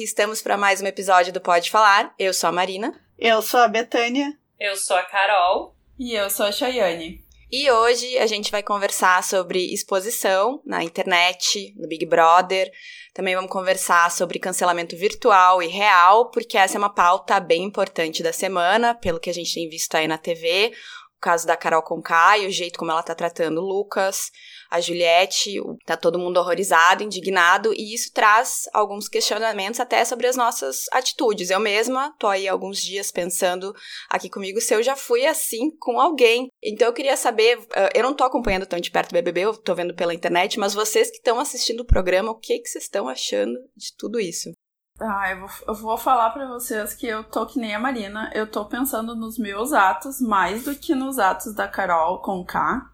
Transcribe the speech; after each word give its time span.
aqui 0.00 0.04
estamos 0.04 0.40
para 0.40 0.56
mais 0.56 0.80
um 0.80 0.86
episódio 0.86 1.30
do 1.30 1.42
Pode 1.42 1.70
Falar. 1.70 2.14
Eu 2.18 2.32
sou 2.32 2.48
a 2.48 2.52
Marina. 2.52 2.98
Eu 3.18 3.42
sou 3.42 3.60
a 3.60 3.68
Betânia. 3.68 4.32
Eu 4.58 4.74
sou 4.74 4.96
a 4.96 5.02
Carol. 5.02 5.76
E 5.98 6.14
eu 6.14 6.30
sou 6.30 6.46
a 6.46 6.52
Chayane. 6.52 7.22
E 7.52 7.70
hoje 7.70 8.16
a 8.16 8.26
gente 8.26 8.50
vai 8.50 8.62
conversar 8.62 9.22
sobre 9.22 9.74
exposição 9.74 10.62
na 10.64 10.82
internet, 10.82 11.74
no 11.76 11.86
Big 11.86 12.06
Brother. 12.06 12.70
Também 13.12 13.34
vamos 13.34 13.50
conversar 13.50 14.10
sobre 14.10 14.38
cancelamento 14.38 14.96
virtual 14.96 15.62
e 15.62 15.66
real, 15.66 16.30
porque 16.30 16.56
essa 16.56 16.78
é 16.78 16.78
uma 16.78 16.94
pauta 16.94 17.38
bem 17.38 17.62
importante 17.64 18.22
da 18.22 18.32
semana, 18.32 18.94
pelo 18.94 19.20
que 19.20 19.28
a 19.28 19.34
gente 19.34 19.52
tem 19.52 19.68
visto 19.68 19.94
aí 19.96 20.08
na 20.08 20.16
TV. 20.16 20.72
O 21.18 21.20
caso 21.20 21.46
da 21.46 21.58
Carol 21.58 21.82
Conká 21.82 22.38
e 22.38 22.46
o 22.46 22.50
jeito 22.50 22.78
como 22.78 22.90
ela 22.90 23.02
tá 23.02 23.14
tratando 23.14 23.60
o 23.60 23.66
Lucas 23.66 24.30
a 24.70 24.80
Juliette, 24.80 25.60
tá 25.84 25.96
todo 25.96 26.18
mundo 26.18 26.38
horrorizado, 26.38 27.02
indignado, 27.02 27.72
e 27.74 27.94
isso 27.94 28.12
traz 28.12 28.68
alguns 28.72 29.08
questionamentos 29.08 29.80
até 29.80 30.04
sobre 30.04 30.26
as 30.26 30.36
nossas 30.36 30.84
atitudes. 30.92 31.50
Eu 31.50 31.58
mesma 31.58 32.14
tô 32.18 32.28
aí 32.28 32.46
alguns 32.46 32.80
dias 32.80 33.10
pensando 33.10 33.74
aqui 34.08 34.30
comigo 34.30 34.60
se 34.60 34.74
eu 34.74 34.82
já 34.82 34.94
fui 34.94 35.26
assim 35.26 35.70
com 35.78 36.00
alguém. 36.00 36.48
Então 36.62 36.86
eu 36.86 36.94
queria 36.94 37.16
saber, 37.16 37.58
eu 37.94 38.02
não 38.02 38.14
tô 38.14 38.22
acompanhando 38.22 38.66
tão 38.66 38.78
de 38.78 38.90
perto 38.90 39.10
o 39.10 39.14
BBB, 39.14 39.40
eu 39.40 39.56
tô 39.56 39.74
vendo 39.74 39.94
pela 39.94 40.14
internet, 40.14 40.58
mas 40.58 40.72
vocês 40.72 41.10
que 41.10 41.16
estão 41.16 41.40
assistindo 41.40 41.80
o 41.80 41.86
programa, 41.86 42.30
o 42.30 42.38
que 42.38 42.58
que 42.58 42.68
vocês 42.68 42.84
estão 42.84 43.08
achando 43.08 43.58
de 43.76 43.94
tudo 43.96 44.20
isso? 44.20 44.52
Ah, 45.00 45.30
eu 45.30 45.40
vou, 45.40 45.48
eu 45.68 45.74
vou 45.74 45.96
falar 45.96 46.28
para 46.30 46.46
vocês 46.46 46.92
que 46.92 47.06
eu 47.06 47.24
tô 47.24 47.46
que 47.46 47.58
nem 47.58 47.74
a 47.74 47.80
Marina. 47.80 48.30
Eu 48.34 48.46
tô 48.46 48.66
pensando 48.66 49.16
nos 49.16 49.38
meus 49.38 49.72
atos 49.72 50.20
mais 50.20 50.64
do 50.64 50.74
que 50.76 50.94
nos 50.94 51.18
atos 51.18 51.54
da 51.54 51.66
Carol 51.66 52.20
com 52.20 52.44
K 52.44 52.89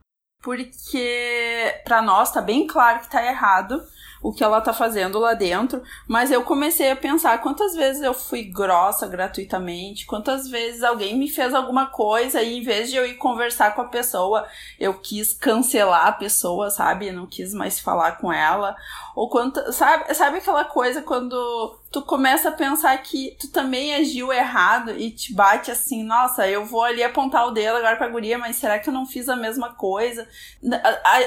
porque 0.47 1.75
para 1.83 2.01
nós 2.01 2.31
tá 2.31 2.41
bem 2.41 2.69
claro 2.69 3.01
que 3.01 3.11
tá 3.11 3.21
errado 3.21 3.83
o 4.23 4.33
que 4.33 4.45
ela 4.45 4.61
tá 4.61 4.73
fazendo 4.73 5.19
lá 5.19 5.35
dentro, 5.35 5.83
mas 6.07 6.31
eu 6.31 6.43
comecei 6.43 6.91
a 6.91 6.97
pensar 6.97 7.41
quantas 7.41 7.75
vezes 7.75 8.01
eu 8.01 8.15
fui 8.15 8.45
grossa 8.45 9.09
gratuitamente, 9.09 10.07
quantas 10.07 10.49
vezes 10.49 10.85
alguém 10.85 11.19
me 11.19 11.29
fez 11.29 11.53
alguma 11.53 11.87
coisa 11.87 12.41
e 12.43 12.59
em 12.59 12.63
vez 12.63 12.91
de 12.91 12.97
eu 12.97 13.05
ir 13.05 13.15
conversar 13.15 13.75
com 13.75 13.83
a 13.83 13.89
pessoa, 13.89 14.47
eu 14.79 14.95
quis 14.95 15.33
cancelar 15.33 16.07
a 16.07 16.13
pessoa, 16.13 16.71
sabe? 16.71 17.11
Não 17.11 17.27
quis 17.27 17.53
mais 17.53 17.79
falar 17.79 18.13
com 18.13 18.33
ela. 18.33 18.75
Ou 19.15 19.29
quanto, 19.29 19.73
sabe, 19.73 20.15
sabe 20.15 20.39
aquela 20.39 20.65
coisa 20.65 21.03
quando 21.03 21.79
tu 21.97 22.03
começa 22.03 22.51
a 22.51 22.53
pensar 22.53 22.95
que 22.99 23.35
tu 23.41 23.51
também 23.51 23.95
agiu 23.95 24.31
errado 24.31 24.91
e 24.91 25.11
te 25.11 25.33
bate 25.33 25.71
assim, 25.71 26.05
nossa, 26.05 26.47
eu 26.47 26.63
vou 26.63 26.83
ali 26.83 27.03
apontar 27.03 27.47
o 27.47 27.53
dedo 27.53 27.79
agora 27.79 27.97
pra 27.97 28.11
guria, 28.11 28.37
mas 28.37 28.57
será 28.57 28.79
que 28.79 28.87
eu 28.87 28.93
não 28.93 29.07
fiz 29.07 29.31
a 29.31 29.35
mesma 29.35 29.73
coisa? 29.73 30.29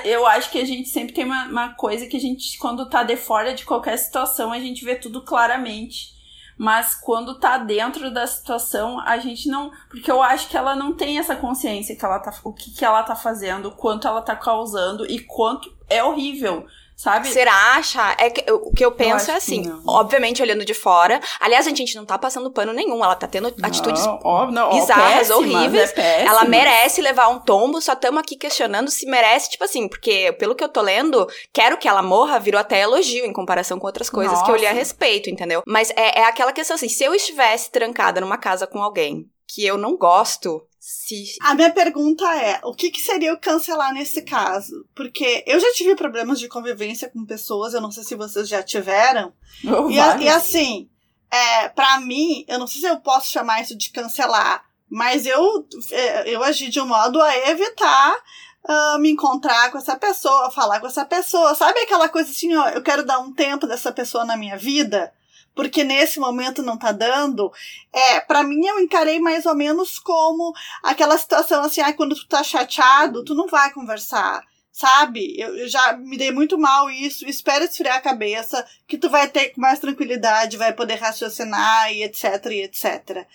Eu 0.05 0.27
acho 0.27 0.51
que 0.51 0.59
a 0.59 0.65
gente 0.65 0.87
sempre 0.87 1.11
tem 1.11 1.25
uma, 1.25 1.45
uma 1.45 1.73
coisa 1.73 2.05
que 2.05 2.15
a 2.15 2.19
gente, 2.19 2.55
quando 2.59 2.87
tá 2.87 3.01
de 3.01 3.15
fora 3.15 3.55
de 3.55 3.65
qualquer 3.65 3.97
situação, 3.97 4.51
a 4.51 4.59
gente 4.59 4.85
vê 4.85 4.93
tudo 4.93 5.23
claramente 5.23 6.19
mas 6.55 6.93
quando 6.93 7.39
tá 7.39 7.57
dentro 7.57 8.13
da 8.13 8.27
situação, 8.27 8.99
a 8.99 9.17
gente 9.17 9.47
não. 9.47 9.71
Porque 9.89 10.11
eu 10.11 10.21
acho 10.21 10.49
que 10.49 10.57
ela 10.57 10.75
não 10.75 10.93
tem 10.93 11.17
essa 11.17 11.33
consciência 11.33 11.95
que 11.95 12.03
ela 12.03 12.19
tá, 12.19 12.33
o 12.43 12.51
que, 12.51 12.71
que 12.71 12.83
ela 12.83 13.01
tá 13.01 13.15
fazendo, 13.15 13.71
quanto 13.71 14.05
ela 14.05 14.21
tá 14.21 14.35
causando 14.35 15.09
e 15.09 15.21
quanto 15.21 15.73
é 15.89 16.03
horrível 16.03 16.67
sabe? 16.99 17.29
Será 17.29 17.77
acha? 17.77 18.13
É 18.19 18.29
que, 18.29 18.51
o 18.51 18.71
que 18.71 18.83
eu 18.83 18.91
penso 18.91 19.31
eu 19.31 19.35
é 19.35 19.37
assim, 19.37 19.71
obviamente 19.87 20.41
olhando 20.41 20.65
de 20.65 20.73
fora. 20.73 21.21
Aliás, 21.39 21.65
a 21.65 21.69
gente 21.69 21.95
não 21.95 22.05
tá 22.05 22.17
passando 22.17 22.51
pano 22.51 22.73
nenhum, 22.73 23.03
ela 23.03 23.15
tá 23.15 23.25
tendo 23.25 23.53
não, 23.57 23.67
atitudes 23.67 24.05
ó, 24.05 24.51
não, 24.51 24.71
bizarras, 24.71 25.31
ó, 25.31 25.37
horríveis. 25.37 25.93
É 25.95 26.25
ela 26.25 26.43
merece 26.43 27.01
levar 27.01 27.29
um 27.29 27.39
tombo, 27.39 27.81
só 27.81 27.93
estamos 27.93 28.19
aqui 28.19 28.35
questionando 28.35 28.91
se 28.91 29.05
merece, 29.05 29.51
tipo 29.51 29.63
assim, 29.63 29.87
porque 29.87 30.33
pelo 30.33 30.53
que 30.53 30.63
eu 30.63 30.67
tô 30.67 30.81
lendo, 30.81 31.25
quero 31.53 31.77
que 31.77 31.87
ela 31.87 32.01
morra 32.01 32.37
virou 32.37 32.59
até 32.59 32.81
elogio 32.81 33.25
em 33.25 33.31
comparação 33.31 33.79
com 33.79 33.87
outras 33.87 34.09
coisas 34.09 34.33
Nossa. 34.33 34.45
que 34.45 34.51
eu 34.51 34.57
li 34.57 34.67
a 34.67 34.73
respeito, 34.73 35.29
entendeu? 35.29 35.63
Mas 35.65 35.91
é, 35.91 36.19
é 36.19 36.25
aquela 36.25 36.51
questão 36.51 36.75
assim, 36.75 36.89
se 36.89 37.03
eu 37.03 37.15
estivesse 37.15 37.71
trancada 37.71 38.19
numa 38.19 38.37
casa 38.37 38.67
com 38.67 38.83
alguém 38.83 39.25
que 39.47 39.65
eu 39.65 39.77
não 39.77 39.97
gosto, 39.97 40.61
se... 40.79 41.35
A 41.41 41.53
minha 41.53 41.71
pergunta 41.71 42.25
é: 42.35 42.59
o 42.63 42.73
que, 42.73 42.89
que 42.89 43.01
seria 43.01 43.33
o 43.33 43.39
cancelar 43.39 43.93
nesse 43.93 44.21
caso? 44.21 44.87
Porque 44.95 45.43
eu 45.45 45.59
já 45.59 45.71
tive 45.73 45.95
problemas 45.95 46.39
de 46.39 46.47
convivência 46.47 47.09
com 47.09 47.25
pessoas, 47.25 47.73
eu 47.73 47.81
não 47.81 47.91
sei 47.91 48.03
se 48.03 48.15
vocês 48.15 48.47
já 48.47 48.63
tiveram. 48.63 49.33
Oh, 49.65 49.89
e, 49.89 49.99
a, 49.99 50.17
e, 50.17 50.29
assim, 50.29 50.89
é, 51.29 51.69
para 51.69 51.99
mim, 51.99 52.45
eu 52.47 52.57
não 52.57 52.67
sei 52.67 52.81
se 52.81 52.87
eu 52.87 52.99
posso 52.99 53.31
chamar 53.31 53.61
isso 53.61 53.77
de 53.77 53.91
cancelar, 53.91 54.63
mas 54.89 55.25
eu, 55.25 55.67
é, 55.91 56.33
eu 56.33 56.43
agi 56.43 56.69
de 56.69 56.79
um 56.79 56.87
modo 56.87 57.21
a 57.21 57.49
evitar 57.49 58.17
uh, 58.63 58.99
me 58.99 59.11
encontrar 59.11 59.71
com 59.71 59.77
essa 59.77 59.95
pessoa, 59.95 60.51
falar 60.51 60.79
com 60.79 60.87
essa 60.87 61.05
pessoa. 61.05 61.55
Sabe 61.55 61.79
aquela 61.79 62.09
coisa 62.09 62.29
assim, 62.29 62.55
ó, 62.55 62.69
eu 62.69 62.81
quero 62.81 63.05
dar 63.05 63.19
um 63.19 63.33
tempo 63.33 63.67
dessa 63.67 63.91
pessoa 63.91 64.25
na 64.25 64.37
minha 64.37 64.57
vida? 64.57 65.13
Porque 65.55 65.83
nesse 65.83 66.19
momento 66.19 66.61
não 66.61 66.77
tá 66.77 66.91
dando, 66.91 67.51
é, 67.91 68.19
para 68.19 68.43
mim 68.43 68.65
eu 68.65 68.79
encarei 68.79 69.19
mais 69.19 69.45
ou 69.45 69.55
menos 69.55 69.99
como 69.99 70.53
aquela 70.83 71.17
situação 71.17 71.63
assim, 71.63 71.81
ah, 71.81 71.93
quando 71.93 72.15
tu 72.15 72.27
tá 72.27 72.43
chateado, 72.43 73.23
tu 73.23 73.35
não 73.35 73.47
vai 73.47 73.71
conversar. 73.71 74.43
Sabe? 74.71 75.37
Eu, 75.37 75.57
eu 75.57 75.67
já 75.67 75.97
me 75.97 76.17
dei 76.17 76.31
muito 76.31 76.57
mal 76.57 76.89
isso. 76.89 77.27
Espera 77.27 77.65
esfriar 77.65 77.97
a 77.97 78.01
cabeça, 78.01 78.65
que 78.87 78.97
tu 78.97 79.09
vai 79.09 79.27
ter 79.27 79.51
mais 79.57 79.79
tranquilidade, 79.79 80.55
vai 80.55 80.71
poder 80.71 80.95
raciocinar 80.95 81.91
e 81.91 82.03
etc, 82.03 82.45
e 82.45 82.61
etc. 82.61 83.27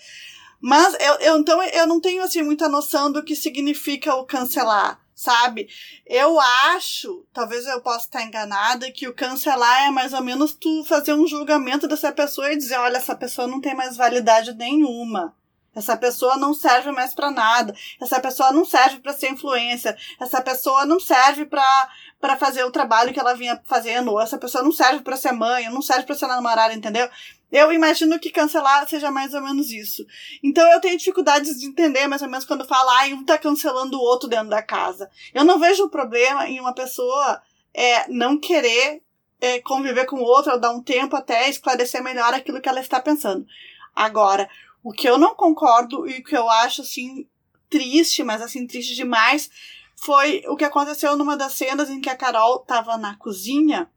Mas 0.59 0.95
eu, 0.99 1.15
eu 1.17 1.37
então 1.39 1.63
eu 1.63 1.87
não 1.87 2.01
tenho 2.01 2.23
assim 2.23 2.43
muita 2.43 2.67
noção 2.67 3.13
do 3.13 3.23
que 3.23 3.37
significa 3.37 4.15
o 4.15 4.25
cancelar 4.25 5.04
sabe? 5.15 5.69
Eu 6.07 6.39
acho, 6.41 7.27
talvez 7.33 7.67
eu 7.67 7.81
possa 7.81 8.07
estar 8.07 8.23
enganada, 8.23 8.91
que 8.91 9.09
o 9.09 9.15
cancelar 9.15 9.87
é 9.87 9.91
mais 9.91 10.13
ou 10.13 10.23
menos 10.23 10.55
tu 10.55 10.85
fazer 10.85 11.15
um 11.15 11.27
julgamento 11.27 11.87
dessa 11.87 12.13
pessoa 12.13 12.53
e 12.53 12.57
dizer, 12.57 12.79
olha, 12.79 12.97
essa 12.97 13.15
pessoa 13.15 13.47
não 13.47 13.61
tem 13.61 13.75
mais 13.75 13.97
validade 13.97 14.53
nenhuma. 14.55 15.35
Essa 15.75 15.97
pessoa 15.97 16.37
não 16.37 16.55
serve 16.55 16.93
mais 16.93 17.13
para 17.15 17.31
nada. 17.31 17.75
Essa 18.01 18.21
pessoa 18.21 18.53
não 18.53 18.65
serve 18.65 19.01
para 19.01 19.13
ser 19.13 19.31
influência. 19.31 19.97
Essa 20.21 20.41
pessoa 20.41 20.87
não 20.87 21.01
serve 21.01 21.45
para 21.47 22.37
fazer 22.39 22.63
o 22.65 22.71
trabalho 22.71 23.13
que 23.13 23.19
ela 23.19 23.35
vinha 23.35 23.61
fazendo. 23.65 24.21
Essa 24.21 24.39
pessoa 24.39 24.63
não 24.63 24.71
serve 24.71 25.01
para 25.01 25.17
ser 25.17 25.33
mãe, 25.33 25.69
não 25.69 25.83
serve 25.83 26.05
para 26.05 26.15
ser 26.15 26.29
namorada, 26.29 26.73
entendeu? 26.73 27.09
Eu 27.55 27.71
imagino 27.73 28.19
que 28.19 28.33
cancelar 28.33 28.89
seja 28.89 29.13
mais 29.13 29.33
ou 29.33 29.41
menos 29.41 29.71
isso. 29.71 30.05
Então 30.43 30.67
eu 30.73 30.81
tenho 30.81 30.99
dificuldades 30.99 31.61
de 31.61 31.67
entender 31.67 32.09
mais 32.09 32.21
ou 32.21 32.29
menos 32.29 32.45
quando 32.45 32.67
fala, 32.67 32.91
ah, 33.01 33.07
um 33.15 33.25
tá 33.25 33.39
cancelando 33.39 33.97
o 33.97 34.01
outro 34.01 34.29
dentro 34.29 34.49
da 34.49 34.61
casa. 34.61 35.09
Eu 35.33 35.45
não 35.45 35.61
vejo 35.61 35.89
problema 35.89 36.49
em 36.49 36.59
uma 36.59 36.75
pessoa 36.75 37.41
é, 37.73 38.09
não 38.09 38.41
querer 38.41 39.05
é, 39.41 39.61
conviver 39.61 40.05
com 40.05 40.17
o 40.17 40.25
outro 40.25 40.51
ou 40.51 40.59
dar 40.59 40.73
um 40.73 40.83
tempo 40.83 41.15
até 41.15 41.49
esclarecer 41.49 42.03
melhor 42.03 42.35
aquilo 42.35 42.61
que 42.61 42.69
ela 42.69 42.81
está 42.81 43.01
pensando. 43.01 43.47
Agora, 43.95 44.51
o 44.83 44.91
que 44.91 45.09
eu 45.09 45.17
não 45.17 45.37
concordo 45.37 46.09
e 46.09 46.19
o 46.19 46.25
que 46.25 46.37
eu 46.37 46.51
acho 46.51 46.83
assim 46.83 47.25
triste, 47.71 48.25
mas 48.25 48.43
assim 48.43 48.67
triste 48.67 48.97
demais, 48.97 49.49
foi 49.95 50.43
o 50.49 50.57
que 50.57 50.65
aconteceu 50.65 51.17
numa 51.17 51.37
das 51.37 51.53
cenas 51.53 51.89
em 51.89 52.01
que 52.01 52.11
a 52.11 52.17
Carol 52.17 52.63
estava 52.63 52.97
na 52.97 53.15
cozinha 53.15 53.89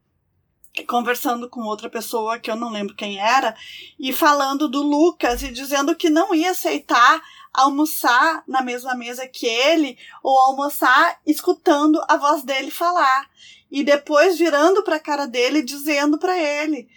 conversando 0.84 1.48
com 1.48 1.62
outra 1.62 1.88
pessoa 1.88 2.38
que 2.38 2.50
eu 2.50 2.56
não 2.56 2.70
lembro 2.70 2.94
quem 2.94 3.18
era 3.18 3.56
e 3.98 4.12
falando 4.12 4.68
do 4.68 4.82
Lucas 4.82 5.42
e 5.42 5.50
dizendo 5.50 5.94
que 5.94 6.10
não 6.10 6.34
ia 6.34 6.50
aceitar 6.50 7.22
almoçar 7.52 8.42
na 8.46 8.62
mesma 8.62 8.94
mesa 8.94 9.26
que 9.26 9.46
ele 9.46 9.98
ou 10.22 10.38
almoçar 10.38 11.20
escutando 11.26 12.02
a 12.08 12.16
voz 12.16 12.42
dele 12.42 12.70
falar. 12.70 13.28
E 13.70 13.82
depois 13.82 14.38
virando 14.38 14.82
para 14.82 14.96
a 14.96 15.00
cara 15.00 15.26
dele 15.26 15.62
dizendo 15.62 16.18
para 16.18 16.38
ele. 16.38 16.88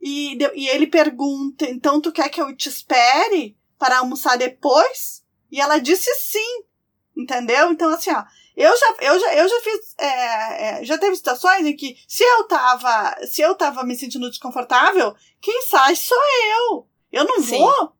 E, 0.00 0.38
e 0.54 0.68
ele 0.68 0.86
pergunta 0.86 1.68
então 1.68 2.00
tu 2.00 2.12
quer 2.12 2.28
que 2.28 2.40
eu 2.40 2.54
te 2.54 2.68
espere 2.68 3.56
para 3.78 3.98
almoçar 3.98 4.36
depois? 4.36 5.24
E 5.50 5.60
ela 5.60 5.78
disse 5.78 6.12
sim 6.14 6.64
entendeu? 7.16 7.72
Então 7.72 7.90
assim 7.90 8.10
ó 8.12 8.24
eu 8.58 8.76
já, 8.76 8.94
eu 9.02 9.20
já, 9.20 9.34
eu 9.36 9.48
já 9.48 9.60
fiz. 9.60 9.94
É, 9.98 10.68
é, 10.80 10.84
já 10.84 10.98
teve 10.98 11.14
situações 11.14 11.64
em 11.64 11.76
que 11.76 11.96
se 12.08 12.24
eu 12.24 12.44
tava. 12.48 13.16
Se 13.26 13.40
eu 13.40 13.54
tava 13.54 13.84
me 13.84 13.96
sentindo 13.96 14.28
desconfortável, 14.28 15.14
quem 15.40 15.62
sai 15.62 15.94
sou 15.94 16.18
eu. 16.58 16.88
Eu 17.12 17.24
não 17.24 17.40
Sim. 17.40 17.58
vou 17.58 17.92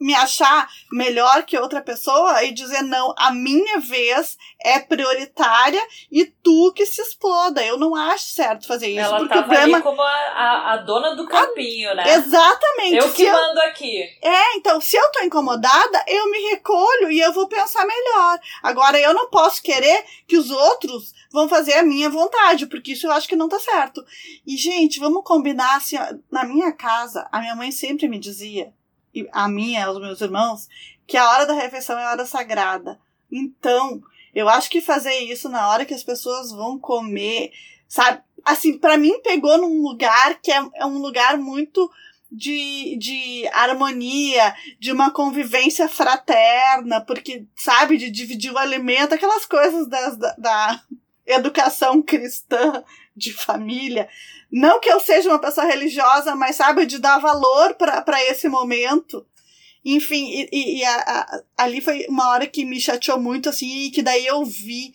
me 0.00 0.14
achar 0.14 0.68
melhor 0.92 1.42
que 1.44 1.58
outra 1.58 1.80
pessoa 1.80 2.44
e 2.44 2.52
dizer 2.52 2.82
não, 2.82 3.14
a 3.16 3.30
minha 3.30 3.78
vez 3.80 4.36
é 4.62 4.78
prioritária 4.78 5.80
e 6.10 6.26
tu 6.26 6.72
que 6.74 6.84
se 6.84 7.00
exploda. 7.00 7.64
Eu 7.64 7.78
não 7.78 7.94
acho 7.94 8.24
certo 8.24 8.66
fazer 8.66 8.88
isso. 8.88 9.00
Ela 9.00 9.18
porque 9.18 9.34
tava 9.34 9.46
o 9.46 9.48
problema... 9.48 9.76
ali 9.76 9.82
como 9.82 10.02
a, 10.02 10.06
a, 10.06 10.72
a 10.72 10.76
dona 10.78 11.16
do 11.16 11.26
campinho, 11.26 11.90
a... 11.92 11.94
né? 11.94 12.14
Exatamente. 12.14 12.96
Eu 12.96 13.12
que 13.12 13.22
eu... 13.22 13.32
mando 13.32 13.60
aqui. 13.60 14.02
É, 14.22 14.56
então, 14.56 14.80
se 14.80 14.96
eu 14.96 15.12
tô 15.12 15.22
incomodada, 15.22 16.04
eu 16.06 16.30
me 16.30 16.38
recolho 16.50 17.10
e 17.10 17.20
eu 17.20 17.32
vou 17.32 17.48
pensar 17.48 17.86
melhor. 17.86 18.38
Agora, 18.62 19.00
eu 19.00 19.14
não 19.14 19.30
posso 19.30 19.62
querer 19.62 20.04
que 20.26 20.36
os 20.36 20.50
outros 20.50 21.14
vão 21.32 21.48
fazer 21.48 21.74
a 21.74 21.82
minha 21.82 22.10
vontade, 22.10 22.66
porque 22.66 22.92
isso 22.92 23.06
eu 23.06 23.12
acho 23.12 23.28
que 23.28 23.36
não 23.36 23.48
tá 23.48 23.58
certo. 23.58 24.04
E, 24.46 24.56
gente, 24.56 25.00
vamos 25.00 25.24
combinar 25.24 25.76
assim, 25.76 25.96
na 26.30 26.44
minha 26.44 26.72
casa, 26.72 27.26
a 27.32 27.40
minha 27.40 27.56
mãe 27.56 27.70
sempre 27.70 28.08
me 28.08 28.18
dizia 28.18 28.72
a 29.32 29.48
minha, 29.48 29.86
aos 29.86 30.00
meus 30.00 30.20
irmãos, 30.20 30.68
que 31.06 31.16
a 31.16 31.28
hora 31.30 31.46
da 31.46 31.54
refeição 31.54 31.98
é 31.98 32.04
a 32.04 32.10
hora 32.10 32.26
sagrada. 32.26 32.98
Então, 33.30 34.02
eu 34.34 34.48
acho 34.48 34.70
que 34.70 34.80
fazer 34.80 35.14
isso 35.18 35.48
na 35.48 35.68
hora 35.68 35.84
que 35.84 35.94
as 35.94 36.04
pessoas 36.04 36.50
vão 36.50 36.78
comer, 36.78 37.52
sabe? 37.88 38.22
Assim, 38.44 38.78
para 38.78 38.96
mim 38.96 39.20
pegou 39.20 39.58
num 39.58 39.82
lugar 39.82 40.40
que 40.40 40.50
é, 40.50 40.64
é 40.74 40.86
um 40.86 40.98
lugar 40.98 41.36
muito 41.36 41.90
de, 42.30 42.96
de 42.96 43.48
harmonia, 43.52 44.54
de 44.78 44.92
uma 44.92 45.10
convivência 45.10 45.88
fraterna, 45.88 47.00
porque, 47.00 47.44
sabe, 47.56 47.96
de 47.96 48.10
dividir 48.10 48.52
o 48.52 48.58
alimento, 48.58 49.14
aquelas 49.14 49.44
coisas 49.44 49.88
das, 49.88 50.16
da, 50.16 50.34
da 50.38 50.82
educação 51.26 52.00
cristã 52.00 52.84
de 53.16 53.32
família. 53.32 54.08
Não 54.50 54.80
que 54.80 54.90
eu 54.90 55.00
seja 55.00 55.28
uma 55.28 55.40
pessoa 55.40 55.66
religiosa, 55.66 56.34
mas 56.34 56.56
sabe, 56.56 56.86
de 56.86 56.98
dar 56.98 57.18
valor 57.18 57.74
para 57.74 58.22
esse 58.24 58.48
momento. 58.48 59.26
Enfim, 59.84 60.48
e, 60.52 60.78
e 60.78 60.84
a, 60.84 60.96
a, 60.96 61.42
ali 61.64 61.80
foi 61.80 62.06
uma 62.08 62.28
hora 62.30 62.46
que 62.46 62.64
me 62.64 62.80
chateou 62.80 63.18
muito, 63.18 63.48
assim, 63.48 63.84
e 63.84 63.90
que 63.90 64.02
daí 64.02 64.26
eu 64.26 64.44
vi 64.44 64.92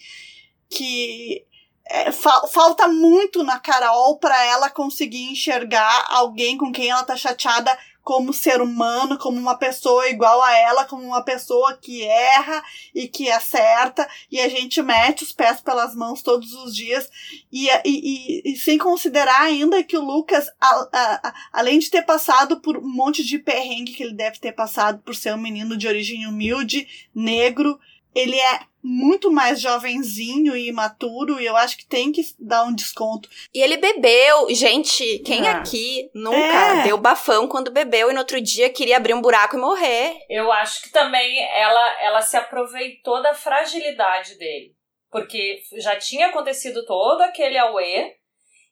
que 0.70 1.46
é, 1.88 2.12
fa 2.12 2.48
falta 2.48 2.88
muito 2.88 3.44
na 3.44 3.60
Carol 3.60 4.18
para 4.18 4.44
ela 4.46 4.70
conseguir 4.70 5.32
enxergar 5.32 6.06
alguém 6.10 6.58
com 6.58 6.72
quem 6.72 6.90
ela 6.90 7.04
tá 7.04 7.16
chateada 7.16 7.78
como 8.06 8.32
ser 8.32 8.62
humano, 8.62 9.18
como 9.18 9.36
uma 9.40 9.58
pessoa 9.58 10.08
igual 10.08 10.40
a 10.44 10.56
ela, 10.56 10.86
como 10.86 11.02
uma 11.02 11.24
pessoa 11.24 11.76
que 11.76 12.04
erra 12.04 12.64
e 12.94 13.08
que 13.08 13.32
acerta, 13.32 14.08
e 14.32 14.40
a 14.40 14.48
gente 14.48 14.80
mete 14.84 15.24
os 15.24 15.32
pés 15.32 15.60
pelas 15.60 15.96
mãos 15.96 16.22
todos 16.22 16.54
os 16.54 16.76
dias, 16.76 17.10
e, 17.52 17.68
e, 17.68 17.82
e, 17.84 18.54
e 18.54 18.58
sem 18.58 18.78
considerar 18.78 19.42
ainda 19.42 19.84
que 19.84 19.98
o 19.98 20.06
Lucas, 20.06 20.46
a, 20.62 20.68
a, 20.94 21.30
a, 21.30 21.34
além 21.52 21.80
de 21.80 21.90
ter 21.90 22.04
passado 22.04 22.62
por 22.62 22.78
um 22.78 22.88
monte 22.88 23.24
de 23.24 23.40
perrengue 23.40 23.94
que 23.94 24.04
ele 24.04 24.14
deve 24.14 24.38
ter 24.38 24.52
passado 24.52 25.02
por 25.02 25.16
ser 25.16 25.34
um 25.34 25.42
menino 25.42 25.76
de 25.76 25.88
origem 25.88 26.28
humilde, 26.28 26.88
negro, 27.14 27.80
ele 28.14 28.40
é 28.40 28.60
muito 28.88 29.32
mais 29.32 29.60
jovenzinho 29.60 30.56
e 30.56 30.68
imaturo 30.68 31.42
e 31.42 31.46
eu 31.48 31.58
acho 31.58 31.76
que 31.76 31.88
tem 31.88 32.12
que 32.12 32.22
dar 32.40 32.66
um 32.66 32.76
desconto. 32.76 33.28
E 33.52 33.60
ele 33.60 33.78
bebeu. 33.78 34.48
Gente, 34.54 35.20
quem 35.20 35.48
é. 35.48 35.50
aqui 35.50 36.12
nunca 36.14 36.82
é. 36.82 36.84
deu 36.84 36.96
bafão 36.96 37.48
quando 37.48 37.72
bebeu 37.72 38.12
e 38.12 38.14
no 38.14 38.20
outro 38.20 38.40
dia 38.40 38.70
queria 38.70 38.98
abrir 38.98 39.16
um 39.16 39.22
buraco 39.22 39.58
e 39.58 39.60
morrer? 39.60 40.20
Eu 40.30 40.52
acho 40.52 40.84
que 40.84 40.92
também 40.92 41.42
ela, 41.52 42.02
ela 42.04 42.22
se 42.22 42.38
aproveitou 42.38 43.24
da 43.24 43.34
fragilidade 43.34 44.38
dele. 44.38 44.76
Porque 45.10 45.64
já 45.78 45.96
tinha 45.96 46.28
acontecido 46.28 46.86
todo 46.86 47.22
aquele 47.22 47.58
auê 47.58 48.14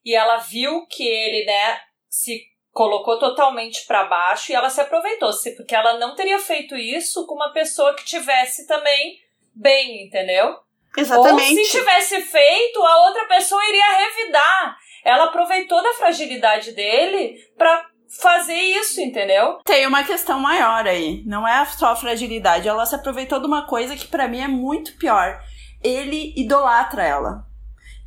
e 0.06 0.14
ela 0.14 0.38
viu 0.38 0.86
que 0.86 1.08
ele, 1.08 1.44
né, 1.46 1.80
se 2.08 2.40
colocou 2.72 3.18
totalmente 3.18 3.86
para 3.88 4.04
baixo 4.04 4.52
e 4.52 4.56
ela 4.56 4.70
se 4.70 4.82
aproveitou, 4.82 5.32
porque 5.56 5.74
ela 5.76 5.98
não 5.98 6.16
teria 6.16 6.38
feito 6.38 6.76
isso 6.76 7.26
com 7.26 7.34
uma 7.36 7.52
pessoa 7.52 7.96
que 7.96 8.06
tivesse 8.06 8.68
também 8.68 9.23
bem, 9.56 10.06
entendeu? 10.06 10.56
Exatamente. 10.98 11.60
Ou 11.60 11.66
se 11.66 11.72
tivesse 11.72 12.22
feito, 12.22 12.84
a 12.84 13.08
outra 13.08 13.26
pessoa 13.26 13.62
iria 13.68 13.98
revidar. 13.98 14.78
Ela 15.04 15.26
aproveitou 15.26 15.82
da 15.82 15.94
fragilidade 15.94 16.72
dele 16.72 17.36
para 17.58 17.88
fazer 18.22 18.54
isso, 18.54 19.02
entendeu? 19.02 19.60
Tem 19.66 19.88
uma 19.88 20.04
questão 20.04 20.40
maior 20.40 20.86
aí. 20.88 21.24
Não 21.26 21.48
é 21.48 21.66
só 21.66 21.88
a 21.88 21.96
fragilidade. 21.96 22.68
Ela 22.68 22.86
se 22.86 22.96
aproveitou 22.96 23.40
de 23.40 23.48
uma 23.48 23.66
coisa 23.66 23.96
que 23.96 24.08
para 24.08 24.28
mim 24.28 24.42
é 24.42 24.48
muito 24.48 24.96
pior. 24.98 25.42
Ele 25.84 26.34
idolatra 26.38 27.04
ela. 27.04 27.46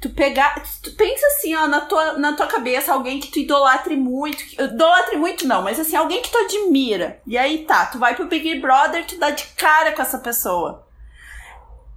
Tu 0.00 0.10
pegar. 0.10 0.62
Tu 0.82 0.94
pensa 0.94 1.26
assim, 1.26 1.54
ó, 1.56 1.66
na 1.66 1.80
tua, 1.80 2.12
na 2.14 2.34
tua 2.34 2.46
cabeça, 2.46 2.92
alguém 2.92 3.18
que 3.18 3.28
tu 3.28 3.40
idolatre 3.40 3.96
muito. 3.96 4.42
idolatre 4.62 5.16
muito, 5.16 5.46
não, 5.46 5.62
mas 5.62 5.80
assim, 5.80 5.96
alguém 5.96 6.22
que 6.22 6.30
tu 6.30 6.38
admira. 6.38 7.20
E 7.26 7.36
aí 7.36 7.64
tá, 7.64 7.86
tu 7.86 7.98
vai 7.98 8.14
pro 8.14 8.26
Big 8.26 8.60
Brother, 8.60 9.06
tu 9.06 9.18
dá 9.18 9.30
de 9.30 9.44
cara 9.54 9.92
com 9.92 10.02
essa 10.02 10.18
pessoa 10.18 10.85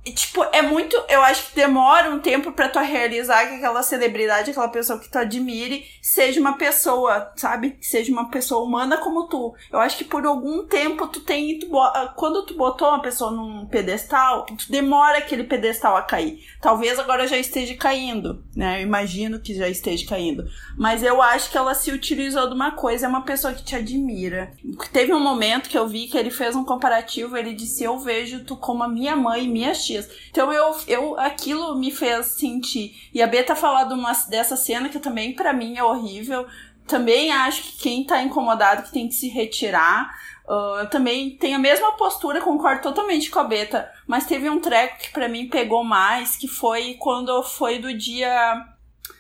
tipo, 0.06 0.44
é 0.54 0.62
muito. 0.62 0.96
Eu 1.10 1.22
acho 1.22 1.50
que 1.50 1.56
demora 1.56 2.10
um 2.10 2.20
tempo 2.20 2.52
para 2.52 2.70
tu 2.70 2.80
realizar 2.80 3.48
que 3.48 3.56
aquela 3.56 3.84
celebridade, 3.84 4.52
aquela 4.52 4.70
pessoa 4.70 4.98
que 4.98 5.10
tu 5.10 5.18
admire, 5.18 5.86
seja 6.02 6.40
uma 6.40 6.54
pessoa, 6.54 7.32
sabe? 7.36 7.78
Seja 7.82 8.12
uma 8.12 8.30
pessoa 8.30 8.64
humana 8.64 8.98
como 8.98 9.28
tu. 9.28 9.54
Eu 9.72 9.80
acho 9.80 9.98
que 9.98 10.06
por 10.06 10.26
algum 10.26 10.66
tempo 10.66 11.08
tu 11.08 11.20
tem. 11.22 11.60
Tu, 11.60 11.68
quando 12.16 12.46
tu 12.46 12.56
botou 12.56 12.88
uma 12.88 13.02
pessoa 13.02 13.32
num 13.32 13.66
pedestal, 13.68 14.46
tu 14.46 14.72
demora 14.72 15.18
aquele 15.18 15.44
pedestal 15.44 15.96
a 15.96 16.02
cair. 16.02 16.40
Talvez 16.62 16.98
agora 16.98 17.28
já 17.28 17.38
esteja 17.38 17.76
caindo, 17.76 18.44
né? 18.56 18.80
Eu 18.80 18.84
imagino 18.84 19.40
que 19.40 19.54
já 19.54 19.68
esteja 19.68 20.08
caindo. 20.08 20.46
Mas 20.78 21.04
eu 21.04 21.22
acho 21.22 21.52
que 21.52 21.58
ela 21.58 21.76
se 21.76 21.92
utilizou 21.92 22.48
de 22.48 22.56
uma 22.56 22.72
coisa, 22.72 23.06
é 23.06 23.10
uma 23.10 23.24
pessoa 23.24 23.54
que 23.54 23.64
te 23.64 23.76
admira. 23.76 24.54
Teve 24.92 25.14
um 25.14 25.20
momento 25.20 25.70
que 25.70 25.78
eu 25.78 25.88
vi 25.88 26.08
que 26.08 26.18
ele 26.18 26.32
fez 26.32 26.56
um 26.56 26.64
comparativo, 26.64 27.36
ele 27.36 27.54
disse: 27.54 27.84
Eu 27.84 28.00
vejo 28.00 28.46
tu 28.46 28.56
como 28.56 28.84
a 28.84 28.88
minha 28.88 29.16
mãe 29.16 29.44
e 29.44 29.48
minha 29.48 29.74
tia 29.74 29.99
dias. 30.08 30.10
Então 30.30 30.52
eu, 30.52 30.76
eu 30.88 31.20
aquilo 31.20 31.76
me 31.76 31.92
fez 31.92 32.28
sentir. 32.28 32.96
E 33.14 33.22
a 33.22 33.28
Beta 33.28 33.56
falar 33.56 33.86
de 33.86 33.94
uma, 33.94 34.14
dessa 34.30 34.56
cena 34.56 34.90
que 34.90 35.00
também 35.00 35.34
para 35.34 35.54
mim 35.54 35.78
é 35.78 35.84
horrível. 35.84 36.48
Também 36.88 37.32
acho 37.32 37.62
que 37.64 37.78
quem 37.84 38.04
tá 38.04 38.22
incomodado 38.22 38.84
que 38.84 38.92
tem 38.92 39.08
que 39.08 39.14
se 39.14 39.30
retirar. 39.30 40.10
Uh, 40.48 40.80
eu 40.80 40.90
também 40.90 41.38
tenho 41.38 41.58
a 41.58 41.60
mesma 41.60 41.92
postura, 41.92 42.42
concordo 42.42 42.82
totalmente 42.82 43.30
com 43.30 43.40
a 43.40 43.44
Beta. 43.44 43.92
Mas 44.08 44.26
teve 44.26 44.50
um 44.50 44.60
treco 44.60 44.98
que 45.00 45.12
para 45.12 45.30
mim 45.30 45.48
pegou 45.48 45.84
mais, 45.84 46.36
que 46.36 46.48
foi 46.48 46.96
quando 47.00 47.44
foi 47.44 47.78
do 47.78 47.94
dia 47.96 48.66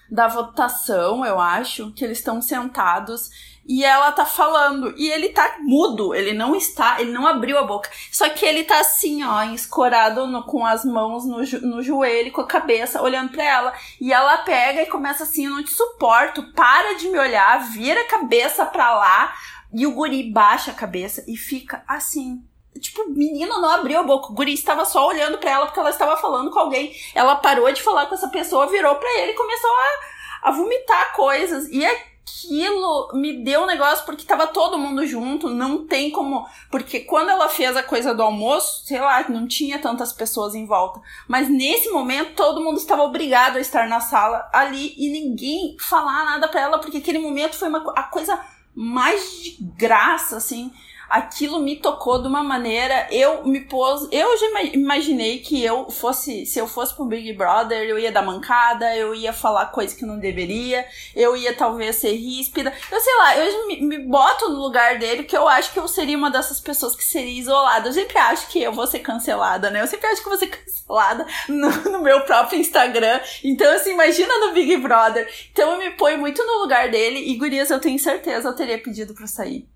da 0.09 0.27
votação, 0.27 1.23
eu 1.23 1.39
acho, 1.39 1.91
que 1.91 2.03
eles 2.03 2.17
estão 2.17 2.41
sentados 2.41 3.29
e 3.69 3.86
ela 3.86 4.12
tá 4.12 4.25
falando. 4.25 4.95
E 4.98 5.12
ele 5.12 5.30
tá 5.30 5.57
mudo, 5.60 6.16
ele 6.16 6.33
não 6.33 6.56
está, 6.56 7.00
ele 7.00 7.12
não 7.12 7.27
abriu 7.27 7.56
a 7.60 7.63
boca. 7.63 7.88
Só 8.12 8.27
que 8.27 8.44
ele 8.44 8.63
tá 8.63 8.80
assim, 8.80 9.24
ó, 9.24 9.44
escorado 9.44 10.25
no, 10.25 10.44
com 10.44 10.66
as 10.66 10.83
mãos 10.83 11.24
no, 11.24 11.38
no 11.62 11.83
joelho, 11.83 12.31
com 12.31 12.42
a 12.42 12.48
cabeça, 12.48 13.00
olhando 13.00 13.31
para 13.31 13.44
ela. 13.44 13.74
E 14.01 14.12
ela 14.12 14.39
pega 14.39 14.81
e 14.81 14.88
começa 14.88 15.24
assim: 15.24 15.45
Eu 15.45 15.51
não 15.51 15.63
te 15.63 15.71
suporto, 15.71 16.51
para 16.54 16.95
de 16.95 17.10
me 17.10 17.19
olhar, 17.19 17.60
vira 17.69 18.01
a 18.01 18.07
cabeça 18.07 18.66
pra 18.66 18.92
lá. 18.95 19.36
E 19.71 19.86
o 19.86 19.92
guri 19.92 20.31
baixa 20.31 20.71
a 20.71 20.74
cabeça 20.74 21.24
e 21.27 21.38
fica 21.38 21.83
assim. 21.88 22.44
Tipo, 22.80 23.04
o 23.04 23.12
menino 23.12 23.62
não 23.62 23.69
abriu 23.69 24.00
a 24.00 24.04
boca. 24.04 24.31
O 24.31 24.36
guri 24.36 24.54
estava 24.54 24.83
só 24.83 25.07
olhando 25.07 25.38
para 25.38 25.51
ela 25.51 25.66
porque 25.68 25.80
ela 25.80 25.92
estava 25.92 26.18
falando 26.18 26.50
com 26.50 26.57
alguém. 26.57 26.92
Ela 27.13 27.36
parou 27.36 27.71
de 27.71 27.83
falar 27.83 28.07
com 28.07 28.16
essa 28.16 28.30
pessoa, 28.30 28.66
virou 28.66 28.95
para 28.95 29.19
ele 29.19 29.33
e 29.33 29.36
começou 29.36 29.69
a, 29.69 30.49
a 30.49 30.52
vomitar 30.52 31.14
coisas. 31.14 31.68
E 31.68 31.85
é 31.85 32.09
aquilo 32.30 33.09
me 33.14 33.44
deu 33.44 33.62
um 33.62 33.66
negócio 33.66 34.06
porque 34.06 34.24
tava 34.24 34.48
todo 34.48 34.78
mundo 34.78 35.06
junto, 35.06 35.50
não 35.50 35.86
tem 35.86 36.12
como. 36.12 36.48
Porque 36.69 37.02
quando 37.02 37.30
ela 37.30 37.50
fez 37.50 37.76
a 37.76 37.83
coisa 37.83 38.14
do 38.14 38.24
almoço, 38.24 38.86
sei 38.86 39.00
lá, 39.00 39.28
não 39.30 39.48
tinha 39.48 39.80
tantas 39.80 40.14
pessoas 40.14 40.56
em 40.56 40.66
volta. 40.66 41.02
Mas 41.28 41.50
nesse 41.50 41.90
momento 41.90 42.36
todo 42.36 42.62
mundo 42.62 42.78
estava 42.78 43.04
obrigado 43.04 43.57
a 43.57 43.62
estar 43.62 43.88
na 43.88 44.00
sala 44.00 44.50
ali 44.54 44.94
e 44.98 45.09
ninguém 45.09 45.76
falar 45.80 46.26
nada 46.26 46.48
para 46.48 46.62
ela, 46.62 46.80
porque 46.80 46.98
aquele 46.98 47.19
momento 47.19 47.56
foi 47.56 47.68
uma, 47.68 47.94
a 47.95 48.04
coisa 48.04 48.40
mais 48.76 49.42
de 49.42 49.57
graça, 49.76 50.38
assim 50.38 50.71
aquilo 51.09 51.59
me 51.59 51.75
tocou 51.75 52.21
de 52.21 52.28
uma 52.28 52.44
maneira. 52.44 53.07
Eu 53.11 53.45
me 53.45 53.61
pôs. 53.61 54.07
Eu 54.11 54.37
já 54.37 54.61
imaginei 54.73 55.39
que 55.39 55.63
eu 55.63 55.89
fosse. 55.89 56.45
Se 56.45 56.59
eu 56.59 56.68
fosse 56.68 56.94
pro 56.94 57.06
Big 57.06 57.33
Brother, 57.33 57.83
eu 57.83 57.97
ia 57.97 58.11
dar 58.11 58.21
mancada, 58.21 58.95
eu 58.95 59.16
ia 59.16 59.33
falar 59.33 59.68
coisa 59.68 59.95
que 59.95 60.06
não 60.06 60.19
deveria, 60.19 60.85
eu 61.16 61.35
ia 61.35 61.56
talvez 61.56 61.95
ser 61.97 62.13
ríspida. 62.13 62.73
Eu 62.92 62.99
sei 62.99 63.16
lá, 63.16 63.37
eu 63.37 63.68
me, 63.68 63.81
me 63.81 63.97
boto 63.99 64.49
no 64.49 64.59
lugar 64.59 64.99
dele, 64.99 65.23
que 65.23 65.35
eu 65.35 65.47
acho 65.47 65.71
que 65.73 65.80
eu 65.80 65.87
seria 65.87 66.18
uma 66.18 66.30
dessas 66.30 66.59
pessoas 66.59 66.95
que 66.95 67.04
seria 67.04 67.39
isolada. 67.39 67.89
Eu 67.89 67.94
sempre 67.94 68.18
acho 68.18 68.47
que 68.47 68.61
eu 68.61 68.71
vou 68.71 68.87
ser 68.87 68.99
cancelada, 68.99 69.69
né? 69.69 69.81
Eu 69.81 69.87
sempre 69.87 70.07
acho 70.07 70.21
que 70.21 70.28
eu 70.28 70.31
vou 70.31 70.39
ser 70.39 70.47
cancelada 70.47 71.25
no, 71.47 71.69
no 71.92 72.01
meu 72.01 72.21
próprio 72.21 72.59
Instagram. 72.59 73.19
Então, 73.44 73.71
assim, 73.73 73.92
imagina 73.92 74.37
no 74.45 74.54
Big 74.54 74.78
Brother. 74.78 75.28
Então 75.51 75.71
eu 75.71 75.78
me 75.80 75.92
ponho 75.92 76.19
muito 76.19 76.44
no 76.44 76.61
lugar 76.61 76.89
dele 76.89 77.31
e, 77.31 77.35
gurias, 77.35 77.69
eu 77.69 77.80
tenho 77.80 77.97
certeza 77.97 78.49
eu 78.49 78.56
teria 78.56 78.78
pedido 78.81 79.13
pra 79.13 79.28
sair 79.28 79.68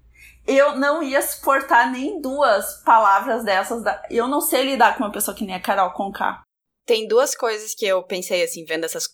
eu 0.47 0.75
não 0.75 1.01
ia 1.01 1.21
suportar 1.21 1.91
nem 1.91 2.19
duas 2.21 2.81
palavras 2.83 3.43
dessas. 3.43 3.83
Da... 3.83 4.01
Eu 4.09 4.27
não 4.27 4.41
sei 4.41 4.63
lidar 4.63 4.97
com 4.97 5.03
uma 5.03 5.11
pessoa 5.11 5.35
que 5.35 5.45
nem 5.45 5.55
a 5.55 5.61
Carol 5.61 5.91
Conká. 5.91 6.41
Tem 6.85 7.07
duas 7.07 7.33
coisas 7.33 7.73
que 7.73 7.85
eu 7.85 8.03
pensei, 8.03 8.43
assim, 8.43 8.65
vendo 8.65 8.83
essas, 8.83 9.07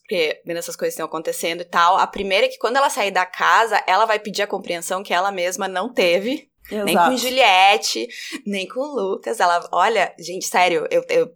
vendo 0.43 0.57
essas 0.57 0.75
coisas 0.75 0.95
que 0.95 1.01
estão 1.01 1.05
acontecendo 1.05 1.61
e 1.61 1.65
tal. 1.65 1.97
A 1.97 2.07
primeira 2.07 2.47
é 2.47 2.49
que 2.49 2.57
quando 2.57 2.77
ela 2.77 2.89
sair 2.89 3.11
da 3.11 3.27
casa, 3.27 3.81
ela 3.85 4.05
vai 4.05 4.17
pedir 4.17 4.41
a 4.41 4.47
compreensão 4.47 5.03
que 5.03 5.13
ela 5.13 5.31
mesma 5.31 5.67
não 5.67 5.93
teve. 5.93 6.49
Exato. 6.71 6.85
Nem 6.85 6.95
com 6.95 7.17
Juliette, 7.17 8.07
nem 8.45 8.67
com 8.67 8.81
Lucas. 8.81 9.39
Ela, 9.39 9.67
olha, 9.71 10.13
gente, 10.19 10.45
sério, 10.45 10.87
eu, 10.91 11.03
eu, 11.09 11.31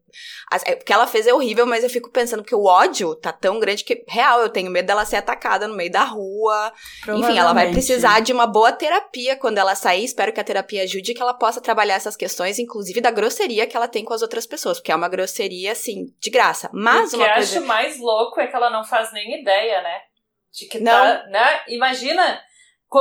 é, 0.66 0.74
o 0.74 0.78
que 0.84 0.94
ela 0.94 1.08
fez 1.08 1.26
é 1.26 1.34
horrível, 1.34 1.66
mas 1.66 1.84
eu 1.84 1.90
fico 1.90 2.12
pensando 2.12 2.44
que 2.44 2.54
o 2.54 2.66
ódio 2.66 3.16
tá 3.16 3.32
tão 3.32 3.60
grande 3.60 3.84
que, 3.84 4.04
real, 4.08 4.42
eu 4.42 4.50
tenho 4.50 4.70
medo 4.70 4.86
dela 4.86 5.06
ser 5.06 5.16
atacada 5.16 5.68
no 5.68 5.76
meio 5.76 5.92
da 5.92 6.04
rua. 6.04 6.72
Enfim, 7.08 7.38
ela 7.38 7.54
vai 7.54 7.72
precisar 7.72 8.20
de 8.20 8.32
uma 8.32 8.46
boa 8.46 8.72
terapia 8.72 9.36
quando 9.36 9.58
ela 9.58 9.76
sair. 9.76 10.04
Espero 10.04 10.32
que 10.32 10.40
a 10.40 10.44
terapia 10.44 10.84
ajude 10.84 11.12
e 11.12 11.16
que 11.16 11.22
ela 11.22 11.34
possa 11.34 11.60
trabalhar 11.60 11.96
essas 11.96 12.16
questões, 12.16 12.60
inclusive 12.60 13.02
da 13.02 13.12
grosseria 13.12 13.66
que 13.66 13.76
ela 13.76 13.88
tem 13.88 14.06
com 14.06 14.14
as 14.14 14.22
outras 14.22 14.46
pessoas, 14.46 14.78
porque 14.78 14.92
é 14.92 14.96
uma 14.96 15.10
grosseria, 15.10 15.72
assim, 15.72 16.06
de 16.20 16.30
graça. 16.30 16.70
Mas 16.72 17.14
o 17.14 17.18
que 17.18 17.24
eu 17.24 17.34
coisa... 17.34 17.58
acho 17.58 17.68
mais 17.68 18.00
louco 18.00 18.40
é 18.40 18.48
que 18.48 18.56
ela 18.56 18.70
não 18.70 18.84
faz 18.84 19.12
nem 19.12 19.42
ideia, 19.42 19.82
né? 19.82 20.02
De 20.52 20.68
que 20.68 20.80
não. 20.80 20.92
tá, 20.92 21.26
né? 21.28 21.62
Imagina 21.68 22.40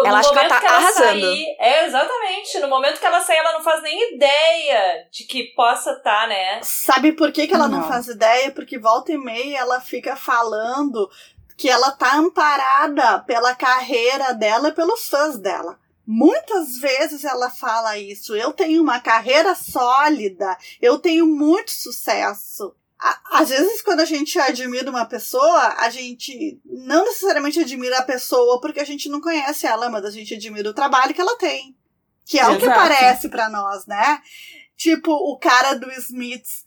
ela 0.05 0.19
acha 0.19 0.31
que 0.33 0.39
ela 0.39 0.49
tá 0.49 0.61
que 0.61 0.67
ela 0.67 0.77
arrasando. 0.77 1.21
Sair, 1.21 1.57
é, 1.59 1.87
exatamente. 1.87 2.59
No 2.61 2.69
momento 2.69 2.99
que 2.99 3.07
ela 3.07 3.21
sair, 3.21 3.39
ela 3.39 3.53
não 3.53 3.63
faz 3.63 3.83
nem 3.83 4.15
ideia 4.15 5.07
de 5.11 5.25
que 5.25 5.53
possa 5.55 5.93
estar, 5.93 6.23
tá, 6.23 6.27
né? 6.27 6.61
Sabe 6.63 7.13
por 7.13 7.33
que, 7.33 7.47
que 7.47 7.55
ela 7.55 7.69
não. 7.69 7.81
não 7.81 7.89
faz 7.89 8.07
ideia? 8.09 8.51
Porque 8.51 8.79
volta 8.79 9.13
e 9.13 9.19
meia 9.19 9.59
ela 9.59 9.81
fica 9.81 10.17
falando 10.17 11.11
que 11.57 11.69
ela 11.69 11.91
tá 11.93 12.17
amparada 12.17 13.21
pela 13.21 13.55
carreira 13.55 14.33
dela 14.33 14.69
e 14.69 14.73
pelos 14.73 15.09
fãs 15.09 15.39
dela. 15.39 15.79
Muitas 16.05 16.79
vezes 16.79 17.25
ela 17.25 17.49
fala 17.51 17.97
isso. 17.97 18.35
Eu 18.35 18.53
tenho 18.53 18.83
uma 18.83 19.01
carreira 19.01 19.55
sólida, 19.55 20.57
eu 20.81 20.99
tenho 20.99 21.27
muito 21.27 21.71
sucesso. 21.71 22.75
Às 23.31 23.49
vezes, 23.49 23.83
quando 23.83 24.01
a 24.01 24.05
gente 24.05 24.39
admira 24.39 24.89
uma 24.89 25.05
pessoa, 25.05 25.75
a 25.79 25.91
gente 25.91 26.61
não 26.65 27.05
necessariamente 27.05 27.59
admira 27.59 27.99
a 27.99 28.05
pessoa 28.05 28.61
porque 28.61 28.79
a 28.79 28.85
gente 28.85 29.09
não 29.09 29.21
conhece 29.21 29.67
ela, 29.67 29.89
mas 29.89 30.05
a 30.05 30.11
gente 30.11 30.35
admira 30.35 30.71
o 30.71 30.75
trabalho 30.75 31.13
que 31.13 31.21
ela 31.21 31.37
tem. 31.37 31.77
Que 32.25 32.39
é 32.39 32.43
Exato. 32.43 32.57
o 32.57 32.61
que 32.61 32.67
parece 32.67 33.29
para 33.29 33.49
nós, 33.49 33.87
né? 33.87 34.21
Tipo, 34.77 35.13
o 35.13 35.37
cara 35.37 35.75
do 35.75 35.91
Smiths 35.93 36.65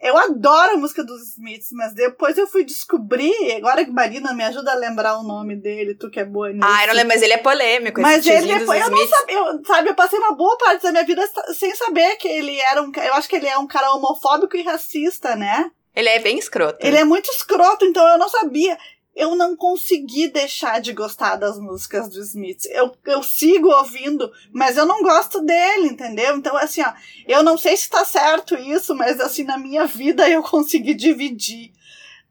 eu 0.00 0.16
adoro 0.16 0.72
a 0.72 0.76
música 0.76 1.04
dos 1.04 1.32
Smiths, 1.32 1.68
mas 1.72 1.92
depois 1.92 2.38
eu 2.38 2.46
fui 2.46 2.64
descobrir, 2.64 3.52
agora 3.56 3.84
que 3.84 3.90
Marina 3.90 4.32
me 4.32 4.42
ajuda 4.42 4.72
a 4.72 4.76
lembrar 4.76 5.18
o 5.18 5.22
nome 5.22 5.54
dele, 5.54 5.94
tu 5.94 6.08
que 6.08 6.18
é 6.18 6.24
boa 6.24 6.50
nisso. 6.50 6.64
Ah, 6.64 6.82
eu 6.82 6.88
não 6.88 6.94
lembro, 6.94 7.08
mas 7.08 7.22
ele 7.22 7.34
é 7.34 7.38
polêmico. 7.38 8.00
Mas 8.00 8.26
ele 8.26 8.58
depois, 8.58 8.82
eu 8.82 8.90
não 8.90 9.06
sabia, 9.06 9.34
eu, 9.36 9.64
sabe, 9.64 9.90
eu 9.90 9.94
passei 9.94 10.18
uma 10.18 10.34
boa 10.34 10.56
parte 10.56 10.82
da 10.82 10.92
minha 10.92 11.04
vida 11.04 11.22
sem 11.54 11.74
saber 11.74 12.16
que 12.16 12.28
ele 12.28 12.58
era 12.58 12.82
um, 12.82 12.90
eu 12.94 13.14
acho 13.14 13.28
que 13.28 13.36
ele 13.36 13.46
é 13.46 13.58
um 13.58 13.66
cara 13.66 13.92
homofóbico 13.92 14.56
e 14.56 14.62
racista, 14.62 15.36
né? 15.36 15.70
Ele 15.94 16.08
é 16.08 16.18
bem 16.18 16.38
escroto. 16.38 16.78
Ele 16.80 16.96
é 16.96 17.04
muito 17.04 17.28
escroto, 17.30 17.84
então 17.84 18.06
eu 18.06 18.18
não 18.18 18.28
sabia 18.28 18.78
eu 19.14 19.34
não 19.34 19.56
consegui 19.56 20.28
deixar 20.28 20.80
de 20.80 20.92
gostar 20.92 21.36
das 21.36 21.58
músicas 21.58 22.08
do 22.08 22.20
Smith. 22.20 22.66
Eu, 22.66 22.96
eu 23.06 23.22
sigo 23.22 23.68
ouvindo, 23.68 24.30
mas 24.52 24.76
eu 24.76 24.86
não 24.86 25.02
gosto 25.02 25.40
dele, 25.40 25.88
entendeu? 25.88 26.36
Então, 26.36 26.56
assim, 26.56 26.82
ó, 26.82 26.92
eu 27.26 27.42
não 27.42 27.58
sei 27.58 27.76
se 27.76 27.88
tá 27.88 28.04
certo 28.04 28.54
isso, 28.54 28.94
mas 28.94 29.20
assim, 29.20 29.44
na 29.44 29.58
minha 29.58 29.86
vida 29.86 30.28
eu 30.28 30.42
consegui 30.42 30.94
dividir. 30.94 31.72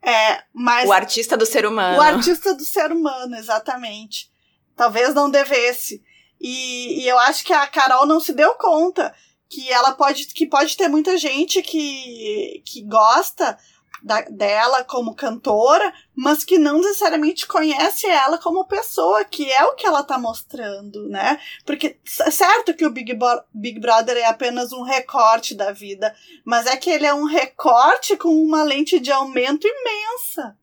É, 0.01 0.43
mas 0.53 0.87
o 0.87 0.93
artista 0.93 1.35
do 1.35 1.45
ser 1.45 1.65
humano. 1.65 1.97
O 1.97 2.01
artista 2.01 2.53
do 2.53 2.63
ser 2.63 2.91
humano, 2.91 3.35
exatamente. 3.35 4.31
Talvez 4.75 5.13
não 5.13 5.29
devesse. 5.29 6.01
E, 6.39 7.03
e 7.03 7.07
eu 7.07 7.19
acho 7.19 7.43
que 7.43 7.51
a 7.51 7.67
Carol 7.67 8.05
não 8.05 8.19
se 8.21 8.31
deu 8.31 8.55
conta 8.55 9.13
que 9.49 9.69
ela 9.71 9.91
pode 9.93 10.27
que 10.27 10.45
pode 10.45 10.77
ter 10.77 10.87
muita 10.87 11.17
gente 11.17 11.61
que, 11.61 12.61
que 12.65 12.83
gosta 12.83 13.57
da, 14.01 14.21
dela 14.21 14.83
como 14.83 15.15
cantora, 15.15 15.93
mas 16.15 16.43
que 16.43 16.57
não 16.57 16.77
necessariamente 16.79 17.47
conhece 17.47 18.07
ela 18.07 18.37
como 18.37 18.65
pessoa, 18.65 19.23
que 19.23 19.51
é 19.51 19.63
o 19.65 19.75
que 19.75 19.85
ela 19.85 20.03
tá 20.03 20.17
mostrando, 20.17 21.07
né? 21.07 21.39
Porque 21.65 21.97
é 22.21 22.31
certo 22.31 22.73
que 22.73 22.85
o 22.85 22.91
Big, 22.91 23.13
Bo 23.13 23.27
Big 23.53 23.79
Brother 23.79 24.17
é 24.17 24.25
apenas 24.25 24.71
um 24.71 24.81
recorte 24.81 25.55
da 25.55 25.71
vida, 25.71 26.15
mas 26.45 26.65
é 26.65 26.77
que 26.77 26.89
ele 26.89 27.05
é 27.05 27.13
um 27.13 27.25
recorte 27.25 28.17
com 28.17 28.29
uma 28.29 28.63
lente 28.63 28.99
de 28.99 29.11
aumento 29.11 29.67
imensa. 29.67 30.57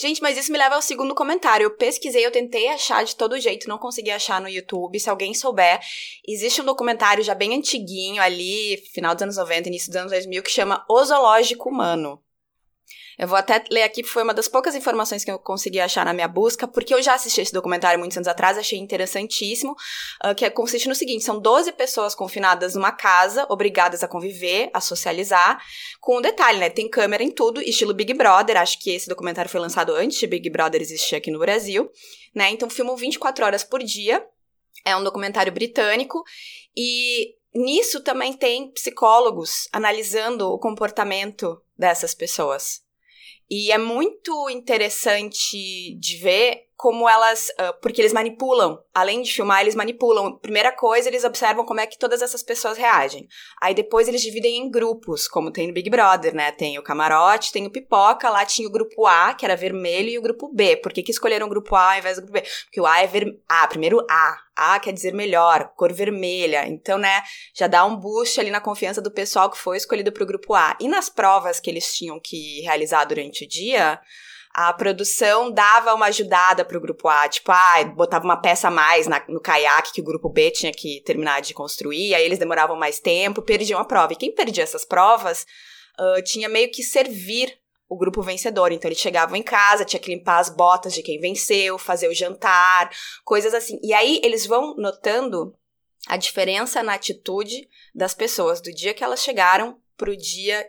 Gente, 0.00 0.22
mas 0.22 0.38
isso 0.38 0.50
me 0.50 0.56
leva 0.56 0.76
ao 0.76 0.80
segundo 0.80 1.14
comentário. 1.14 1.64
Eu 1.64 1.76
pesquisei, 1.76 2.24
eu 2.24 2.30
tentei 2.30 2.68
achar 2.68 3.04
de 3.04 3.14
todo 3.14 3.38
jeito, 3.38 3.68
não 3.68 3.76
consegui 3.76 4.10
achar 4.10 4.40
no 4.40 4.48
YouTube. 4.48 4.98
Se 4.98 5.10
alguém 5.10 5.34
souber, 5.34 5.78
existe 6.26 6.62
um 6.62 6.64
documentário 6.64 7.22
já 7.22 7.34
bem 7.34 7.54
antiguinho 7.54 8.22
ali, 8.22 8.78
final 8.94 9.14
dos 9.14 9.24
anos 9.24 9.36
90, 9.36 9.68
início 9.68 9.90
dos 9.90 9.96
anos 9.96 10.12
2000, 10.12 10.42
que 10.42 10.50
chama 10.50 10.86
O 10.88 11.04
Zoológico 11.04 11.68
Humano. 11.68 12.18
Eu 13.18 13.28
vou 13.28 13.36
até 13.36 13.62
ler 13.70 13.82
aqui, 13.82 14.02
foi 14.02 14.22
uma 14.22 14.32
das 14.32 14.48
poucas 14.48 14.74
informações 14.74 15.24
que 15.24 15.30
eu 15.30 15.38
consegui 15.38 15.80
achar 15.80 16.04
na 16.04 16.12
minha 16.12 16.28
busca, 16.28 16.66
porque 16.66 16.94
eu 16.94 17.02
já 17.02 17.14
assisti 17.14 17.40
esse 17.40 17.52
documentário 17.52 17.98
muitos 17.98 18.16
anos 18.16 18.28
atrás, 18.28 18.56
achei 18.56 18.78
interessantíssimo, 18.78 19.72
uh, 20.24 20.34
que 20.34 20.48
consiste 20.50 20.88
no 20.88 20.94
seguinte, 20.94 21.24
são 21.24 21.40
12 21.40 21.72
pessoas 21.72 22.14
confinadas 22.14 22.74
numa 22.74 22.92
casa, 22.92 23.46
obrigadas 23.48 24.02
a 24.02 24.08
conviver, 24.08 24.70
a 24.72 24.80
socializar, 24.80 25.62
com 26.00 26.18
um 26.18 26.20
detalhe, 26.20 26.58
né, 26.58 26.70
tem 26.70 26.88
câmera 26.88 27.22
em 27.22 27.30
tudo, 27.30 27.60
estilo 27.60 27.94
Big 27.94 28.14
Brother, 28.14 28.56
acho 28.56 28.78
que 28.78 28.90
esse 28.90 29.08
documentário 29.08 29.50
foi 29.50 29.60
lançado 29.60 29.94
antes 29.94 30.18
de 30.18 30.26
Big 30.26 30.48
Brother 30.50 30.80
existir 30.80 31.16
aqui 31.16 31.30
no 31.30 31.38
Brasil, 31.38 31.90
né, 32.34 32.50
então 32.50 32.70
filmam 32.70 32.96
24 32.96 33.44
horas 33.44 33.64
por 33.64 33.82
dia, 33.82 34.24
é 34.84 34.96
um 34.96 35.04
documentário 35.04 35.52
britânico, 35.52 36.22
e 36.76 37.34
nisso 37.54 38.02
também 38.02 38.32
tem 38.32 38.70
psicólogos 38.72 39.68
analisando 39.72 40.48
o 40.48 40.58
comportamento 40.58 41.60
dessas 41.76 42.14
pessoas. 42.14 42.82
E 43.50 43.72
é 43.72 43.78
muito 43.78 44.48
interessante 44.48 45.96
de 45.98 46.16
ver 46.18 46.69
como 46.80 47.06
elas. 47.06 47.48
Uh, 47.50 47.78
porque 47.82 48.00
eles 48.00 48.12
manipulam. 48.14 48.78
Além 48.94 49.20
de 49.20 49.30
filmar, 49.30 49.60
eles 49.60 49.74
manipulam. 49.74 50.38
Primeira 50.38 50.72
coisa, 50.72 51.10
eles 51.10 51.24
observam 51.24 51.66
como 51.66 51.78
é 51.78 51.86
que 51.86 51.98
todas 51.98 52.22
essas 52.22 52.42
pessoas 52.42 52.78
reagem. 52.78 53.28
Aí 53.60 53.74
depois 53.74 54.08
eles 54.08 54.22
dividem 54.22 54.56
em 54.56 54.70
grupos, 54.70 55.28
como 55.28 55.52
tem 55.52 55.66
no 55.66 55.74
Big 55.74 55.90
Brother, 55.90 56.34
né? 56.34 56.50
Tem 56.52 56.78
o 56.78 56.82
camarote, 56.82 57.52
tem 57.52 57.66
o 57.66 57.70
pipoca, 57.70 58.30
lá 58.30 58.46
tinha 58.46 58.66
o 58.66 58.72
grupo 58.72 59.06
A, 59.06 59.34
que 59.34 59.44
era 59.44 59.56
vermelho, 59.56 60.08
e 60.08 60.18
o 60.18 60.22
grupo 60.22 60.50
B. 60.54 60.78
Por 60.78 60.90
que, 60.90 61.02
que 61.02 61.10
escolheram 61.10 61.46
o 61.46 61.50
grupo 61.50 61.76
A 61.76 61.92
ao 61.92 61.98
invés 61.98 62.16
do 62.16 62.22
grupo 62.22 62.32
B? 62.32 62.48
Porque 62.64 62.80
o 62.80 62.86
A 62.86 63.02
é 63.02 63.06
ver... 63.06 63.38
A, 63.46 63.66
primeiro 63.66 64.00
A. 64.08 64.38
A 64.56 64.80
quer 64.80 64.92
dizer 64.92 65.12
melhor, 65.12 65.72
cor 65.76 65.92
vermelha. 65.92 66.66
Então, 66.66 66.96
né, 66.96 67.22
já 67.54 67.66
dá 67.66 67.84
um 67.84 67.96
boost 67.96 68.40
ali 68.40 68.50
na 68.50 68.60
confiança 68.60 69.02
do 69.02 69.10
pessoal 69.10 69.50
que 69.50 69.58
foi 69.58 69.76
escolhido 69.76 70.12
para 70.12 70.22
o 70.22 70.26
grupo 70.26 70.54
A. 70.54 70.78
E 70.80 70.88
nas 70.88 71.10
provas 71.10 71.60
que 71.60 71.68
eles 71.68 71.94
tinham 71.94 72.18
que 72.18 72.62
realizar 72.62 73.04
durante 73.04 73.44
o 73.44 73.48
dia, 73.48 74.00
a 74.52 74.72
produção 74.72 75.50
dava 75.50 75.94
uma 75.94 76.06
ajudada 76.06 76.64
pro 76.64 76.80
grupo 76.80 77.08
A, 77.08 77.28
tipo, 77.28 77.52
ah, 77.52 77.84
botava 77.94 78.24
uma 78.24 78.36
peça 78.36 78.68
a 78.68 78.70
mais 78.70 79.06
na, 79.06 79.24
no 79.28 79.40
caiaque 79.40 79.92
que 79.92 80.00
o 80.00 80.04
grupo 80.04 80.28
B 80.28 80.50
tinha 80.50 80.72
que 80.72 81.00
terminar 81.04 81.40
de 81.40 81.54
construir, 81.54 82.14
aí 82.14 82.24
eles 82.24 82.38
demoravam 82.38 82.76
mais 82.76 82.98
tempo, 82.98 83.42
perdiam 83.42 83.80
a 83.80 83.84
prova. 83.84 84.12
E 84.12 84.16
quem 84.16 84.34
perdia 84.34 84.64
essas 84.64 84.84
provas 84.84 85.46
uh, 85.98 86.22
tinha 86.24 86.48
meio 86.48 86.70
que 86.70 86.82
servir 86.82 87.60
o 87.88 87.96
grupo 87.96 88.22
vencedor. 88.22 88.72
Então 88.72 88.88
eles 88.88 89.00
chegavam 89.00 89.36
em 89.36 89.42
casa, 89.42 89.84
tinha 89.84 90.00
que 90.00 90.10
limpar 90.10 90.38
as 90.38 90.48
botas 90.48 90.94
de 90.94 91.02
quem 91.02 91.20
venceu, 91.20 91.78
fazer 91.78 92.08
o 92.08 92.14
jantar, 92.14 92.90
coisas 93.24 93.54
assim. 93.54 93.78
E 93.82 93.92
aí 93.92 94.20
eles 94.22 94.46
vão 94.46 94.74
notando 94.76 95.54
a 96.06 96.16
diferença 96.16 96.82
na 96.82 96.94
atitude 96.94 97.68
das 97.94 98.14
pessoas, 98.14 98.60
do 98.60 98.72
dia 98.72 98.94
que 98.94 99.04
elas 99.04 99.22
chegaram 99.22 99.78
pro 99.96 100.16
dia 100.16 100.66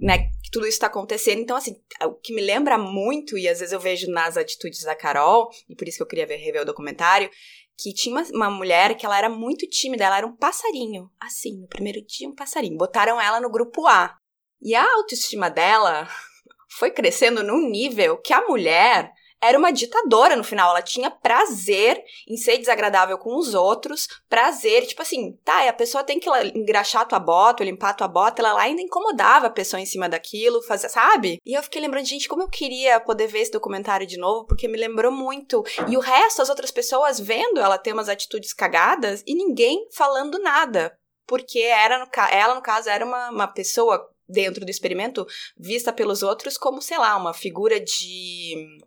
né, 0.00 0.30
que 0.42 0.50
tudo 0.50 0.66
isso 0.66 0.76
está 0.76 0.86
acontecendo. 0.86 1.40
Então, 1.40 1.56
assim, 1.56 1.76
o 2.04 2.14
que 2.14 2.34
me 2.34 2.40
lembra 2.40 2.78
muito, 2.78 3.36
e 3.36 3.46
às 3.46 3.60
vezes 3.60 3.72
eu 3.72 3.80
vejo 3.80 4.10
nas 4.10 4.36
atitudes 4.36 4.82
da 4.82 4.94
Carol, 4.94 5.50
e 5.68 5.76
por 5.76 5.86
isso 5.86 5.98
que 5.98 6.02
eu 6.02 6.06
queria 6.06 6.26
ver, 6.26 6.36
rever 6.36 6.62
o 6.62 6.66
documentário, 6.66 7.30
que 7.78 7.92
tinha 7.92 8.14
uma, 8.14 8.24
uma, 8.32 8.50
mulher 8.50 8.96
que 8.96 9.06
ela 9.06 9.16
era 9.16 9.28
muito 9.28 9.66
tímida, 9.68 10.04
ela 10.04 10.18
era 10.18 10.26
um 10.26 10.36
passarinho. 10.36 11.10
Assim, 11.20 11.60
no 11.60 11.68
primeiro 11.68 12.04
dia, 12.06 12.28
um 12.28 12.34
passarinho. 12.34 12.76
Botaram 12.76 13.20
ela 13.20 13.40
no 13.40 13.50
grupo 13.50 13.86
A. 13.86 14.16
E 14.60 14.74
a 14.74 14.84
autoestima 14.94 15.48
dela 15.50 16.08
foi 16.78 16.90
crescendo 16.90 17.42
num 17.42 17.68
nível 17.68 18.18
que 18.18 18.32
a 18.32 18.46
mulher 18.46 19.10
era 19.42 19.58
uma 19.58 19.72
ditadora 19.72 20.36
no 20.36 20.44
final. 20.44 20.70
Ela 20.70 20.82
tinha 20.82 21.10
prazer 21.10 22.02
em 22.28 22.36
ser 22.36 22.58
desagradável 22.58 23.16
com 23.18 23.36
os 23.36 23.54
outros, 23.54 24.06
prazer, 24.28 24.86
tipo 24.86 25.02
assim, 25.02 25.32
tá, 25.44 25.68
a 25.68 25.72
pessoa 25.72 26.04
tem 26.04 26.20
que 26.20 26.28
engraxar 26.54 27.08
tua 27.08 27.18
bota, 27.18 27.64
limpar 27.64 27.94
tua 27.94 28.08
bota, 28.08 28.42
ela 28.42 28.52
lá 28.52 28.62
ainda 28.62 28.82
incomodava 28.82 29.46
a 29.46 29.50
pessoa 29.50 29.80
em 29.80 29.86
cima 29.86 30.08
daquilo, 30.08 30.62
fazia, 30.62 30.88
sabe? 30.88 31.40
E 31.44 31.54
eu 31.54 31.62
fiquei 31.62 31.80
lembrando, 31.80 32.06
gente, 32.06 32.28
como 32.28 32.42
eu 32.42 32.48
queria 32.48 33.00
poder 33.00 33.26
ver 33.26 33.40
esse 33.40 33.50
documentário 33.50 34.06
de 34.06 34.18
novo, 34.18 34.46
porque 34.46 34.68
me 34.68 34.78
lembrou 34.78 35.12
muito. 35.12 35.64
E 35.88 35.96
o 35.96 36.00
resto, 36.00 36.42
as 36.42 36.50
outras 36.50 36.70
pessoas 36.70 37.18
vendo 37.18 37.60
ela 37.60 37.78
ter 37.78 37.92
umas 37.92 38.08
atitudes 38.08 38.52
cagadas 38.52 39.22
e 39.26 39.34
ninguém 39.34 39.88
falando 39.92 40.38
nada. 40.38 40.96
Porque 41.26 41.60
era 41.60 41.98
no, 41.98 42.08
ela, 42.30 42.54
no 42.56 42.62
caso, 42.62 42.88
era 42.88 43.04
uma, 43.04 43.30
uma 43.30 43.46
pessoa 43.46 44.10
dentro 44.28 44.64
do 44.64 44.70
experimento 44.70 45.26
vista 45.56 45.92
pelos 45.92 46.22
outros 46.22 46.56
como, 46.56 46.80
sei 46.80 46.98
lá, 46.98 47.16
uma 47.16 47.34
figura 47.34 47.80
de 47.80 48.80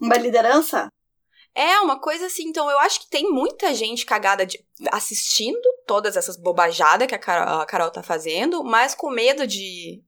uma 0.00 0.16
liderança? 0.16 0.88
É, 1.56 1.80
uma 1.80 1.98
coisa 1.98 2.26
assim. 2.26 2.44
Então, 2.44 2.70
eu 2.70 2.78
acho 2.80 3.00
que 3.00 3.10
tem 3.10 3.30
muita 3.30 3.74
gente 3.74 4.04
cagada 4.04 4.44
de, 4.44 4.62
assistindo 4.92 5.58
todas 5.86 6.14
essas 6.14 6.36
bobajadas 6.36 7.08
que 7.08 7.14
a 7.14 7.18
Carol, 7.18 7.60
a 7.60 7.66
Carol 7.66 7.90
tá 7.90 8.02
fazendo, 8.02 8.62
mas 8.62 8.94
com 8.94 9.08
medo 9.08 9.46
de, 9.46 10.04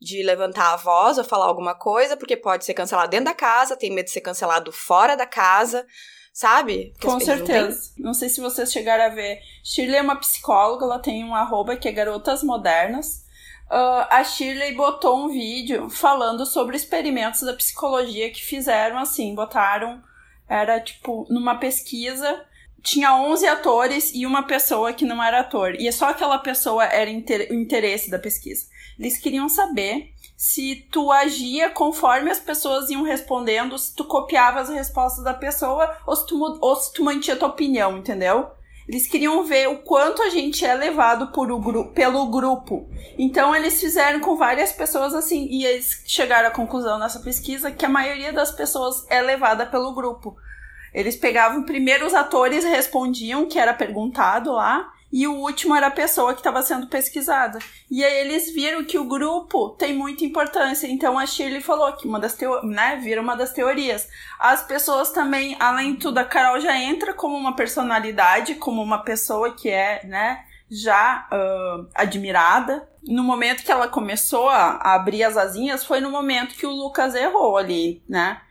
de 0.00 0.24
levantar 0.24 0.72
a 0.72 0.76
voz 0.76 1.16
ou 1.16 1.22
falar 1.22 1.44
alguma 1.44 1.74
coisa, 1.76 2.16
porque 2.16 2.36
pode 2.36 2.64
ser 2.64 2.74
cancelado 2.74 3.10
dentro 3.10 3.26
da 3.26 3.34
casa, 3.34 3.76
tem 3.76 3.92
medo 3.92 4.06
de 4.06 4.10
ser 4.10 4.22
cancelado 4.22 4.72
fora 4.72 5.16
da 5.16 5.24
casa, 5.24 5.86
sabe? 6.32 6.90
Porque 6.94 7.06
com 7.06 7.20
certeza. 7.20 7.92
Não, 7.96 8.06
não, 8.06 8.14
sei 8.14 8.28
se 8.28 8.40
vocês 8.40 8.72
chegaram 8.72 9.04
a 9.04 9.14
ver. 9.14 9.38
Shirley 9.62 9.98
é 9.98 10.02
uma 10.02 10.18
psicóloga, 10.18 10.84
ela 10.84 10.98
tem 10.98 11.22
um 11.22 11.34
arroba 11.34 11.76
que 11.76 11.86
é 11.86 11.92
Garotas 11.92 12.42
Modernas. 12.42 13.24
Uh, 13.70 14.06
a 14.08 14.24
Shirley 14.24 14.74
botou 14.74 15.24
um 15.24 15.28
vídeo 15.28 15.90
falando 15.90 16.46
sobre 16.46 16.74
experimentos 16.74 17.42
da 17.42 17.52
psicologia 17.52 18.30
que 18.30 18.42
fizeram 18.42 18.98
assim, 18.98 19.34
botaram, 19.34 20.02
era 20.48 20.80
tipo, 20.80 21.26
numa 21.28 21.56
pesquisa, 21.56 22.46
tinha 22.82 23.14
11 23.14 23.46
atores 23.46 24.10
e 24.14 24.24
uma 24.24 24.44
pessoa 24.44 24.94
que 24.94 25.04
não 25.04 25.22
era 25.22 25.40
ator, 25.40 25.74
e 25.74 25.90
só 25.92 26.08
aquela 26.08 26.38
pessoa 26.38 26.84
era 26.84 27.10
o 27.10 27.54
interesse 27.54 28.10
da 28.10 28.18
pesquisa. 28.18 28.66
Eles 28.98 29.18
queriam 29.18 29.48
saber 29.48 30.14
se 30.34 30.86
tu 30.90 31.12
agia 31.12 31.68
conforme 31.68 32.30
as 32.30 32.38
pessoas 32.38 32.88
iam 32.88 33.02
respondendo, 33.02 33.76
se 33.76 33.94
tu 33.94 34.04
copiava 34.04 34.60
as 34.60 34.68
respostas 34.68 35.24
da 35.24 35.34
pessoa 35.34 35.94
ou 36.06 36.16
se 36.16 36.26
tu, 36.26 36.58
ou 36.60 36.76
se 36.76 36.92
tu 36.92 37.04
mantinha 37.04 37.36
tua 37.36 37.48
opinião, 37.48 37.98
entendeu? 37.98 38.50
Eles 38.88 39.06
queriam 39.06 39.44
ver 39.44 39.68
o 39.68 39.78
quanto 39.78 40.22
a 40.22 40.30
gente 40.30 40.64
é 40.64 40.72
levado 40.72 41.28
por 41.28 41.52
o 41.52 41.60
gru 41.60 41.92
pelo 41.92 42.26
grupo. 42.30 42.88
Então 43.18 43.54
eles 43.54 43.78
fizeram 43.78 44.20
com 44.20 44.34
várias 44.34 44.72
pessoas 44.72 45.14
assim, 45.14 45.46
e 45.50 45.66
eles 45.66 46.02
chegaram 46.06 46.48
à 46.48 46.50
conclusão 46.50 46.98
nessa 46.98 47.20
pesquisa 47.20 47.70
que 47.70 47.84
a 47.84 47.88
maioria 47.88 48.32
das 48.32 48.50
pessoas 48.50 49.04
é 49.10 49.20
levada 49.20 49.66
pelo 49.66 49.94
grupo. 49.94 50.34
Eles 50.94 51.16
pegavam 51.16 51.64
primeiro 51.64 52.06
os 52.06 52.14
atores 52.14 52.64
respondiam, 52.64 53.46
que 53.46 53.58
era 53.58 53.74
perguntado 53.74 54.52
lá, 54.52 54.90
e 55.10 55.26
o 55.26 55.36
último 55.36 55.74
era 55.74 55.86
a 55.86 55.90
pessoa 55.90 56.34
que 56.34 56.40
estava 56.40 56.62
sendo 56.62 56.86
pesquisada. 56.86 57.58
E 57.90 58.04
aí 58.04 58.18
eles 58.20 58.52
viram 58.52 58.84
que 58.84 58.98
o 58.98 59.04
grupo 59.04 59.70
tem 59.70 59.94
muita 59.94 60.24
importância. 60.24 60.86
Então 60.86 61.18
a 61.18 61.24
Shirley 61.24 61.62
falou 61.62 61.92
que 61.94 62.06
uma 62.06 62.20
das 62.20 62.34
teorias, 62.34 62.70
né, 62.70 62.96
vira 63.02 63.20
uma 63.20 63.34
das 63.34 63.52
teorias. 63.52 64.08
As 64.38 64.62
pessoas 64.62 65.10
também, 65.10 65.56
além 65.58 65.94
de 65.94 66.00
tudo, 66.00 66.18
a 66.18 66.24
Carol 66.24 66.60
já 66.60 66.76
entra 66.76 67.14
como 67.14 67.36
uma 67.36 67.56
personalidade, 67.56 68.56
como 68.56 68.82
uma 68.82 69.02
pessoa 69.02 69.54
que 69.54 69.70
é, 69.70 70.04
né, 70.04 70.44
já 70.70 71.26
uh, 71.32 71.88
admirada. 71.94 72.86
No 73.02 73.22
momento 73.22 73.64
que 73.64 73.72
ela 73.72 73.88
começou 73.88 74.50
a, 74.50 74.72
a, 74.72 74.94
abrir 74.94 75.24
as 75.24 75.38
asinhas, 75.38 75.86
foi 75.86 76.00
no 76.00 76.10
momento 76.10 76.54
que 76.54 76.66
o 76.66 76.70
Lucas 76.70 77.14
errou 77.14 77.56
ali, 77.56 78.02
né? 78.06 78.42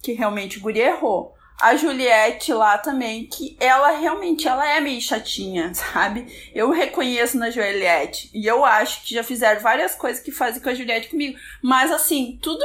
Que 0.00 0.12
realmente 0.12 0.58
o 0.58 0.60
guri 0.60 0.78
errou 0.78 1.35
a 1.58 1.74
Juliette 1.76 2.52
lá 2.52 2.76
também, 2.78 3.26
que 3.26 3.56
ela 3.58 3.90
realmente 3.92 4.46
ela 4.46 4.68
é 4.68 4.80
meio 4.80 5.00
chatinha, 5.00 5.72
sabe? 5.74 6.26
Eu 6.54 6.70
reconheço 6.70 7.38
na 7.38 7.50
Juliette. 7.50 8.30
E 8.34 8.46
eu 8.46 8.64
acho 8.64 9.02
que 9.02 9.14
já 9.14 9.22
fizeram 9.22 9.60
várias 9.60 9.94
coisas 9.94 10.22
que 10.22 10.30
fazem 10.30 10.62
com 10.62 10.68
a 10.68 10.74
Juliette 10.74 11.08
comigo. 11.08 11.38
Mas 11.62 11.90
assim, 11.90 12.38
tudo 12.42 12.64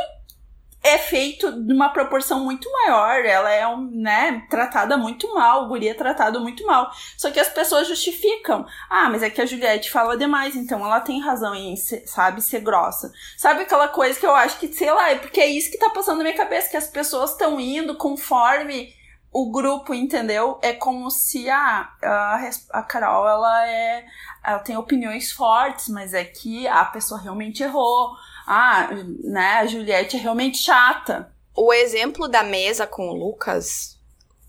é 0.83 0.97
feito 0.97 1.51
de 1.51 1.73
uma 1.73 1.89
proporção 1.89 2.43
muito 2.43 2.71
maior. 2.71 3.23
Ela 3.23 3.51
é, 3.51 3.63
né, 3.91 4.45
tratada 4.49 4.97
muito 4.97 5.31
mal, 5.33 5.63
o 5.63 5.67
guri 5.67 5.87
é 5.87 5.93
tratado 5.93 6.39
muito 6.39 6.65
mal. 6.65 6.91
Só 7.17 7.29
que 7.29 7.39
as 7.39 7.49
pessoas 7.49 7.87
justificam. 7.87 8.65
Ah, 8.89 9.09
mas 9.09 9.21
é 9.21 9.29
que 9.29 9.41
a 9.41 9.45
Juliette 9.45 9.91
fala 9.91 10.17
demais, 10.17 10.55
então 10.55 10.83
ela 10.83 10.99
tem 10.99 11.21
razão 11.21 11.53
em, 11.53 11.75
sabe, 11.75 12.41
ser 12.41 12.61
grossa. 12.61 13.11
Sabe 13.37 13.61
aquela 13.61 13.87
coisa 13.87 14.19
que 14.19 14.25
eu 14.25 14.35
acho 14.35 14.59
que, 14.59 14.73
sei 14.73 14.91
lá, 14.91 15.11
é 15.11 15.15
porque 15.15 15.39
é 15.39 15.47
isso 15.47 15.69
que 15.69 15.77
tá 15.77 15.89
passando 15.89 16.17
na 16.17 16.23
minha 16.23 16.35
cabeça, 16.37 16.69
que 16.69 16.77
as 16.77 16.87
pessoas 16.87 17.31
estão 17.31 17.59
indo 17.59 17.95
conforme 17.95 18.93
o 19.31 19.49
grupo, 19.49 19.93
entendeu? 19.93 20.59
É 20.61 20.73
como 20.73 21.09
se 21.09 21.49
a, 21.49 21.89
a, 22.03 22.49
a 22.71 22.83
Carol, 22.83 23.27
ela 23.27 23.67
é. 23.67 24.05
Ela 24.43 24.59
tem 24.59 24.75
opiniões 24.75 25.31
fortes, 25.31 25.87
mas 25.87 26.13
é 26.13 26.25
que 26.25 26.67
a 26.67 26.83
pessoa 26.85 27.21
realmente 27.21 27.61
errou 27.63 28.11
ah, 28.45 28.89
né, 29.23 29.59
a 29.59 29.65
Juliette 29.65 30.17
é 30.17 30.19
realmente 30.19 30.57
chata. 30.57 31.31
O 31.55 31.73
exemplo 31.73 32.27
da 32.27 32.43
mesa 32.43 32.87
com 32.87 33.09
o 33.09 33.13
Lucas. 33.13 33.99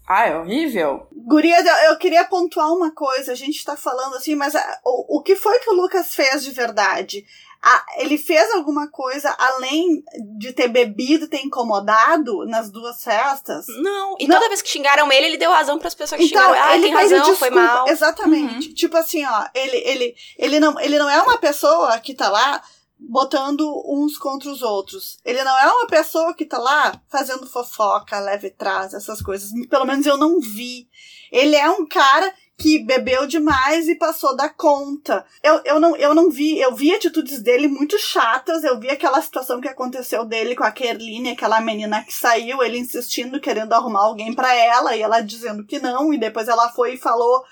Ah, 0.07 0.27
é 0.27 0.37
horrível. 0.37 1.07
Guria, 1.13 1.59
eu 1.87 1.97
queria 1.97 2.25
pontuar 2.25 2.73
uma 2.73 2.91
coisa. 2.91 3.33
A 3.33 3.35
gente 3.37 3.65
tá 3.65 3.77
falando 3.77 4.17
assim, 4.17 4.35
mas 4.35 4.55
a, 4.55 4.61
ah, 4.61 4.81
o, 4.85 5.19
o 5.19 5.23
que 5.23 5.37
foi 5.37 5.59
que 5.61 5.71
o 5.71 5.75
Lucas 5.75 6.15
fez 6.15 6.45
de 6.45 6.51
verdade? 6.51 7.25
A, 7.65 7.85
ele 7.99 8.19
fez 8.19 8.53
alguma 8.55 8.89
coisa 8.89 9.35
além 9.39 10.03
de 10.37 10.53
ter 10.53 10.67
bebido, 10.67 11.29
ter 11.29 11.45
incomodado 11.45 12.45
nas 12.47 12.69
duas 12.69 13.05
festas? 13.05 13.67
Não. 13.81 14.17
E 14.19 14.27
Não. 14.27 14.35
toda 14.35 14.49
vez 14.49 14.61
que 14.61 14.69
xingaram 14.69 15.11
ele, 15.13 15.27
ele 15.27 15.37
deu 15.37 15.53
razão 15.53 15.79
para 15.79 15.87
as 15.87 15.95
pessoas 15.95 16.21
que 16.21 16.27
então, 16.27 16.43
xingaram. 16.43 16.69
Ah, 16.69 16.75
ele 16.75 16.83
tem 16.83 16.93
razão, 16.93 17.19
desculpa, 17.19 17.39
foi 17.39 17.51
mal. 17.51 17.89
Exatamente. 17.89 18.69
Uhum. 18.69 18.75
Tipo 18.75 18.97
assim, 18.97 19.25
ó, 19.25 19.47
ele, 19.55 19.77
ele, 19.77 20.15
ele, 20.37 20.61
não, 20.61 20.81
ele 20.81 20.99
não 20.99 21.09
é 21.09 21.23
uma 21.23 21.39
pessoa 21.39 21.97
que 22.01 22.15
tá 22.15 22.29
lá 22.29 22.61
botando 23.09 23.61
uns 23.87 24.17
contra 24.17 24.51
os 24.51 24.63
outros. 24.63 25.19
Ele 25.25 25.43
não 25.43 25.59
é 25.59 25.67
uma 25.67 25.87
pessoa 25.87 26.35
que 26.35 26.45
tá 26.45 26.59
lá 26.59 27.01
fazendo 27.09 27.47
fofoca, 27.47 28.21
leve 28.21 28.51
trás, 28.51 28.95
essas 28.95 29.21
coisas. 29.21 29.51
Pelo 29.69 29.85
menos 29.85 30.07
eu 30.07 30.17
não 30.17 30.41
vi. 30.41 30.89
Ele 31.31 31.57
é 31.57 31.69
um 31.71 31.87
cara 31.87 32.33
que 32.59 32.79
bebeu 32.79 33.27
demais 33.27 33.89
e 33.89 33.97
passou 33.97 34.37
da 34.37 34.49
conta. 34.49 35.27
Eu, 35.43 35.61
eu, 35.65 35.81
não, 35.81 35.97
eu 35.97 36.15
não 36.15 36.31
vi, 36.31 36.61
eu 36.61 36.75
vi 36.75 36.95
atitudes 36.95 37.43
dele 37.43 37.67
muito 37.67 37.99
chatas, 37.99 38.63
eu 38.63 38.79
vi 38.79 38.89
aquela 38.89 39.21
situação 39.21 39.61
que 39.61 39.69
aconteceu 39.69 40.25
dele 40.25 40.55
com 40.55 40.63
a 40.63 40.71
Kerline, 40.71 41.31
aquela 41.31 41.61
menina 41.61 42.05
que 42.05 42.15
saiu, 42.15 42.63
ele 42.63 42.79
insistindo, 42.79 43.41
querendo 43.41 43.73
arrumar 43.73 44.05
alguém 44.05 44.33
para 44.33 44.55
ela, 44.55 44.97
e 44.97 45.03
ela 45.03 45.21
dizendo 45.21 45.65
que 45.65 45.81
não, 45.81 46.15
e 46.15 46.19
depois 46.19 46.47
ela 46.47 46.71
foi 46.71 46.95
e 46.95 46.99
falou 46.99 47.43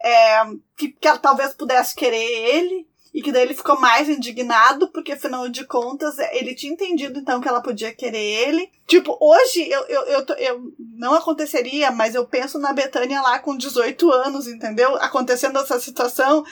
é, 0.00 0.44
que, 0.76 0.88
que 0.88 1.08
ela 1.08 1.18
talvez 1.18 1.54
pudesse 1.54 1.94
querer 1.94 2.22
ele, 2.22 2.86
e 3.12 3.20
que 3.20 3.30
daí 3.30 3.42
ele 3.42 3.54
ficou 3.54 3.78
mais 3.78 4.08
indignado, 4.08 4.88
porque 4.88 5.12
afinal 5.12 5.48
de 5.48 5.66
contas 5.66 6.18
ele 6.32 6.54
tinha 6.54 6.72
entendido 6.72 7.18
então 7.18 7.40
que 7.40 7.48
ela 7.48 7.60
podia 7.60 7.94
querer 7.94 8.48
ele. 8.48 8.70
Tipo, 8.86 9.16
hoje 9.20 9.68
eu, 9.68 9.84
eu, 9.86 10.02
eu, 10.04 10.26
eu 10.38 10.72
não 10.96 11.14
aconteceria, 11.14 11.90
mas 11.90 12.14
eu 12.14 12.26
penso 12.26 12.58
na 12.58 12.72
Betânia 12.72 13.20
lá 13.20 13.38
com 13.38 13.56
18 13.56 14.10
anos, 14.10 14.46
entendeu? 14.46 14.96
Acontecendo 14.96 15.58
essa 15.58 15.78
situação, 15.78 16.44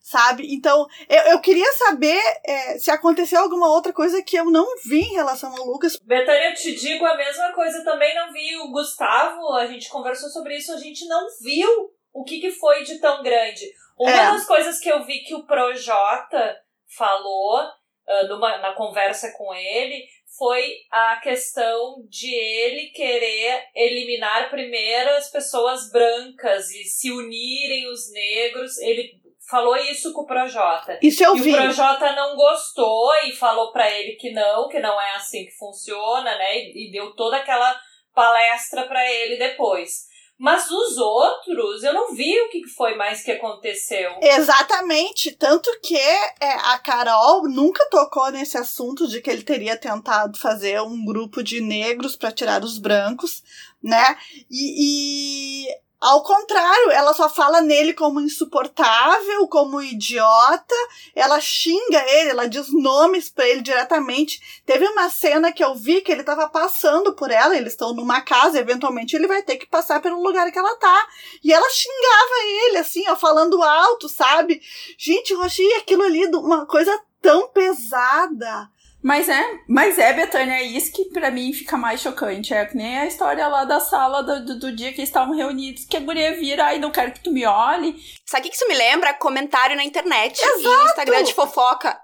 sabe? 0.00 0.54
Então, 0.54 0.86
eu, 1.08 1.22
eu 1.32 1.40
queria 1.40 1.70
saber 1.72 2.20
é, 2.44 2.78
se 2.78 2.90
aconteceu 2.92 3.40
alguma 3.40 3.68
outra 3.68 3.92
coisa 3.92 4.22
que 4.22 4.36
eu 4.36 4.44
não 4.44 4.76
vi 4.84 5.00
em 5.00 5.14
relação 5.14 5.52
ao 5.56 5.66
Lucas. 5.66 5.96
Betânia, 5.96 6.50
eu 6.50 6.54
te 6.54 6.74
digo 6.76 7.04
a 7.04 7.16
mesma 7.16 7.52
coisa, 7.52 7.84
também 7.84 8.14
não 8.14 8.32
vi 8.32 8.56
o 8.58 8.70
Gustavo, 8.70 9.54
a 9.54 9.66
gente 9.66 9.88
conversou 9.88 10.28
sobre 10.30 10.56
isso, 10.56 10.72
a 10.72 10.78
gente 10.78 11.06
não 11.08 11.26
viu 11.40 11.95
o 12.16 12.24
que, 12.24 12.40
que 12.40 12.50
foi 12.50 12.82
de 12.82 12.98
tão 12.98 13.22
grande. 13.22 13.70
Uma 13.98 14.10
é. 14.10 14.32
das 14.32 14.46
coisas 14.46 14.80
que 14.80 14.88
eu 14.88 15.04
vi 15.04 15.20
que 15.20 15.34
o 15.34 15.44
Projota 15.44 16.58
falou 16.96 17.60
uh, 17.60 18.28
numa, 18.28 18.56
na 18.58 18.72
conversa 18.72 19.32
com 19.36 19.54
ele 19.54 20.02
foi 20.38 20.76
a 20.90 21.16
questão 21.16 22.02
de 22.08 22.34
ele 22.34 22.88
querer 22.90 23.68
eliminar 23.74 24.50
primeiro 24.50 25.10
as 25.10 25.30
pessoas 25.30 25.90
brancas 25.90 26.70
e 26.70 26.84
se 26.84 27.10
unirem 27.10 27.88
os 27.90 28.10
negros. 28.12 28.78
Ele 28.78 29.12
falou 29.48 29.76
isso 29.76 30.12
com 30.12 30.22
o 30.22 30.26
Projota. 30.26 30.98
Isso 31.02 31.22
eu 31.22 31.36
e 31.36 31.40
vi. 31.40 31.54
o 31.54 31.56
Projota 31.56 32.12
não 32.12 32.34
gostou 32.34 33.14
e 33.24 33.32
falou 33.32 33.72
para 33.72 33.90
ele 33.90 34.12
que 34.12 34.30
não, 34.32 34.68
que 34.68 34.80
não 34.80 35.00
é 35.00 35.16
assim 35.16 35.44
que 35.44 35.52
funciona, 35.52 36.36
né? 36.36 36.58
E, 36.58 36.88
e 36.88 36.90
deu 36.90 37.14
toda 37.14 37.36
aquela 37.36 37.78
palestra 38.14 38.84
para 38.86 39.10
ele 39.10 39.36
depois. 39.36 40.06
Mas 40.38 40.70
os 40.70 40.98
outros, 40.98 41.82
eu 41.82 41.94
não 41.94 42.14
vi 42.14 42.38
o 42.40 42.50
que 42.50 42.66
foi 42.68 42.94
mais 42.94 43.22
que 43.22 43.30
aconteceu. 43.30 44.18
Exatamente. 44.20 45.32
Tanto 45.32 45.70
que 45.82 45.96
é, 45.96 46.52
a 46.72 46.78
Carol 46.78 47.48
nunca 47.48 47.88
tocou 47.88 48.30
nesse 48.30 48.58
assunto 48.58 49.08
de 49.08 49.22
que 49.22 49.30
ele 49.30 49.42
teria 49.42 49.78
tentado 49.78 50.38
fazer 50.38 50.80
um 50.82 51.04
grupo 51.04 51.42
de 51.42 51.60
negros 51.60 52.16
para 52.16 52.30
tirar 52.30 52.62
os 52.62 52.78
brancos, 52.78 53.42
né? 53.82 54.16
E, 54.50 55.64
e 55.64 55.85
ao 55.98 56.22
contrário, 56.22 56.90
ela 56.90 57.14
só 57.14 57.28
fala 57.28 57.62
nele 57.62 57.94
como 57.94 58.20
insuportável, 58.20 59.48
como 59.48 59.80
idiota, 59.80 60.74
ela 61.14 61.40
xinga 61.40 62.04
ele, 62.10 62.30
ela 62.30 62.46
diz 62.46 62.70
nomes 62.70 63.30
para 63.30 63.48
ele 63.48 63.62
diretamente. 63.62 64.62
Teve 64.66 64.86
uma 64.88 65.08
cena 65.08 65.50
que 65.50 65.64
eu 65.64 65.74
vi 65.74 66.02
que 66.02 66.12
ele 66.12 66.22
tava 66.22 66.48
passando 66.48 67.14
por 67.14 67.30
ela, 67.30 67.56
eles 67.56 67.72
estão 67.72 67.94
numa 67.94 68.20
casa, 68.20 68.58
eventualmente 68.58 69.16
ele 69.16 69.26
vai 69.26 69.42
ter 69.42 69.56
que 69.56 69.66
passar 69.66 70.00
pelo 70.02 70.22
lugar 70.22 70.52
que 70.52 70.58
ela 70.58 70.76
tá. 70.76 71.08
E 71.42 71.52
ela 71.52 71.68
xingava 71.70 72.66
ele, 72.66 72.78
assim, 72.78 73.08
ó, 73.08 73.16
falando 73.16 73.62
alto, 73.62 74.08
sabe? 74.08 74.60
Gente, 74.98 75.32
eu 75.32 75.42
achei 75.42 75.72
aquilo 75.76 76.02
ali 76.02 76.26
uma 76.26 76.66
coisa 76.66 76.96
tão 77.22 77.48
pesada. 77.48 78.70
Mas 79.06 79.28
é, 79.28 79.60
mas 79.68 80.00
é, 80.00 80.12
Betânia, 80.12 80.54
é 80.54 80.64
isso 80.64 80.90
que 80.90 81.04
para 81.04 81.30
mim 81.30 81.52
fica 81.52 81.76
mais 81.76 82.00
chocante. 82.00 82.52
É 82.52 82.64
que 82.64 82.76
nem 82.76 82.98
a 82.98 83.06
história 83.06 83.46
lá 83.46 83.64
da 83.64 83.78
sala 83.78 84.20
do, 84.20 84.44
do, 84.44 84.58
do 84.58 84.74
dia 84.74 84.92
que 84.92 85.00
estavam 85.00 85.32
reunidos, 85.32 85.84
que 85.84 85.96
a 85.96 86.00
guria 86.00 86.34
vira, 86.34 86.74
e 86.74 86.80
não 86.80 86.90
quero 86.90 87.12
que 87.12 87.20
tu 87.20 87.30
me 87.30 87.46
olhe. 87.46 87.94
Sabe 88.24 88.48
o 88.48 88.50
que 88.50 88.56
isso 88.56 88.66
me 88.66 88.74
lembra? 88.74 89.14
Comentário 89.14 89.76
na 89.76 89.84
internet 89.84 90.42
Exato. 90.42 90.60
e 90.60 90.84
Instagram 90.86 91.22
de 91.22 91.34
fofoca 91.34 91.96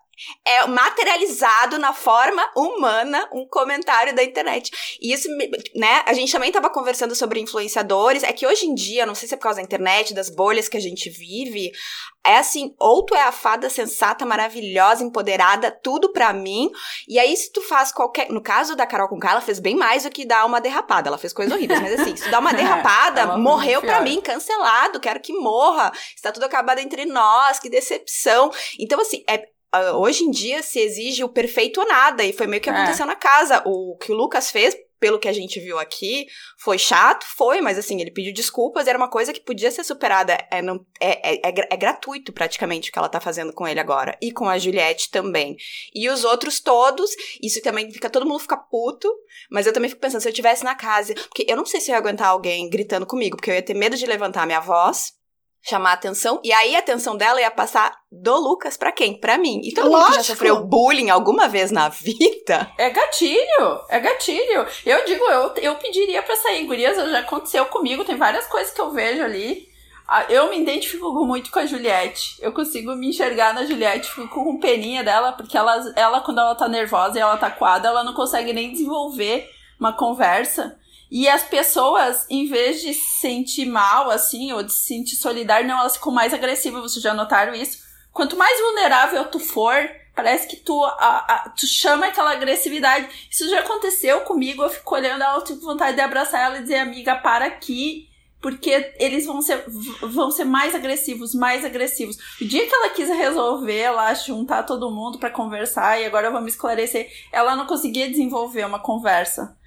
é 0.46 0.66
materializado 0.66 1.78
na 1.78 1.92
forma 1.92 2.42
humana 2.56 3.28
um 3.32 3.46
comentário 3.46 4.14
da 4.14 4.22
internet. 4.22 4.70
E 5.00 5.12
isso, 5.12 5.28
né, 5.74 6.02
a 6.06 6.12
gente 6.12 6.32
também 6.32 6.48
estava 6.48 6.70
conversando 6.70 7.14
sobre 7.14 7.40
influenciadores, 7.40 8.22
é 8.22 8.32
que 8.32 8.46
hoje 8.46 8.66
em 8.66 8.74
dia, 8.74 9.06
não 9.06 9.14
sei 9.14 9.28
se 9.28 9.34
é 9.34 9.36
por 9.36 9.44
causa 9.44 9.56
da 9.60 9.64
internet, 9.64 10.14
das 10.14 10.30
bolhas 10.30 10.68
que 10.68 10.76
a 10.76 10.80
gente 10.80 11.10
vive, 11.10 11.72
é 12.24 12.38
assim, 12.38 12.74
ou 12.78 13.04
tu 13.04 13.14
é 13.14 13.22
a 13.22 13.32
fada 13.32 13.68
sensata, 13.68 14.24
maravilhosa, 14.24 15.02
empoderada, 15.02 15.70
tudo 15.70 16.12
pra 16.12 16.32
mim, 16.32 16.70
e 17.08 17.18
aí 17.18 17.36
se 17.36 17.50
tu 17.52 17.60
faz 17.62 17.90
qualquer, 17.90 18.30
no 18.30 18.40
caso 18.40 18.76
da 18.76 18.86
Carol 18.86 19.08
Conká, 19.08 19.32
ela 19.32 19.40
fez 19.40 19.58
bem 19.58 19.74
mais 19.74 20.04
do 20.04 20.10
que 20.10 20.24
dar 20.24 20.46
uma 20.46 20.60
derrapada, 20.60 21.08
ela 21.08 21.18
fez 21.18 21.32
coisas 21.32 21.52
horríveis, 21.52 21.80
mas 21.80 22.00
assim, 22.00 22.14
se 22.14 22.24
tu 22.24 22.30
dá 22.30 22.38
uma 22.38 22.52
derrapada, 22.54 23.22
é, 23.22 23.36
morreu 23.36 23.80
pra 23.80 24.00
mim, 24.00 24.20
cancelado, 24.20 25.00
quero 25.00 25.20
que 25.20 25.32
morra, 25.32 25.90
está 26.14 26.30
tudo 26.30 26.44
acabado 26.44 26.78
entre 26.78 27.04
nós, 27.04 27.58
que 27.58 27.68
decepção. 27.68 28.50
Então 28.78 29.00
assim, 29.00 29.24
é 29.28 29.51
uh, 29.74 29.96
hoje 29.96 30.24
em 30.24 30.30
dia 30.30 30.62
se 30.62 30.78
exige 30.78 31.24
o 31.24 31.28
perfeito 31.28 31.80
ou 31.80 31.86
nada, 31.86 32.24
e 32.24 32.32
foi 32.32 32.46
meio 32.46 32.62
que 32.62 32.70
é. 32.70 32.72
aconteceu 32.72 33.04
é. 33.04 33.08
na 33.08 33.16
casa. 33.16 33.62
O 33.64 33.96
que 33.96 34.12
o 34.12 34.14
Lucas 34.14 34.50
fez, 34.50 34.76
pelo 35.00 35.18
que 35.18 35.28
a 35.28 35.32
gente 35.32 35.58
viu 35.58 35.78
aqui, 35.78 36.26
foi 36.56 36.78
chato, 36.78 37.24
foi, 37.26 37.60
mas 37.60 37.76
assim, 37.76 38.00
ele 38.00 38.10
pediu 38.10 38.32
desculpas, 38.32 38.86
era 38.86 38.96
uma 38.96 39.10
coisa 39.10 39.32
que 39.32 39.40
podia 39.40 39.70
ser 39.70 39.82
superada. 39.82 40.38
É, 40.50 40.62
não, 40.62 40.86
é, 41.00 41.34
é, 41.34 41.40
é, 41.48 41.68
é, 41.70 41.76
gratuito 41.76 42.32
praticamente 42.32 42.88
o 42.88 42.92
que 42.92 42.98
ela 42.98 43.08
tá 43.08 43.20
fazendo 43.20 43.52
com 43.52 43.66
ele 43.66 43.80
agora. 43.80 44.16
E 44.22 44.30
com 44.30 44.48
a 44.48 44.58
Juliette 44.58 45.10
também. 45.10 45.56
E 45.92 46.08
os 46.08 46.22
outros 46.24 46.60
todos, 46.60 47.10
isso 47.42 47.60
também 47.62 47.90
fica, 47.90 48.08
todo 48.08 48.26
mundo 48.26 48.40
fica 48.40 48.56
puto, 48.56 49.12
mas 49.50 49.66
eu 49.66 49.72
também 49.72 49.88
fico 49.88 50.00
pensando, 50.00 50.20
se 50.20 50.28
eu 50.28 50.32
tivesse 50.32 50.62
na 50.62 50.74
casa, 50.74 51.14
porque 51.14 51.44
eu 51.48 51.56
não 51.56 51.66
sei 51.66 51.80
se 51.80 51.90
eu 51.90 51.94
ia 51.94 51.98
aguentar 51.98 52.28
alguém 52.28 52.70
gritando 52.70 53.04
comigo, 53.04 53.36
porque 53.36 53.50
eu 53.50 53.54
ia 53.54 53.62
ter 53.62 53.74
medo 53.74 53.96
de 53.96 54.06
levantar 54.06 54.46
minha 54.46 54.60
voz 54.60 55.20
chamar 55.62 55.92
atenção, 55.92 56.40
e 56.42 56.52
aí 56.52 56.74
a 56.74 56.80
atenção 56.80 57.16
dela 57.16 57.40
ia 57.40 57.50
passar 57.50 57.96
do 58.10 58.36
Lucas 58.36 58.76
para 58.76 58.90
quem? 58.90 59.18
Para 59.18 59.38
mim. 59.38 59.60
E 59.62 59.72
todo 59.72 59.88
Lógico. 59.88 60.10
mundo 60.10 60.16
já 60.16 60.24
sofreu 60.24 60.64
bullying 60.64 61.08
alguma 61.08 61.48
vez 61.48 61.70
na 61.70 61.88
vida. 61.88 62.70
É 62.76 62.90
gatilho, 62.90 63.80
é 63.88 64.00
gatilho. 64.00 64.66
Eu 64.84 65.04
digo, 65.04 65.24
eu, 65.24 65.54
eu 65.56 65.76
pediria 65.76 66.22
para 66.22 66.34
sair, 66.34 66.66
gurias, 66.66 66.96
já 66.96 67.20
aconteceu 67.20 67.64
comigo, 67.66 68.04
tem 68.04 68.16
várias 68.16 68.46
coisas 68.46 68.72
que 68.72 68.80
eu 68.80 68.90
vejo 68.90 69.22
ali. 69.22 69.68
Ah, 70.08 70.24
eu 70.28 70.50
me 70.50 70.60
identifico 70.60 71.10
muito 71.24 71.50
com 71.50 71.60
a 71.60 71.66
Juliette. 71.66 72.36
Eu 72.40 72.52
consigo 72.52 72.94
me 72.96 73.08
enxergar 73.08 73.54
na 73.54 73.64
Juliette, 73.64 74.10
fico 74.10 74.44
com 74.44 74.58
peninha 74.58 75.04
dela, 75.04 75.32
porque 75.32 75.56
ela, 75.56 75.92
ela 75.94 76.20
quando 76.20 76.38
ela 76.38 76.54
tá 76.54 76.68
nervosa 76.68 77.16
e 77.16 77.20
ela 77.20 77.36
tá 77.36 77.50
coada, 77.50 77.88
ela 77.88 78.02
não 78.02 78.14
consegue 78.14 78.52
nem 78.52 78.72
desenvolver 78.72 79.48
uma 79.78 79.92
conversa. 79.92 80.76
E 81.14 81.28
as 81.28 81.42
pessoas, 81.42 82.24
em 82.30 82.46
vez 82.46 82.80
de 82.80 82.94
se 82.94 83.20
sentir 83.20 83.66
mal, 83.66 84.10
assim, 84.10 84.50
ou 84.50 84.62
de 84.62 84.72
se 84.72 84.86
sentir 84.86 85.16
solidária, 85.16 85.68
não, 85.68 85.78
elas 85.78 85.96
ficam 85.96 86.10
mais 86.10 86.32
agressivas. 86.32 86.80
Vocês 86.80 87.02
já 87.02 87.12
notaram 87.12 87.54
isso? 87.54 87.80
Quanto 88.14 88.34
mais 88.34 88.58
vulnerável 88.58 89.26
tu 89.26 89.38
for, 89.38 89.76
parece 90.16 90.48
que 90.48 90.56
tu, 90.56 90.82
a, 90.82 91.18
a, 91.18 91.50
tu 91.50 91.66
chama 91.66 92.06
aquela 92.06 92.32
agressividade. 92.32 93.10
Isso 93.30 93.46
já 93.50 93.60
aconteceu 93.60 94.22
comigo. 94.22 94.62
Eu 94.62 94.70
fico 94.70 94.94
olhando 94.94 95.22
ela, 95.22 95.36
eu 95.36 95.44
tive 95.44 95.60
vontade 95.60 95.96
de 95.96 96.00
abraçar 96.00 96.40
ela 96.40 96.56
e 96.56 96.62
dizer, 96.62 96.76
amiga, 96.76 97.14
para 97.16 97.44
aqui. 97.44 98.08
Porque 98.40 98.94
eles 98.98 99.26
vão 99.26 99.42
ser, 99.42 99.66
vão 100.00 100.30
ser 100.30 100.44
mais 100.44 100.74
agressivos, 100.74 101.34
mais 101.34 101.62
agressivos. 101.62 102.16
O 102.40 102.44
dia 102.46 102.66
que 102.66 102.74
ela 102.74 102.88
quis 102.88 103.10
resolver, 103.10 103.90
lá, 103.90 104.14
juntar 104.14 104.62
todo 104.62 104.90
mundo 104.90 105.18
para 105.18 105.28
conversar, 105.28 106.00
e 106.00 106.06
agora 106.06 106.30
vamos 106.30 106.54
esclarecer, 106.54 107.12
ela 107.30 107.54
não 107.54 107.66
conseguia 107.66 108.08
desenvolver 108.08 108.64
uma 108.64 108.78
conversa. 108.78 109.60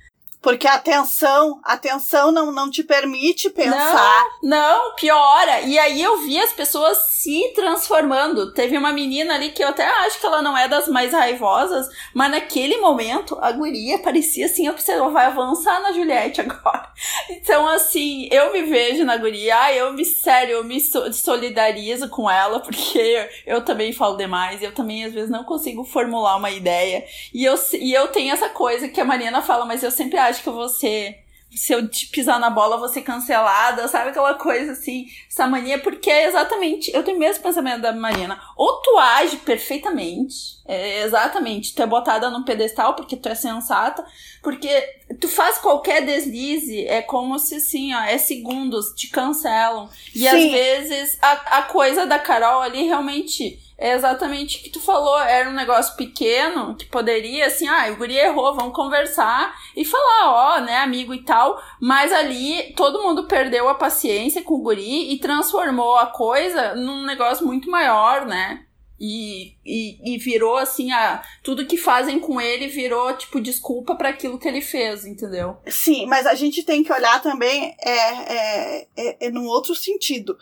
Porque 0.45 0.67
a 0.67 0.75
atenção, 0.75 1.59
a 1.63 1.73
atenção 1.73 2.31
não, 2.31 2.51
não 2.51 2.69
te 2.69 2.83
permite 2.83 3.49
pensar. 3.49 4.23
Não, 4.43 4.51
não, 4.51 4.95
piora. 4.95 5.61
E 5.61 5.79
aí 5.79 5.99
eu 5.99 6.19
vi 6.19 6.37
as 6.37 6.53
pessoas 6.53 6.99
se 7.25 7.51
transformando. 7.55 8.53
Teve 8.53 8.77
uma 8.77 8.93
menina 8.93 9.33
ali 9.33 9.49
que 9.49 9.63
eu 9.63 9.69
até 9.69 9.87
acho 9.87 10.19
que 10.19 10.25
ela 10.27 10.43
não 10.43 10.55
é 10.55 10.67
das 10.67 10.87
mais 10.87 11.13
raivosas, 11.13 11.89
mas 12.13 12.29
naquele 12.29 12.77
momento 12.77 13.35
a 13.41 13.51
guria 13.51 13.97
parecia 13.97 14.45
assim, 14.45 14.67
eu 14.67 14.73
preciso, 14.73 15.09
vai 15.09 15.25
avançar 15.25 15.81
na 15.81 15.91
Juliette 15.91 16.41
agora. 16.41 16.93
Então, 17.27 17.67
assim, 17.67 18.27
eu 18.31 18.51
me 18.53 18.63
vejo 18.63 19.03
na 19.03 19.17
guria, 19.17 19.73
eu 19.73 19.93
me, 19.93 20.05
sério, 20.05 20.57
eu 20.57 20.63
me 20.63 20.79
solidarizo 20.79 22.07
com 22.09 22.29
ela, 22.29 22.59
porque 22.59 23.29
eu 23.45 23.63
também 23.63 23.93
falo 23.93 24.15
demais, 24.15 24.61
eu 24.61 24.73
também 24.73 25.05
às 25.05 25.13
vezes 25.13 25.29
não 25.29 25.43
consigo 25.43 25.83
formular 25.83 26.37
uma 26.37 26.51
ideia. 26.51 27.05
E 27.33 27.43
eu, 27.43 27.55
e 27.73 27.93
eu 27.93 28.07
tenho 28.09 28.33
essa 28.33 28.49
coisa 28.49 28.87
que 28.87 29.01
a 29.01 29.05
Mariana 29.05 29.41
fala, 29.41 29.65
mas 29.65 29.83
eu 29.83 29.91
sempre 29.91 30.17
acho 30.17 30.34
acho 30.35 30.43
que 30.43 30.49
eu 30.49 30.53
vou 30.53 30.69
ser. 30.69 31.23
Se 31.51 31.71
eu 31.71 31.87
te 31.87 32.07
pisar 32.07 32.37
na 32.37 32.49
bola, 32.49 32.77
vou 32.77 32.89
ser 32.89 33.01
cancelada, 33.01 33.87
sabe? 33.87 34.09
Aquela 34.09 34.33
coisa 34.33 34.73
assim, 34.73 35.05
essa 35.31 35.47
mania, 35.47 35.79
porque 35.79 36.09
é 36.09 36.27
exatamente. 36.27 36.93
Eu 36.93 37.01
tenho 37.01 37.15
o 37.15 37.19
mesmo 37.19 37.41
pensamento 37.41 37.81
da 37.81 37.93
Marina. 37.93 38.37
Ou 38.57 38.81
tu 38.81 38.97
age 38.97 39.37
perfeitamente, 39.37 40.59
é, 40.67 41.03
exatamente, 41.03 41.73
tu 41.73 41.81
é 41.81 41.85
botada 41.85 42.29
num 42.29 42.43
pedestal 42.43 42.93
porque 42.93 43.15
tu 43.15 43.29
é 43.29 43.35
sensata, 43.35 44.05
porque 44.43 44.67
tu 45.21 45.29
faz 45.29 45.57
qualquer 45.59 46.05
deslize, 46.05 46.85
é 46.87 47.01
como 47.01 47.39
se 47.39 47.55
assim, 47.55 47.93
ó, 47.93 48.01
é 48.01 48.17
segundos, 48.17 48.93
te 48.93 49.07
cancelam. 49.07 49.89
E 50.13 50.19
Sim. 50.19 50.27
às 50.27 50.51
vezes 50.51 51.17
a, 51.21 51.59
a 51.59 51.61
coisa 51.63 52.05
da 52.05 52.19
Carol 52.19 52.61
ali 52.61 52.83
realmente 52.83 53.64
é 53.77 53.93
exatamente 53.93 54.57
o 54.57 54.63
que 54.63 54.69
tu 54.69 54.79
falou. 54.79 55.19
Era 55.19 55.49
um 55.49 55.53
negócio 55.53 55.95
pequeno 55.95 56.75
que 56.75 56.85
poderia, 56.85 57.47
assim, 57.47 57.67
ah, 57.67 57.91
o 57.91 57.97
guri 57.97 58.15
errou, 58.15 58.55
vamos 58.55 58.73
conversar 58.73 59.53
e 59.75 59.83
falar, 59.83 60.31
ó, 60.31 60.59
né, 60.61 60.77
amigo 60.77 61.13
e 61.13 61.23
tal. 61.23 61.61
Mas 61.81 62.13
ali 62.13 62.73
todo 62.75 63.03
mundo 63.03 63.27
perdeu 63.27 63.67
a 63.67 63.75
paciência 63.75 64.41
com 64.41 64.55
o 64.55 64.61
guri 64.61 65.13
e 65.13 65.19
transformou 65.19 65.97
a 65.97 66.07
coisa 66.07 66.75
num 66.75 67.05
negócio 67.05 67.45
muito 67.45 67.69
maior, 67.69 68.25
né? 68.25 68.61
E, 68.97 69.57
e, 69.65 70.15
e 70.15 70.17
virou 70.17 70.55
assim, 70.55 70.89
a, 70.93 71.21
tudo 71.43 71.65
que 71.65 71.75
fazem 71.75 72.17
com 72.17 72.39
ele 72.39 72.67
virou 72.67 73.11
tipo 73.17 73.41
desculpa 73.41 73.93
para 73.93 74.07
aquilo 74.07 74.39
que 74.39 74.47
ele 74.47 74.61
fez, 74.61 75.05
entendeu? 75.05 75.57
Sim, 75.67 76.05
mas 76.05 76.25
a 76.25 76.33
gente 76.33 76.63
tem 76.63 76.81
que 76.81 76.93
olhar 76.93 77.21
também 77.21 77.75
é, 77.83 77.91
é, 77.91 78.87
é, 78.95 79.27
é 79.27 79.29
num 79.29 79.47
outro 79.47 79.75
sentido 79.75 80.37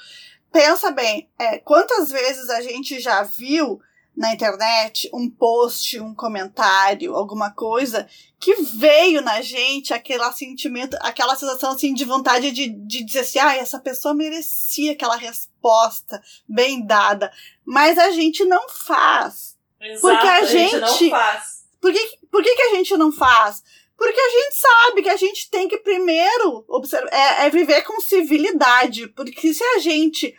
pensa 0.53 0.91
bem, 0.91 1.27
é, 1.37 1.57
quantas 1.57 2.11
vezes 2.11 2.47
a 2.51 2.61
gente 2.61 2.99
já 2.99 3.23
viu 3.23 3.81
na 4.15 4.31
internet 4.31 5.09
um 5.11 5.27
post, 5.27 5.99
um 5.99 6.13
comentário, 6.13 7.15
alguma 7.15 7.49
coisa 7.49 8.07
que 8.39 8.53
veio 8.77 9.23
na 9.23 9.41
gente 9.41 9.91
aquele 9.91 10.31
sentimento, 10.33 10.95
aquela 11.01 11.35
sensação 11.35 11.71
assim 11.71 11.95
de 11.95 12.05
vontade 12.05 12.51
de, 12.51 12.69
de 12.69 13.03
dizer 13.03 13.21
assim, 13.21 13.39
ah, 13.39 13.55
essa 13.55 13.79
pessoa 13.79 14.13
merecia 14.13 14.91
aquela 14.91 15.15
resposta 15.15 16.21
bem 16.47 16.85
dada, 16.85 17.33
mas 17.65 17.97
a 17.97 18.11
gente 18.11 18.45
não 18.45 18.69
faz. 18.69 19.57
Exato, 19.81 20.01
porque 20.01 20.27
a, 20.27 20.37
a 20.37 20.45
gente, 20.45 20.71
gente 20.71 20.81
não 20.81 21.09
faz. 21.09 21.65
Por 21.81 21.91
que, 21.91 22.19
por 22.31 22.43
que, 22.43 22.55
que 22.55 22.61
a 22.61 22.75
gente 22.75 22.95
não 22.95 23.11
faz? 23.11 23.63
Porque 24.03 24.19
a 24.19 24.29
gente 24.29 24.55
sabe 24.57 25.01
que 25.01 25.09
a 25.09 25.15
gente 25.15 25.49
tem 25.49 25.65
que 25.65 25.77
primeiro 25.77 26.65
observar, 26.67 27.07
é, 27.13 27.45
é 27.45 27.49
viver 27.49 27.83
com 27.83 28.01
civilidade. 28.01 29.07
Porque 29.07 29.53
se 29.53 29.63
a 29.63 29.79
gente 29.79 30.35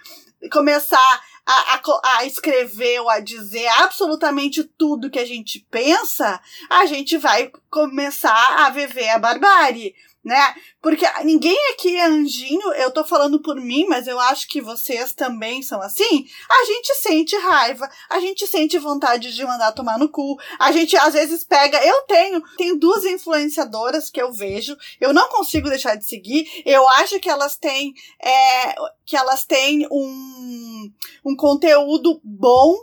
começar 0.53 1.25
a, 1.47 1.75
a, 1.75 2.19
a, 2.19 2.27
escrever 2.27 3.01
ou 3.01 3.09
a 3.09 3.21
dizer 3.21 3.67
absolutamente 3.79 4.65
tudo 4.77 5.09
que 5.11 5.19
a 5.19 5.25
gente 5.25 5.67
pensa, 5.71 6.39
a 6.69 6.85
gente 6.85 7.17
vai 7.17 7.51
começar 7.71 8.67
a 8.67 8.69
viver 8.69 9.09
a 9.09 9.19
barbárie 9.19 9.95
né? 10.25 10.55
Porque 10.81 11.07
ninguém 11.23 11.57
aqui 11.73 11.97
é 11.97 12.07
anjinho, 12.07 12.73
eu 12.75 12.91
tô 12.91 13.05
falando 13.05 13.41
por 13.43 13.57
mim, 13.57 13.87
mas 13.87 14.07
eu 14.07 14.19
acho 14.19 14.49
que 14.49 14.61
vocês 14.61 15.13
também 15.13 15.63
são 15.63 15.83
assim. 15.83 16.27
A 16.51 16.65
gente 16.65 16.95
sente 16.95 17.37
raiva, 17.37 17.89
a 18.09 18.19
gente 18.21 18.47
sente 18.47 18.79
vontade 18.79 19.35
de 19.35 19.45
mandar 19.45 19.73
tomar 19.73 19.99
no 19.99 20.09
cu. 20.09 20.39
A 20.59 20.73
gente 20.73 20.97
às 20.97 21.13
vezes 21.13 21.45
pega, 21.45 21.85
eu 21.85 22.03
tenho, 22.03 22.41
tenho 22.57 22.77
duas 22.77 23.05
influenciadoras 23.05 24.09
que 24.09 24.21
eu 24.21 24.33
vejo, 24.33 24.77
eu 24.99 25.13
não 25.13 25.29
consigo 25.29 25.69
deixar 25.69 25.95
de 25.97 26.07
seguir. 26.07 26.49
Eu 26.65 26.89
acho 26.89 27.21
que 27.21 27.29
elas 27.29 27.57
têm 27.57 27.93
é, 28.23 28.75
que 29.05 29.17
elas 29.17 29.45
têm 29.45 29.87
um, 29.91 30.91
um 31.25 31.37
conteúdo 31.37 32.19
bom 32.25 32.77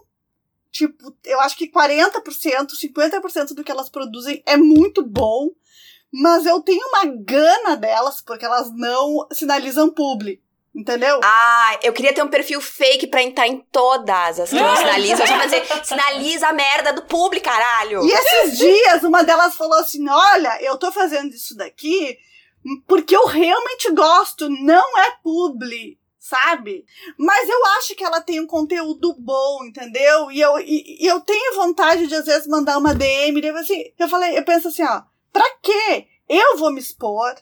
tipo, 0.72 1.14
eu 1.26 1.40
acho 1.42 1.58
que 1.58 1.70
40%, 1.70 2.70
50% 2.82 3.54
do 3.54 3.64
que 3.64 3.72
elas 3.72 3.90
produzem 3.90 4.42
é 4.46 4.56
muito 4.56 5.04
bom 5.04 5.50
mas 6.12 6.46
eu 6.46 6.62
tenho 6.62 6.86
uma 6.88 7.06
gana 7.06 7.76
delas 7.76 8.22
porque 8.22 8.46
elas 8.46 8.72
não 8.76 9.28
sinalizam 9.32 9.90
publi. 9.90 10.42
Entendeu? 10.74 11.20
Ah, 11.22 11.78
eu 11.84 11.92
queria 11.92 12.14
ter 12.14 12.24
um 12.24 12.30
perfil 12.30 12.62
fake 12.62 13.08
pra 13.08 13.22
entrar 13.22 13.46
em 13.46 13.58
todas 13.74 14.40
as 14.40 14.50
que 14.50 14.56
não 14.56 14.74
sinalizam. 14.78 15.28
Só 15.28 15.38
fazer, 15.38 15.66
sinaliza 15.84 16.48
a 16.48 16.54
merda 16.54 16.94
do 16.94 17.02
público, 17.02 17.44
caralho. 17.44 18.06
E 18.06 18.10
esses 18.10 18.56
dias, 18.60 19.04
uma 19.04 19.22
delas 19.22 19.56
falou 19.56 19.78
assim: 19.80 20.08
olha, 20.08 20.64
eu 20.64 20.78
tô 20.78 20.90
fazendo 20.90 21.34
isso 21.34 21.58
daqui 21.58 22.18
porque 22.88 23.16
eu 23.16 23.26
realmente 23.26 23.92
gosto, 23.92 24.50
não 24.50 25.00
é 25.00 25.18
publi, 25.24 26.00
sabe? 26.20 26.86
Mas 27.18 27.50
eu 27.50 27.66
acho 27.78 27.96
que 27.96 28.04
ela 28.04 28.22
tem 28.22 28.40
um 28.40 28.48
conteúdo 28.48 29.16
bom, 29.18 29.66
entendeu? 29.66 30.32
E 30.32 30.40
eu, 30.40 30.60
e, 30.60 31.04
e 31.04 31.08
eu 31.08 31.20
tenho 31.22 31.56
vontade 31.56 32.08
de, 32.08 32.16
às 32.16 32.26
vezes, 32.26 32.48
mandar 32.48 32.78
uma 32.78 32.94
DM. 32.94 33.42
Eu, 33.42 33.58
assim, 33.58 33.92
eu 33.98 34.08
falei, 34.08 34.38
eu 34.38 34.46
penso 34.46 34.68
assim, 34.68 34.84
ó, 34.84 35.02
Pra 35.32 35.46
quê? 35.62 36.08
Eu 36.28 36.58
vou 36.58 36.72
me 36.72 36.80
expor. 36.80 37.36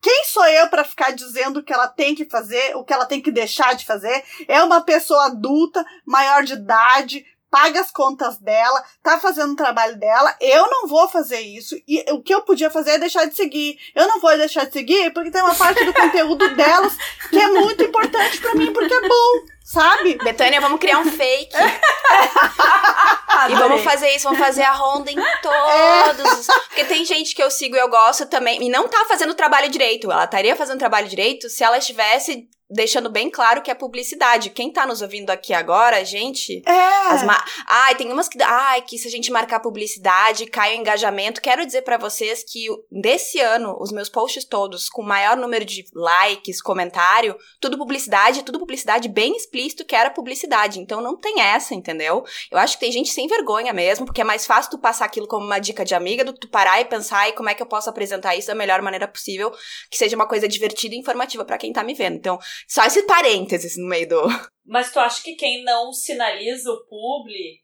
Quem 0.00 0.24
sou 0.24 0.44
eu 0.46 0.68
para 0.68 0.82
ficar 0.82 1.12
dizendo 1.12 1.60
o 1.60 1.62
que 1.62 1.72
ela 1.72 1.86
tem 1.86 2.12
que 2.12 2.24
fazer, 2.24 2.76
o 2.76 2.82
que 2.82 2.92
ela 2.92 3.06
tem 3.06 3.20
que 3.20 3.30
deixar 3.30 3.74
de 3.76 3.86
fazer? 3.86 4.24
É 4.48 4.60
uma 4.62 4.80
pessoa 4.80 5.26
adulta, 5.26 5.84
maior 6.04 6.42
de 6.42 6.54
idade, 6.54 7.24
paga 7.52 7.82
as 7.82 7.90
contas 7.90 8.38
dela, 8.38 8.82
tá 9.02 9.20
fazendo 9.20 9.52
o 9.52 9.56
trabalho 9.56 9.96
dela. 9.98 10.34
Eu 10.40 10.68
não 10.70 10.88
vou 10.88 11.06
fazer 11.06 11.40
isso. 11.40 11.76
E 11.86 12.02
o 12.10 12.22
que 12.22 12.34
eu 12.34 12.40
podia 12.40 12.70
fazer 12.70 12.92
é 12.92 12.98
deixar 12.98 13.26
de 13.26 13.36
seguir. 13.36 13.78
Eu 13.94 14.08
não 14.08 14.18
vou 14.18 14.34
deixar 14.38 14.64
de 14.64 14.72
seguir 14.72 15.12
porque 15.12 15.30
tem 15.30 15.42
uma 15.42 15.54
parte 15.54 15.84
do 15.84 15.92
conteúdo 15.94 16.56
delas 16.56 16.96
que 17.28 17.38
é 17.38 17.48
muito 17.48 17.84
importante 17.84 18.40
para 18.40 18.54
mim, 18.54 18.72
porque 18.72 18.94
é 18.94 19.06
bom, 19.06 19.44
sabe? 19.64 20.16
Betânia, 20.22 20.60
vamos 20.60 20.80
criar 20.80 20.98
um 20.98 21.10
fake. 21.10 21.56
e 23.50 23.54
vamos 23.54 23.82
fazer 23.82 24.14
isso, 24.14 24.24
vamos 24.24 24.38
fazer 24.38 24.62
a 24.62 24.72
ronda 24.72 25.10
em 25.10 25.16
todos. 25.42 26.48
É. 26.48 26.52
Porque 26.68 26.84
tem 26.84 27.04
gente 27.04 27.34
que 27.34 27.42
eu 27.42 27.50
sigo 27.50 27.76
e 27.76 27.78
eu 27.78 27.88
gosto 27.88 28.26
também, 28.26 28.62
e 28.62 28.68
não 28.68 28.88
tá 28.88 29.04
fazendo 29.08 29.30
o 29.30 29.34
trabalho 29.34 29.68
direito. 29.70 30.10
Ela 30.10 30.24
estaria 30.24 30.56
fazendo 30.56 30.76
o 30.76 30.80
trabalho 30.80 31.08
direito 31.08 31.48
se 31.48 31.64
ela 31.64 31.78
estivesse 31.78 32.48
deixando 32.72 33.10
bem 33.10 33.30
claro 33.30 33.62
que 33.62 33.70
é 33.70 33.74
publicidade. 33.74 34.50
Quem 34.50 34.72
tá 34.72 34.86
nos 34.86 35.02
ouvindo 35.02 35.30
aqui 35.30 35.52
agora, 35.52 36.04
gente. 36.04 36.62
É. 36.66 37.24
Ma... 37.24 37.44
Ai, 37.66 37.94
tem 37.94 38.10
umas 38.10 38.28
que. 38.28 38.42
Ai, 38.42 38.82
que 38.82 38.98
se 38.98 39.06
a 39.06 39.10
gente 39.10 39.30
marcar 39.30 39.60
publicidade, 39.60 40.46
cai 40.46 40.74
o 40.74 40.80
engajamento. 40.80 41.40
Quero 41.40 41.66
dizer 41.66 41.82
para 41.82 41.98
vocês 41.98 42.42
que 42.42 42.66
desse 42.90 43.38
ano, 43.38 43.76
os 43.78 43.92
meus 43.92 44.08
posts 44.08 44.44
todos, 44.44 44.88
com 44.88 45.02
maior 45.02 45.36
número 45.36 45.64
de 45.64 45.84
likes, 45.94 46.62
comentário, 46.62 47.36
tudo 47.60 47.78
publicidade, 47.78 48.42
tudo 48.42 48.58
publicidade 48.58 49.08
bem 49.08 49.36
explícito 49.52 49.84
que 49.84 49.94
era 49.94 50.10
publicidade. 50.10 50.80
Então 50.80 51.00
não 51.02 51.16
tem 51.16 51.40
essa, 51.40 51.74
entendeu? 51.74 52.24
Eu 52.50 52.58
acho 52.58 52.74
que 52.74 52.80
tem 52.80 52.92
gente 52.92 53.10
sem 53.10 53.28
vergonha 53.28 53.72
mesmo, 53.72 54.06
porque 54.06 54.22
é 54.22 54.24
mais 54.24 54.46
fácil 54.46 54.70
tu 54.70 54.78
passar 54.78 55.04
aquilo 55.04 55.28
como 55.28 55.44
uma 55.44 55.58
dica 55.58 55.84
de 55.84 55.94
amiga 55.94 56.24
do 56.24 56.32
que 56.32 56.40
tu 56.40 56.48
parar 56.48 56.80
e 56.80 56.86
pensar 56.86 57.28
e 57.28 57.32
como 57.34 57.50
é 57.50 57.54
que 57.54 57.62
eu 57.62 57.66
posso 57.66 57.90
apresentar 57.90 58.34
isso 58.34 58.48
da 58.48 58.54
melhor 58.54 58.80
maneira 58.80 59.06
possível, 59.06 59.52
que 59.90 59.98
seja 59.98 60.16
uma 60.16 60.26
coisa 60.26 60.48
divertida 60.48 60.94
e 60.94 60.98
informativa 60.98 61.44
para 61.44 61.58
quem 61.58 61.72
tá 61.72 61.84
me 61.84 61.94
vendo. 61.94 62.16
Então, 62.16 62.38
só 62.66 62.84
esse 62.84 63.02
parênteses 63.02 63.76
no 63.76 63.86
meio 63.86 64.08
do. 64.08 64.22
Mas 64.64 64.90
tu 64.90 64.98
acha 64.98 65.22
que 65.22 65.34
quem 65.34 65.62
não 65.64 65.92
sinaliza 65.92 66.70
o 66.70 66.86
publi 66.86 67.60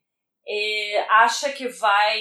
eh, 0.46 1.06
acha 1.08 1.50
que 1.50 1.68
vai 1.68 2.20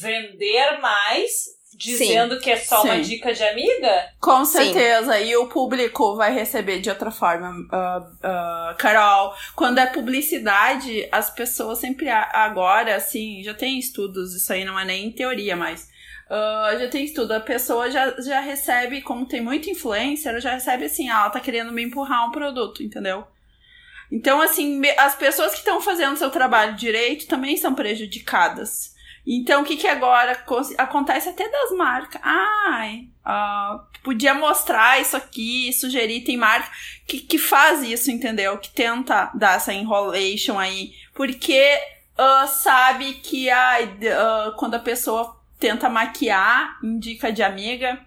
vender 0.00 0.78
mais 0.80 1.55
dizendo 1.74 2.34
Sim. 2.34 2.40
que 2.40 2.50
é 2.50 2.56
só 2.56 2.82
Sim. 2.82 2.88
uma 2.88 3.00
dica 3.00 3.32
de 3.32 3.42
amiga? 3.42 4.10
Com 4.20 4.44
certeza. 4.44 5.14
Sim. 5.14 5.24
E 5.24 5.36
o 5.36 5.48
público 5.48 6.16
vai 6.16 6.32
receber 6.32 6.80
de 6.80 6.88
outra 6.88 7.10
forma. 7.10 7.50
Uh, 7.50 8.02
uh, 8.02 8.76
Carol, 8.76 9.34
quando 9.54 9.78
é 9.78 9.86
publicidade, 9.86 11.08
as 11.10 11.30
pessoas 11.30 11.78
sempre 11.78 12.08
agora, 12.08 12.96
assim, 12.96 13.42
já 13.42 13.54
tem 13.54 13.78
estudos, 13.78 14.34
isso 14.34 14.52
aí 14.52 14.64
não 14.64 14.78
é 14.78 14.84
nem 14.84 15.10
teoria, 15.10 15.56
mas. 15.56 15.94
Uh, 16.28 16.76
já 16.80 16.88
tem 16.88 17.04
estudo, 17.04 17.30
a 17.32 17.40
pessoa 17.40 17.88
já, 17.88 18.20
já 18.20 18.40
recebe, 18.40 19.00
como 19.00 19.28
tem 19.28 19.40
muita 19.40 19.70
influência, 19.70 20.28
ela 20.28 20.40
já 20.40 20.54
recebe 20.54 20.84
assim, 20.84 21.08
ah, 21.08 21.20
ela 21.20 21.30
tá 21.30 21.38
querendo 21.38 21.70
me 21.70 21.84
empurrar 21.84 22.26
um 22.26 22.32
produto, 22.32 22.82
entendeu? 22.82 23.24
Então, 24.10 24.40
assim, 24.40 24.82
as 24.98 25.14
pessoas 25.14 25.52
que 25.52 25.58
estão 25.58 25.80
fazendo 25.80 26.16
seu 26.16 26.28
trabalho 26.28 26.74
direito 26.74 27.28
também 27.28 27.56
são 27.56 27.74
prejudicadas. 27.74 28.95
Então, 29.26 29.62
o 29.62 29.64
que 29.64 29.76
que 29.76 29.88
agora 29.88 30.40
acontece 30.78 31.28
até 31.28 31.48
das 31.48 31.72
marcas? 31.72 32.20
Ai, 32.22 33.08
uh, 33.26 33.80
podia 34.04 34.32
mostrar 34.32 35.00
isso 35.00 35.16
aqui, 35.16 35.72
sugerir, 35.72 36.20
tem 36.20 36.36
marca 36.36 36.70
que, 37.06 37.18
que 37.18 37.36
faz 37.36 37.82
isso, 37.82 38.10
entendeu? 38.10 38.56
Que 38.58 38.70
tenta 38.70 39.30
dar 39.34 39.56
essa 39.56 39.74
enrolation 39.74 40.58
aí, 40.58 40.94
porque 41.12 41.76
uh, 42.16 42.46
sabe 42.46 43.14
que 43.14 43.50
ai, 43.50 43.84
uh, 43.84 44.56
quando 44.56 44.74
a 44.74 44.80
pessoa 44.80 45.36
tenta 45.58 45.88
maquiar, 45.88 46.78
indica 46.84 47.32
de 47.32 47.42
amiga, 47.42 48.00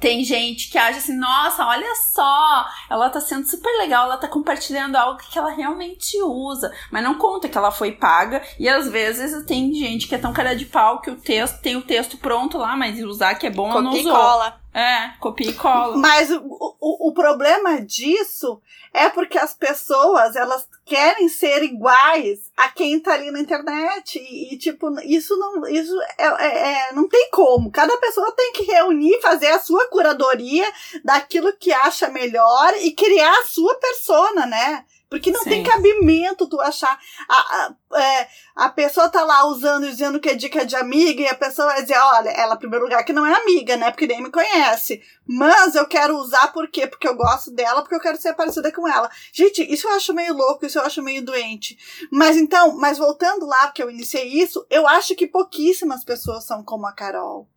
tem 0.00 0.24
gente 0.24 0.70
que 0.70 0.78
acha 0.78 0.98
assim, 0.98 1.16
nossa, 1.16 1.66
olha 1.66 1.94
só, 1.96 2.66
ela 2.88 3.10
tá 3.10 3.20
sendo 3.20 3.46
super 3.46 3.70
legal, 3.78 4.04
ela 4.04 4.16
tá 4.16 4.28
compartilhando 4.28 4.96
algo 4.96 5.18
que 5.18 5.38
ela 5.38 5.50
realmente 5.50 6.20
usa, 6.22 6.72
mas 6.90 7.02
não 7.02 7.14
conta 7.14 7.48
que 7.48 7.58
ela 7.58 7.70
foi 7.70 7.92
paga, 7.92 8.42
e 8.58 8.68
às 8.68 8.88
vezes 8.88 9.44
tem 9.44 9.72
gente 9.74 10.06
que 10.06 10.14
é 10.14 10.18
tão 10.18 10.32
cara 10.32 10.54
de 10.54 10.66
pau 10.66 11.00
que 11.00 11.10
o 11.10 11.16
texto 11.16 11.60
tem 11.60 11.76
o 11.76 11.82
texto 11.82 12.16
pronto 12.16 12.58
lá, 12.58 12.76
mas 12.76 13.02
usar 13.02 13.34
que 13.34 13.46
é 13.46 13.50
bom, 13.50 13.70
ela 13.70 13.82
não 13.82 13.92
usou. 13.92 14.12
cola. 14.12 14.60
É, 14.78 15.10
copia 15.18 15.50
e 15.50 15.54
cola. 15.54 15.96
Mas 15.96 16.30
o, 16.30 16.40
o, 16.40 17.08
o 17.08 17.12
problema 17.12 17.80
disso 17.80 18.62
é 18.94 19.08
porque 19.08 19.36
as 19.36 19.52
pessoas, 19.52 20.36
elas 20.36 20.68
querem 20.86 21.28
ser 21.28 21.64
iguais 21.64 22.52
a 22.56 22.68
quem 22.68 23.00
tá 23.00 23.14
ali 23.14 23.32
na 23.32 23.40
internet. 23.40 24.20
E, 24.20 24.54
e 24.54 24.56
tipo, 24.56 24.88
isso 25.00 25.36
não, 25.36 25.66
isso 25.66 26.00
é, 26.16 26.26
é, 26.26 26.72
é, 26.90 26.92
não 26.92 27.08
tem 27.08 27.28
como. 27.32 27.72
Cada 27.72 27.96
pessoa 27.96 28.30
tem 28.36 28.52
que 28.52 28.62
reunir, 28.62 29.20
fazer 29.20 29.48
a 29.48 29.58
sua 29.58 29.88
curadoria 29.88 30.72
daquilo 31.04 31.52
que 31.54 31.72
acha 31.72 32.08
melhor 32.08 32.72
e 32.80 32.92
criar 32.92 33.36
a 33.36 33.44
sua 33.46 33.74
persona, 33.74 34.46
né? 34.46 34.84
Porque 35.08 35.30
não 35.30 35.42
Sim. 35.42 35.50
tem 35.50 35.62
cabimento 35.62 36.46
tu 36.48 36.60
achar. 36.60 36.98
A, 37.28 37.34
a, 37.34 37.98
é, 37.98 38.28
a 38.54 38.68
pessoa 38.68 39.08
tá 39.08 39.24
lá 39.24 39.46
usando 39.46 39.88
dizendo 39.88 40.20
que 40.20 40.28
é 40.28 40.34
dica 40.34 40.66
de 40.66 40.76
amiga, 40.76 41.22
e 41.22 41.28
a 41.28 41.34
pessoa 41.34 41.68
vai 41.68 41.82
dizer, 41.82 41.98
olha, 41.98 42.28
ela, 42.30 42.54
em 42.54 42.58
primeiro 42.58 42.84
lugar, 42.84 43.02
que 43.04 43.12
não 43.12 43.24
é 43.24 43.34
amiga, 43.34 43.76
né? 43.76 43.90
Porque 43.90 44.06
nem 44.06 44.22
me 44.22 44.30
conhece. 44.30 45.02
Mas 45.26 45.74
eu 45.74 45.86
quero 45.86 46.16
usar 46.18 46.52
por 46.52 46.68
quê? 46.70 46.86
Porque 46.86 47.08
eu 47.08 47.16
gosto 47.16 47.50
dela, 47.50 47.80
porque 47.80 47.94
eu 47.94 48.00
quero 48.00 48.20
ser 48.20 48.34
parecida 48.34 48.70
com 48.70 48.86
ela. 48.86 49.10
Gente, 49.32 49.62
isso 49.72 49.88
eu 49.88 49.92
acho 49.92 50.12
meio 50.12 50.34
louco, 50.34 50.66
isso 50.66 50.78
eu 50.78 50.82
acho 50.82 51.02
meio 51.02 51.24
doente. 51.24 51.78
Mas 52.12 52.36
então, 52.36 52.76
mas 52.76 52.98
voltando 52.98 53.46
lá, 53.46 53.70
que 53.70 53.82
eu 53.82 53.90
iniciei 53.90 54.28
isso, 54.28 54.66
eu 54.68 54.86
acho 54.86 55.14
que 55.14 55.26
pouquíssimas 55.26 56.04
pessoas 56.04 56.44
são 56.44 56.62
como 56.62 56.86
a 56.86 56.92
Carol 56.92 57.48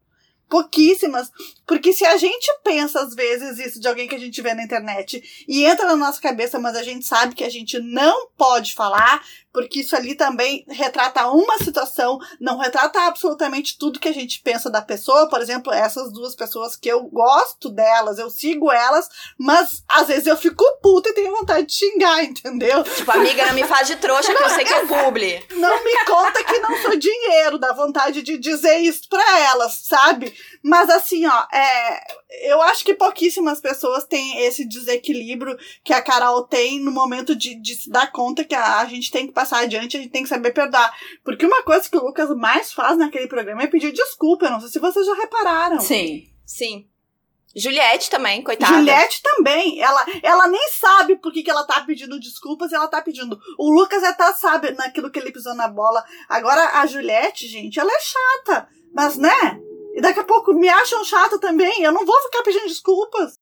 pouquíssimas, 0.51 1.31
porque 1.65 1.93
se 1.93 2.03
a 2.03 2.17
gente 2.17 2.45
pensa 2.61 2.99
às 2.99 3.15
vezes 3.15 3.57
isso 3.57 3.79
de 3.79 3.87
alguém 3.87 4.05
que 4.05 4.15
a 4.15 4.19
gente 4.19 4.41
vê 4.41 4.53
na 4.53 4.63
internet 4.63 5.45
e 5.47 5.63
entra 5.63 5.85
na 5.85 5.95
nossa 5.95 6.19
cabeça, 6.19 6.59
mas 6.59 6.75
a 6.75 6.83
gente 6.83 7.05
sabe 7.05 7.33
que 7.33 7.45
a 7.45 7.49
gente 7.49 7.79
não 7.79 8.27
pode 8.37 8.73
falar, 8.73 9.23
porque 9.53 9.81
isso 9.81 9.95
ali 9.95 10.15
também 10.15 10.65
retrata 10.67 11.27
uma 11.27 11.57
situação, 11.57 12.19
não 12.39 12.57
retrata 12.57 13.01
absolutamente 13.01 13.77
tudo 13.77 13.99
que 13.99 14.07
a 14.07 14.13
gente 14.13 14.41
pensa 14.41 14.69
da 14.69 14.81
pessoa. 14.81 15.27
Por 15.29 15.41
exemplo, 15.41 15.73
essas 15.73 16.11
duas 16.11 16.35
pessoas 16.35 16.75
que 16.75 16.89
eu 16.89 17.03
gosto 17.03 17.69
delas, 17.69 18.17
eu 18.17 18.29
sigo 18.29 18.71
elas, 18.71 19.09
mas 19.37 19.83
às 19.87 20.07
vezes 20.07 20.27
eu 20.27 20.37
fico 20.37 20.63
puta 20.81 21.09
e 21.09 21.13
tenho 21.13 21.35
vontade 21.35 21.67
de 21.67 21.73
xingar, 21.73 22.23
entendeu? 22.23 22.83
Tipo, 22.83 23.11
amiga, 23.11 23.45
não 23.47 23.53
me 23.53 23.63
faz 23.65 23.87
de 23.87 23.97
trouxa 23.97 24.33
que 24.33 24.43
eu 24.43 24.49
sei 24.49 24.63
que 24.63 24.73
é 24.73 24.85
publi. 24.85 25.45
Não 25.55 25.83
me 25.83 26.05
conta 26.05 26.43
que 26.43 26.59
não 26.59 26.81
sou 26.81 26.95
dinheiro, 26.95 27.59
dá 27.59 27.73
vontade 27.73 28.21
de 28.21 28.37
dizer 28.37 28.77
isso 28.77 29.07
pra 29.09 29.39
elas, 29.39 29.79
sabe? 29.83 30.33
Mas 30.63 30.89
assim, 30.89 31.25
ó, 31.25 31.45
é, 31.53 32.03
eu 32.43 32.61
acho 32.61 32.85
que 32.85 32.93
pouquíssimas 32.93 33.59
pessoas 33.59 34.05
têm 34.05 34.45
esse 34.45 34.65
desequilíbrio 34.65 35.57
que 35.83 35.93
a 35.93 36.01
Carol 36.01 36.43
tem 36.43 36.79
no 36.79 36.91
momento 36.91 37.35
de, 37.35 37.55
de 37.55 37.75
se 37.75 37.89
dar 37.89 38.11
conta 38.11 38.43
que 38.43 38.55
a, 38.55 38.79
a 38.79 38.85
gente 38.85 39.11
tem 39.11 39.27
que 39.27 39.33
passar 39.41 39.63
adiante, 39.63 39.97
a 39.97 39.99
gente 39.99 40.11
tem 40.11 40.23
que 40.23 40.29
saber 40.29 40.53
perdoar. 40.53 40.93
Porque 41.23 41.45
uma 41.45 41.63
coisa 41.63 41.89
que 41.89 41.97
o 41.97 42.03
Lucas 42.05 42.29
mais 42.35 42.71
faz 42.71 42.97
naquele 42.97 43.27
programa 43.27 43.63
é 43.63 43.67
pedir 43.67 43.91
desculpa. 43.91 44.45
Eu 44.45 44.51
não 44.51 44.59
sei 44.59 44.69
se 44.69 44.79
vocês 44.79 45.05
já 45.05 45.15
repararam. 45.15 45.79
Sim, 45.79 46.27
sim. 46.45 46.87
Juliette 47.53 48.09
também, 48.09 48.41
coitada. 48.41 48.73
Juliette 48.73 49.21
também. 49.21 49.81
Ela, 49.81 50.05
ela 50.23 50.47
nem 50.47 50.69
sabe 50.69 51.17
por 51.17 51.33
que, 51.33 51.43
que 51.43 51.49
ela 51.49 51.65
tá 51.65 51.81
pedindo 51.81 52.19
desculpas 52.19 52.71
e 52.71 52.75
ela 52.75 52.87
tá 52.87 53.01
pedindo. 53.01 53.37
O 53.57 53.73
Lucas 53.73 54.03
até 54.03 54.31
sabe 54.33 54.71
naquilo 54.71 55.11
que 55.11 55.19
ele 55.19 55.33
pisou 55.33 55.53
na 55.55 55.67
bola. 55.67 56.03
Agora, 56.29 56.79
a 56.79 56.85
Juliette, 56.85 57.47
gente, 57.47 57.79
ela 57.79 57.91
é 57.91 57.99
chata. 57.99 58.69
Mas, 58.93 59.17
né? 59.17 59.59
E 59.93 60.01
daqui 60.01 60.21
a 60.21 60.23
pouco 60.23 60.53
me 60.53 60.69
acham 60.69 61.03
chata 61.03 61.37
também. 61.39 61.83
Eu 61.83 61.91
não 61.91 62.05
vou 62.05 62.21
ficar 62.21 62.43
pedindo 62.43 62.67
desculpas. 62.67 63.33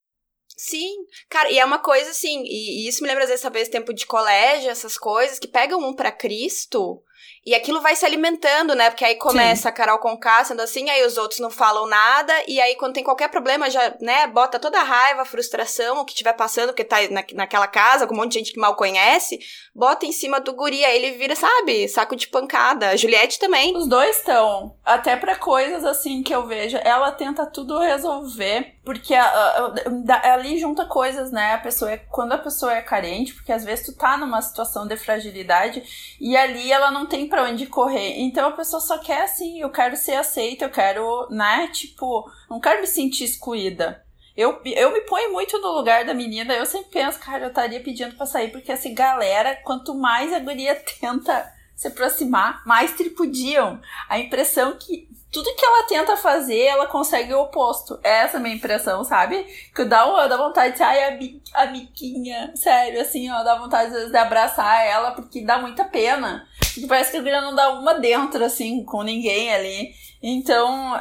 Sim, 0.61 1.05
cara, 1.29 1.49
e 1.49 1.57
é 1.57 1.63
uma 1.63 1.79
coisa 1.79 2.11
assim, 2.11 2.43
e, 2.43 2.83
e 2.83 2.87
isso 2.89 3.01
me 3.01 3.07
lembra 3.07 3.23
às 3.23 3.29
vezes, 3.29 3.41
talvez, 3.41 3.69
tempo 3.69 3.93
de 3.93 4.05
colégio, 4.05 4.69
essas 4.69 4.97
coisas, 4.97 5.39
que 5.39 5.47
pegam 5.47 5.79
um 5.79 5.93
para 5.93 6.11
Cristo 6.11 7.01
e 7.45 7.55
aquilo 7.55 7.81
vai 7.81 7.95
se 7.95 8.05
alimentando, 8.05 8.75
né? 8.75 8.89
Porque 8.89 9.05
aí 9.05 9.15
começa 9.15 9.63
Sim. 9.63 9.67
a 9.69 9.71
Carol 9.71 9.99
com 9.99 10.17
K 10.17 10.45
sendo 10.45 10.61
assim, 10.61 10.89
aí 10.89 11.05
os 11.05 11.17
outros 11.17 11.39
não 11.39 11.49
falam 11.49 11.87
nada, 11.87 12.33
e 12.47 12.59
aí 12.59 12.75
quando 12.75 12.93
tem 12.93 13.03
qualquer 13.03 13.29
problema, 13.29 13.69
já, 13.69 13.95
né, 14.01 14.27
bota 14.27 14.59
toda 14.59 14.79
a 14.79 14.83
raiva, 14.83 15.21
a 15.21 15.25
frustração, 15.25 15.99
o 15.99 16.05
que 16.05 16.13
tiver 16.13 16.33
passando, 16.33 16.67
porque 16.67 16.83
tá 16.83 16.97
na, 17.09 17.23
naquela 17.33 17.67
casa, 17.67 18.05
com 18.05 18.13
um 18.13 18.17
monte 18.17 18.33
de 18.33 18.39
gente 18.39 18.53
que 18.53 18.59
mal 18.59 18.75
conhece, 18.75 19.39
bota 19.73 20.05
em 20.05 20.11
cima 20.11 20.39
do 20.39 20.53
guri, 20.53 20.83
aí 20.83 20.97
ele 20.97 21.17
vira, 21.17 21.35
sabe, 21.35 21.87
saco 21.87 22.15
de 22.15 22.27
pancada. 22.27 22.89
A 22.89 22.95
Juliette 22.95 23.39
também. 23.39 23.75
Os 23.75 23.87
dois 23.87 24.17
estão. 24.17 24.75
Até 24.83 25.15
para 25.15 25.35
coisas 25.35 25.85
assim 25.85 26.21
que 26.21 26.33
eu 26.33 26.45
vejo, 26.45 26.77
ela 26.83 27.11
tenta 27.11 27.45
tudo 27.45 27.79
resolver, 27.79 28.75
porque 28.83 29.13
a, 29.15 29.23
a, 29.23 29.73
a, 30.13 30.33
ali 30.33 30.57
junta 30.57 30.85
coisas, 30.85 31.31
né? 31.31 31.53
A 31.53 31.59
pessoa 31.59 31.91
é, 31.91 31.97
quando 31.97 32.33
a 32.33 32.37
pessoa 32.37 32.73
é 32.73 32.81
carente, 32.81 33.33
porque 33.33 33.51
às 33.51 33.63
vezes 33.63 33.85
tu 33.85 33.95
tá 33.95 34.17
numa 34.17 34.41
situação 34.41 34.87
de 34.87 34.97
fragilidade 34.97 35.83
e 36.19 36.35
ali 36.35 36.71
ela 36.71 36.91
não 36.91 37.05
tem 37.09 37.27
para 37.27 37.43
onde 37.43 37.65
correr. 37.65 38.19
Então 38.19 38.49
a 38.49 38.53
pessoa 38.53 38.79
só 38.79 38.99
quer 38.99 39.23
assim, 39.23 39.59
eu 39.59 39.69
quero 39.69 39.97
ser 39.97 40.15
aceita, 40.15 40.65
eu 40.65 40.69
quero, 40.69 41.27
né? 41.29 41.67
Tipo, 41.73 42.31
não 42.49 42.59
quero 42.59 42.79
me 42.79 42.87
sentir 42.87 43.25
excluída. 43.25 44.05
Eu, 44.37 44.61
eu 44.63 44.93
me 44.93 45.01
ponho 45.01 45.33
muito 45.33 45.59
no 45.59 45.73
lugar 45.73 46.05
da 46.05 46.13
menina, 46.13 46.53
eu 46.53 46.65
sempre 46.65 46.91
penso, 46.91 47.19
cara, 47.19 47.43
eu 47.43 47.49
estaria 47.49 47.81
pedindo 47.81 48.15
pra 48.15 48.25
sair, 48.25 48.49
porque 48.51 48.71
assim, 48.71 48.93
galera, 48.93 49.57
quanto 49.65 49.93
mais 49.93 50.31
a 50.31 50.39
guria 50.39 50.75
tenta 51.01 51.51
se 51.75 51.87
aproximar, 51.87 52.61
mais 52.65 52.93
tripudiam. 52.93 53.81
A 54.07 54.19
impressão 54.19 54.77
que 54.77 55.08
tudo 55.31 55.55
que 55.55 55.63
ela 55.63 55.83
tenta 55.83 56.17
fazer, 56.17 56.65
ela 56.65 56.87
consegue 56.87 57.33
o 57.33 57.41
oposto. 57.41 57.99
Essa 58.03 58.37
é 58.37 58.39
a 58.39 58.41
minha 58.41 58.55
impressão, 58.55 59.03
sabe? 59.03 59.43
Que 59.75 59.85
dá, 59.85 60.05
uma, 60.07 60.27
dá 60.27 60.35
vontade 60.35 60.75
de, 60.75 60.83
ai, 60.83 61.39
amiguinha, 61.53 62.51
sério, 62.55 62.99
assim, 62.99 63.29
ó, 63.29 63.43
dá 63.43 63.55
vontade 63.55 64.09
de 64.09 64.17
abraçar 64.17 64.85
ela, 64.85 65.11
porque 65.11 65.45
dá 65.45 65.59
muita 65.59 65.85
pena. 65.85 66.47
Porque 66.73 66.87
parece 66.87 67.11
que 67.11 67.17
a 67.17 67.21
guria 67.21 67.41
não 67.41 67.53
dá 67.53 67.69
uma 67.73 67.95
dentro, 67.95 68.43
assim, 68.43 68.83
com 68.83 69.03
ninguém 69.03 69.53
ali. 69.53 69.93
Então, 70.21 70.99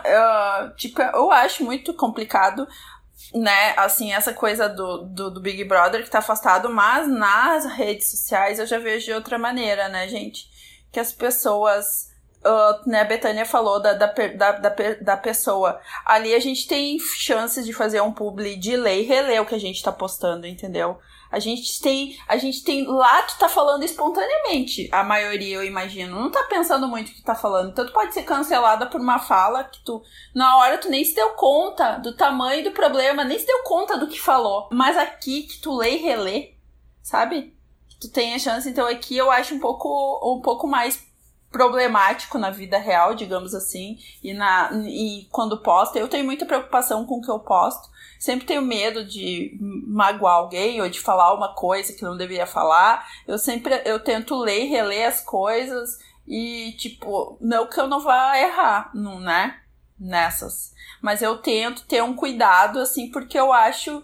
tipo, 0.76 1.00
eu 1.00 1.32
acho 1.32 1.64
muito 1.64 1.94
complicado, 1.94 2.68
né, 3.34 3.74
assim, 3.78 4.12
essa 4.12 4.34
coisa 4.34 4.68
do, 4.68 5.04
do, 5.06 5.30
do, 5.30 5.40
Big 5.40 5.64
Brother 5.64 6.04
que 6.04 6.10
tá 6.10 6.18
afastado, 6.18 6.68
mas 6.70 7.08
nas 7.08 7.64
redes 7.64 8.10
sociais 8.10 8.58
eu 8.58 8.66
já 8.66 8.78
vejo 8.78 9.06
de 9.06 9.12
outra 9.12 9.38
maneira, 9.38 9.88
né, 9.88 10.06
gente? 10.06 10.48
Que 10.92 11.00
as 11.00 11.12
pessoas 11.12 12.08
uh, 12.48 12.88
né, 12.88 13.02
a 13.02 13.04
Betânia 13.04 13.44
falou 13.44 13.80
da, 13.80 13.92
da, 13.92 14.06
da, 14.06 14.52
da, 14.52 14.74
da 15.00 15.16
pessoa. 15.16 15.80
Ali 16.04 16.34
a 16.34 16.40
gente 16.40 16.66
tem 16.66 16.98
chances 16.98 17.66
de 17.66 17.72
fazer 17.72 18.00
um 18.00 18.12
publi 18.12 18.56
de 18.56 18.76
ler 18.76 19.02
e 19.02 19.06
reler 19.06 19.42
o 19.42 19.46
que 19.46 19.54
a 19.54 19.60
gente 19.60 19.82
tá 19.82 19.92
postando, 19.92 20.46
entendeu? 20.46 20.98
A 21.30 21.38
gente 21.38 21.78
tem, 21.82 22.16
a 22.26 22.38
gente 22.38 22.64
tem, 22.64 22.86
lá 22.86 23.20
tu 23.22 23.38
tá 23.38 23.50
falando 23.50 23.82
espontaneamente, 23.82 24.88
a 24.90 25.04
maioria 25.04 25.56
eu 25.56 25.64
imagino, 25.64 26.18
não 26.18 26.30
tá 26.30 26.44
pensando 26.44 26.88
muito 26.88 27.10
o 27.10 27.14
que 27.14 27.22
tá 27.22 27.34
falando, 27.34 27.70
então 27.70 27.84
tu 27.84 27.92
pode 27.92 28.14
ser 28.14 28.22
cancelada 28.22 28.86
por 28.86 28.98
uma 28.98 29.18
fala 29.18 29.64
que 29.64 29.84
tu, 29.84 30.02
na 30.34 30.56
hora 30.56 30.78
tu 30.78 30.88
nem 30.88 31.04
se 31.04 31.14
deu 31.14 31.34
conta 31.34 31.98
do 31.98 32.16
tamanho 32.16 32.64
do 32.64 32.70
problema, 32.70 33.24
nem 33.24 33.38
se 33.38 33.44
deu 33.44 33.62
conta 33.62 33.98
do 33.98 34.08
que 34.08 34.18
falou, 34.18 34.70
mas 34.72 34.96
aqui 34.96 35.42
que 35.42 35.60
tu 35.60 35.76
lê 35.76 35.96
e 35.96 36.02
relê, 36.02 36.54
sabe? 37.02 37.58
tu 38.00 38.08
tem 38.08 38.34
a 38.34 38.38
chance. 38.38 38.68
Então 38.68 38.86
aqui 38.86 39.16
eu 39.16 39.30
acho 39.30 39.54
um 39.54 39.60
pouco, 39.60 40.36
um 40.36 40.40
pouco 40.40 40.66
mais 40.66 41.07
problemático 41.50 42.38
na 42.38 42.50
vida 42.50 42.78
real, 42.78 43.14
digamos 43.14 43.54
assim, 43.54 43.98
e, 44.22 44.34
na, 44.34 44.70
e 44.86 45.26
quando 45.30 45.62
posta. 45.62 45.98
Eu 45.98 46.08
tenho 46.08 46.24
muita 46.24 46.46
preocupação 46.46 47.06
com 47.06 47.16
o 47.16 47.22
que 47.22 47.30
eu 47.30 47.38
posto. 47.38 47.88
Sempre 48.18 48.46
tenho 48.46 48.62
medo 48.62 49.04
de 49.04 49.56
magoar 49.60 50.34
alguém 50.34 50.80
ou 50.82 50.88
de 50.88 51.00
falar 51.00 51.32
uma 51.34 51.54
coisa 51.54 51.92
que 51.92 52.02
não 52.02 52.16
deveria 52.16 52.46
falar. 52.46 53.06
Eu 53.26 53.38
sempre 53.38 53.80
eu 53.84 54.00
tento 54.00 54.36
ler 54.36 54.64
e 54.64 54.68
reler 54.68 55.06
as 55.06 55.20
coisas 55.20 55.98
e, 56.26 56.72
tipo, 56.76 57.38
não 57.40 57.66
que 57.66 57.80
eu 57.80 57.86
não 57.86 58.00
vá 58.00 58.38
errar, 58.38 58.90
não, 58.94 59.18
né? 59.18 59.60
Nessas. 59.98 60.74
Mas 61.00 61.22
eu 61.22 61.38
tento 61.38 61.86
ter 61.86 62.02
um 62.02 62.14
cuidado, 62.14 62.80
assim, 62.80 63.10
porque 63.10 63.38
eu 63.38 63.52
acho 63.52 64.02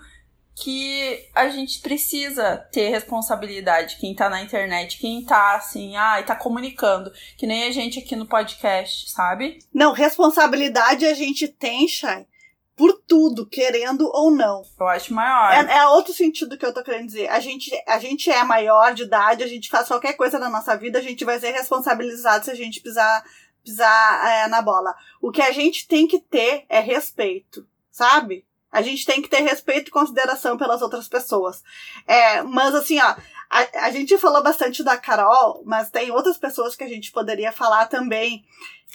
que 0.54 1.28
a 1.34 1.48
gente 1.48 1.80
precisa 1.80 2.56
ter 2.70 2.88
responsabilidade, 2.88 3.96
quem 3.98 4.14
tá 4.14 4.30
na 4.30 4.40
internet, 4.40 4.98
quem 4.98 5.24
tá 5.24 5.56
assim, 5.56 5.96
ah, 5.96 6.20
e 6.20 6.24
tá 6.24 6.36
comunicando, 6.36 7.12
que 7.36 7.46
nem 7.46 7.64
a 7.64 7.72
gente 7.72 7.98
aqui 7.98 8.14
no 8.14 8.26
podcast, 8.26 9.10
sabe? 9.10 9.58
Não, 9.72 9.92
responsabilidade 9.92 11.04
a 11.06 11.14
gente 11.14 11.48
tem, 11.48 11.88
Chay, 11.88 12.24
por 12.76 13.00
tudo, 13.06 13.46
querendo 13.46 14.08
ou 14.12 14.30
não. 14.30 14.62
Eu 14.78 14.88
acho 14.88 15.12
maior. 15.12 15.52
É, 15.52 15.78
é, 15.78 15.86
outro 15.88 16.12
sentido 16.12 16.56
que 16.56 16.64
eu 16.64 16.74
tô 16.74 16.82
querendo 16.82 17.06
dizer. 17.06 17.28
A 17.28 17.40
gente, 17.40 17.70
a 17.86 17.98
gente 17.98 18.30
é 18.30 18.42
maior 18.44 18.94
de 18.94 19.04
idade, 19.04 19.44
a 19.44 19.48
gente 19.48 19.68
faz 19.68 19.88
qualquer 19.88 20.14
coisa 20.14 20.38
na 20.38 20.48
nossa 20.48 20.76
vida, 20.76 20.98
a 20.98 21.02
gente 21.02 21.24
vai 21.24 21.38
ser 21.38 21.50
responsabilizado 21.50 22.44
se 22.44 22.50
a 22.50 22.54
gente 22.54 22.80
pisar, 22.80 23.24
pisar 23.64 24.28
é, 24.28 24.48
na 24.48 24.62
bola. 24.62 24.94
O 25.20 25.30
que 25.30 25.42
a 25.42 25.52
gente 25.52 25.86
tem 25.86 26.06
que 26.06 26.20
ter 26.20 26.64
é 26.68 26.80
respeito, 26.80 27.66
sabe? 27.90 28.44
A 28.74 28.82
gente 28.82 29.06
tem 29.06 29.22
que 29.22 29.28
ter 29.28 29.40
respeito 29.40 29.86
e 29.86 29.92
consideração 29.92 30.58
pelas 30.58 30.82
outras 30.82 31.06
pessoas. 31.06 31.62
É, 32.08 32.42
mas 32.42 32.74
assim, 32.74 33.00
ó, 33.00 33.14
a, 33.48 33.86
a 33.86 33.90
gente 33.92 34.18
falou 34.18 34.42
bastante 34.42 34.82
da 34.82 34.98
Carol, 34.98 35.62
mas 35.64 35.90
tem 35.90 36.10
outras 36.10 36.36
pessoas 36.36 36.74
que 36.74 36.82
a 36.82 36.88
gente 36.88 37.12
poderia 37.12 37.52
falar 37.52 37.86
também. 37.86 38.44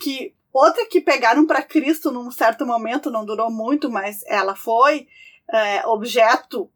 Que 0.02 0.36
outra 0.52 0.86
que 0.86 1.00
pegaram 1.00 1.46
para 1.46 1.62
Cristo 1.62 2.12
num 2.12 2.30
certo 2.30 2.66
momento, 2.66 3.10
não 3.10 3.24
durou 3.24 3.50
muito, 3.50 3.90
mas 3.90 4.22
ela 4.28 4.54
foi 4.54 5.08
é, 5.50 5.88
objeto 5.88 6.70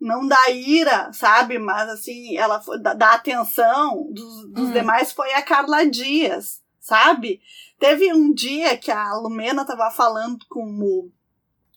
não 0.00 0.26
da 0.26 0.48
ira, 0.48 1.12
sabe? 1.12 1.58
Mas 1.58 1.86
assim, 1.90 2.34
ela 2.38 2.62
foi 2.62 2.80
da, 2.80 2.94
da 2.94 3.12
atenção 3.12 4.08
dos, 4.10 4.48
dos 4.48 4.68
hum. 4.70 4.72
demais 4.72 5.12
foi 5.12 5.34
a 5.34 5.42
Carla 5.42 5.84
Dias, 5.84 6.62
sabe? 6.80 7.42
Teve 7.78 8.10
um 8.10 8.32
dia 8.32 8.78
que 8.78 8.90
a 8.90 9.12
Lumena 9.16 9.66
tava 9.66 9.90
falando 9.90 10.46
com 10.48 10.64
o 10.64 11.12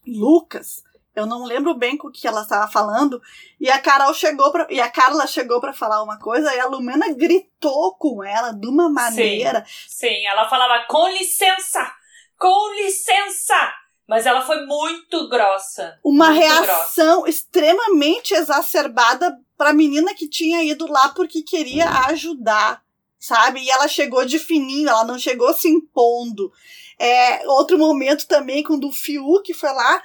Lucas, 0.08 0.84
eu 1.16 1.26
não 1.26 1.46
lembro 1.46 1.74
bem 1.74 1.98
com 1.98 2.10
o 2.10 2.12
que 2.12 2.28
ela 2.28 2.42
estava 2.42 2.70
falando, 2.70 3.22
e 3.60 3.72
a 3.72 3.80
Carol 3.80 4.14
chegou 4.14 4.52
para 4.52 4.68
e 4.70 4.82
a 4.82 4.90
Carla 4.92 5.26
chegou 5.26 5.62
para 5.62 5.74
falar 5.74 6.04
uma 6.04 6.20
coisa 6.20 6.54
e 6.54 6.60
a 6.60 6.68
Lumena 6.68 7.14
gritou 7.14 7.96
com 7.96 8.24
ela 8.24 8.52
de 8.52 8.68
uma 8.68 8.90
maneira. 8.90 9.66
Sim, 9.66 10.10
sim, 10.10 10.28
ela 10.28 10.50
falava 10.50 10.86
com 10.88 11.08
licença, 11.08 11.90
com 12.38 12.74
licença. 12.76 13.74
Mas 14.08 14.28
ela 14.28 14.42
foi 14.42 14.64
muito 14.68 15.28
grossa. 15.30 16.00
Uma 16.04 16.30
muito 16.30 16.42
reação 16.44 17.22
grossa. 17.22 17.30
extremamente 17.30 18.36
exacerbada 18.36 19.36
para 19.58 19.72
a 19.72 19.74
menina 19.74 20.14
que 20.14 20.30
tinha 20.30 20.64
ido 20.64 20.86
lá 20.86 21.10
porque 21.10 21.42
queria 21.42 21.90
ajudar, 22.08 22.84
sabe? 23.20 23.62
E 23.62 23.70
ela 23.70 23.88
chegou 23.88 24.26
de 24.26 24.40
fininho, 24.40 24.90
ela 24.90 25.04
não 25.04 25.18
chegou 25.18 25.54
se 25.54 25.68
impondo. 25.68 26.52
É, 27.00 27.48
outro 27.48 27.78
momento 27.78 28.28
também, 28.28 28.64
quando 28.64 28.88
o 28.88 28.92
Fiuk 28.92 29.54
foi 29.54 29.72
lá 29.72 30.02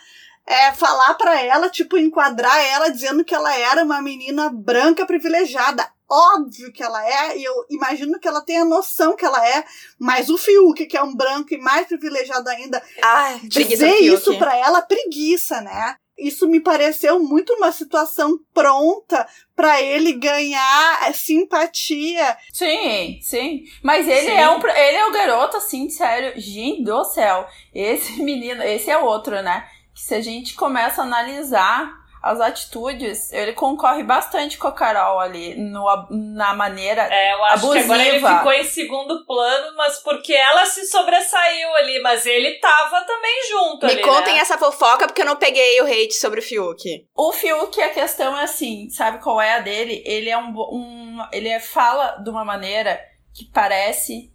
é, 0.46 0.72
falar 0.72 1.14
para 1.14 1.40
ela, 1.40 1.68
tipo, 1.68 1.96
enquadrar 1.96 2.58
ela 2.58 2.88
dizendo 2.88 3.24
que 3.24 3.34
ela 3.34 3.54
era 3.56 3.84
uma 3.84 4.02
menina 4.02 4.50
branca 4.50 5.06
privilegiada. 5.06 5.88
Óbvio 6.12 6.72
que 6.72 6.82
ela 6.82 7.06
é, 7.06 7.38
e 7.38 7.44
eu 7.44 7.54
imagino 7.70 8.18
que 8.18 8.26
ela 8.26 8.40
tenha 8.40 8.64
noção 8.64 9.14
que 9.14 9.24
ela 9.24 9.46
é, 9.46 9.64
mas 9.96 10.28
o 10.28 10.36
Fiuk, 10.36 10.86
que 10.86 10.96
é 10.96 11.02
um 11.02 11.14
branco 11.14 11.54
e 11.54 11.58
mais 11.58 11.86
privilegiado 11.86 12.48
ainda, 12.48 12.82
Ai, 13.00 13.38
dizer 13.44 13.94
isso 14.00 14.36
para 14.36 14.56
ela, 14.56 14.82
preguiça, 14.82 15.60
né? 15.60 15.94
Isso 16.20 16.48
me 16.48 16.60
pareceu 16.60 17.20
muito 17.20 17.52
uma 17.54 17.72
situação 17.72 18.38
pronta 18.52 19.26
para 19.54 19.80
ele 19.80 20.12
ganhar 20.12 21.12
simpatia. 21.14 22.36
Sim, 22.52 23.18
sim. 23.22 23.64
Mas 23.82 24.08
ele 24.08 24.26
sim. 24.26 24.30
é 24.30 24.50
um 24.50 24.58
ele 24.58 24.96
é 24.96 25.06
o 25.06 25.12
garoto 25.12 25.56
assim, 25.56 25.88
sério, 25.88 26.40
gente 26.40 26.82
do 26.82 27.04
céu. 27.04 27.46
Esse 27.74 28.22
menino, 28.22 28.62
esse 28.62 28.90
é 28.90 28.98
outro, 28.98 29.42
né? 29.42 29.66
Que 29.94 30.02
se 30.02 30.14
a 30.14 30.20
gente 30.20 30.54
começa 30.54 31.02
a 31.02 31.04
analisar 31.04 31.99
as 32.22 32.40
atitudes, 32.40 33.32
ele 33.32 33.52
concorre 33.54 34.02
bastante 34.02 34.58
com 34.58 34.68
a 34.68 34.72
Carol 34.72 35.18
ali, 35.18 35.54
no, 35.54 35.84
na 36.10 36.54
maneira 36.54 37.08
É, 37.10 37.32
eu 37.32 37.44
acho 37.46 37.54
abusiva. 37.66 37.82
que 37.84 37.92
agora 37.92 38.08
ele 38.08 38.20
ficou 38.38 38.52
em 38.52 38.64
segundo 38.64 39.24
plano, 39.24 39.76
mas 39.76 39.98
porque 40.02 40.32
ela 40.34 40.66
se 40.66 40.84
sobressaiu 40.86 41.74
ali, 41.76 42.00
mas 42.02 42.26
ele 42.26 42.58
tava 42.58 43.00
também 43.02 43.40
junto 43.48 43.86
Me 43.86 43.92
ali, 43.92 44.02
contem 44.02 44.34
né? 44.34 44.40
essa 44.40 44.58
fofoca, 44.58 45.06
porque 45.06 45.22
eu 45.22 45.26
não 45.26 45.36
peguei 45.36 45.80
o 45.80 45.86
hate 45.86 46.14
sobre 46.14 46.40
o 46.40 46.42
Fiuk. 46.42 47.06
O 47.16 47.32
Fiuk, 47.32 47.80
a 47.80 47.88
questão 47.88 48.38
é 48.38 48.44
assim, 48.44 48.88
sabe 48.90 49.22
qual 49.22 49.40
é 49.40 49.54
a 49.54 49.60
dele? 49.60 50.02
Ele 50.04 50.28
é 50.28 50.36
um, 50.36 50.52
um 50.72 51.26
ele 51.32 51.48
é, 51.48 51.58
fala 51.60 52.16
de 52.22 52.28
uma 52.28 52.44
maneira 52.44 53.00
que 53.34 53.44
parece 53.52 54.30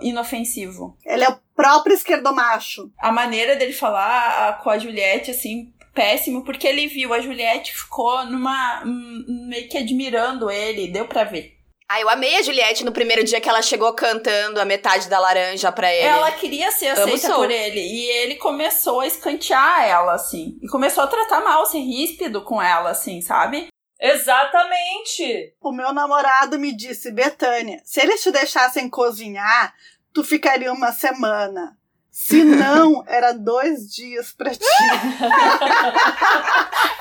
inofensivo. 0.00 0.96
Ele 1.04 1.24
é 1.24 1.28
o 1.28 1.38
próprio 1.54 1.94
esquerdomacho. 1.94 2.90
A 2.98 3.10
maneira 3.12 3.56
dele 3.56 3.72
falar 3.72 4.48
a, 4.48 4.52
com 4.54 4.70
a 4.70 4.78
Juliette, 4.78 5.30
assim, 5.30 5.72
péssimo, 5.94 6.44
porque 6.44 6.66
ele 6.66 6.86
viu, 6.86 7.12
a 7.12 7.20
Juliette 7.20 7.74
ficou 7.74 8.24
numa. 8.26 8.82
meio 8.84 9.68
que 9.68 9.78
admirando 9.78 10.50
ele, 10.50 10.88
deu 10.88 11.06
pra 11.06 11.24
ver. 11.24 11.56
Ah, 11.92 12.00
eu 12.00 12.08
amei 12.08 12.36
a 12.36 12.42
Juliette 12.42 12.84
no 12.84 12.92
primeiro 12.92 13.24
dia 13.24 13.40
que 13.40 13.48
ela 13.48 13.60
chegou 13.62 13.92
cantando 13.94 14.60
a 14.60 14.64
metade 14.64 15.08
da 15.08 15.18
laranja 15.18 15.72
pra 15.72 15.92
ele. 15.92 16.06
Ela 16.06 16.30
queria 16.30 16.70
ser 16.70 16.86
aceita 16.86 17.34
por 17.34 17.50
ele. 17.50 17.80
E 17.80 18.08
ele 18.10 18.36
começou 18.36 19.00
a 19.00 19.08
escantear 19.08 19.84
ela, 19.84 20.14
assim. 20.14 20.56
E 20.62 20.68
começou 20.68 21.02
a 21.02 21.08
tratar 21.08 21.40
mal, 21.40 21.66
ser 21.66 21.80
ríspido 21.80 22.42
com 22.42 22.62
ela, 22.62 22.90
assim, 22.90 23.20
sabe? 23.20 23.66
Exatamente! 24.00 25.52
O 25.60 25.72
meu 25.72 25.92
namorado 25.92 26.60
me 26.60 26.72
disse, 26.72 27.10
Betânia, 27.10 27.82
se 27.84 28.00
eles 28.00 28.22
te 28.22 28.30
deixassem 28.30 28.88
cozinhar, 28.88 29.74
tu 30.14 30.22
ficaria 30.22 30.72
uma 30.72 30.92
semana. 30.92 31.76
Se 32.10 32.42
não, 32.44 33.04
era 33.06 33.32
dois 33.32 33.88
dias 33.92 34.32
pra 34.32 34.50
ti. 34.50 34.58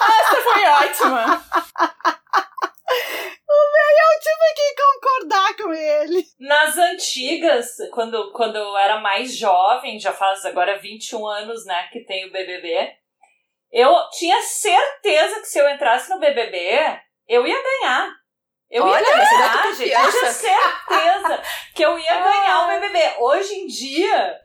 Essa 0.10 0.42
foi 0.44 0.66
ótima. 0.66 1.44
O 3.50 3.72
meu 3.72 3.90
eu 4.00 4.20
tive 4.22 4.54
que 4.56 4.76
concordar 4.82 5.56
com 5.58 5.74
ele. 5.74 6.26
Nas 6.40 6.78
antigas, 6.78 7.78
quando, 7.92 8.32
quando 8.32 8.56
eu 8.58 8.78
era 8.78 9.00
mais 9.00 9.36
jovem, 9.36 10.00
já 10.00 10.14
faz 10.14 10.46
agora 10.46 10.78
21 10.78 11.26
anos, 11.28 11.66
né, 11.66 11.88
que 11.92 12.02
tem 12.02 12.28
o 12.28 12.32
BBB, 12.32 12.94
eu 13.72 13.94
tinha 14.12 14.42
certeza 14.42 15.40
que 15.42 15.48
se 15.48 15.60
eu 15.60 15.70
entrasse 15.70 16.10
no 16.10 16.20
BBB, 16.20 17.00
eu 17.28 17.46
ia 17.46 17.64
ganhar. 17.64 18.19
Eu 18.70 18.84
Olha, 18.84 19.02
ia 19.02 19.16
ganhar, 19.16 19.74
gente. 19.74 19.92
Eu 19.92 20.12
tinha 20.12 20.32
certeza 20.32 21.44
que 21.74 21.84
eu 21.84 21.98
ia 21.98 22.20
ganhar 22.20 22.66
o 22.66 22.68
BBB. 22.68 23.16
Hoje 23.18 23.54
em 23.56 23.68
dia, 23.68 24.40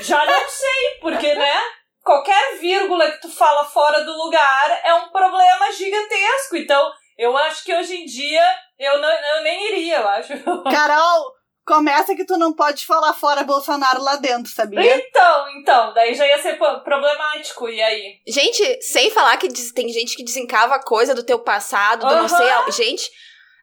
já 0.00 0.24
não 0.26 0.48
sei, 0.48 0.98
porque, 1.00 1.34
né? 1.34 1.60
Qualquer 2.02 2.58
vírgula 2.58 3.10
que 3.12 3.20
tu 3.20 3.28
fala 3.30 3.64
fora 3.64 4.00
do 4.00 4.12
lugar 4.12 4.80
é 4.84 4.94
um 4.94 5.10
problema 5.10 5.70
gigantesco. 5.70 6.56
Então, 6.56 6.90
eu 7.16 7.36
acho 7.36 7.62
que 7.62 7.74
hoje 7.74 7.94
em 7.94 8.06
dia 8.06 8.42
eu, 8.78 8.98
não, 8.98 9.08
eu 9.08 9.42
nem 9.42 9.68
iria, 9.68 9.98
eu 9.98 10.08
acho. 10.08 10.32
Carol, 10.72 11.34
começa 11.64 12.16
que 12.16 12.24
tu 12.24 12.36
não 12.38 12.52
pode 12.52 12.84
falar 12.86 13.12
fora 13.12 13.44
Bolsonaro 13.44 14.02
lá 14.02 14.16
dentro, 14.16 14.50
sabia? 14.50 14.96
Então, 14.96 15.50
então, 15.58 15.92
daí 15.92 16.14
já 16.14 16.26
ia 16.26 16.40
ser 16.42 16.58
problemático, 16.82 17.68
e 17.68 17.80
aí? 17.80 18.20
Gente, 18.26 18.82
sem 18.82 19.10
falar 19.10 19.36
que 19.36 19.48
tem 19.72 19.88
gente 19.90 20.16
que 20.16 20.24
desencava 20.24 20.80
coisa 20.80 21.14
do 21.14 21.22
teu 21.22 21.38
passado, 21.38 22.06
do 22.06 22.12
uhum. 22.12 22.22
não 22.22 22.28
sei. 22.28 22.48
Gente, 22.72 23.10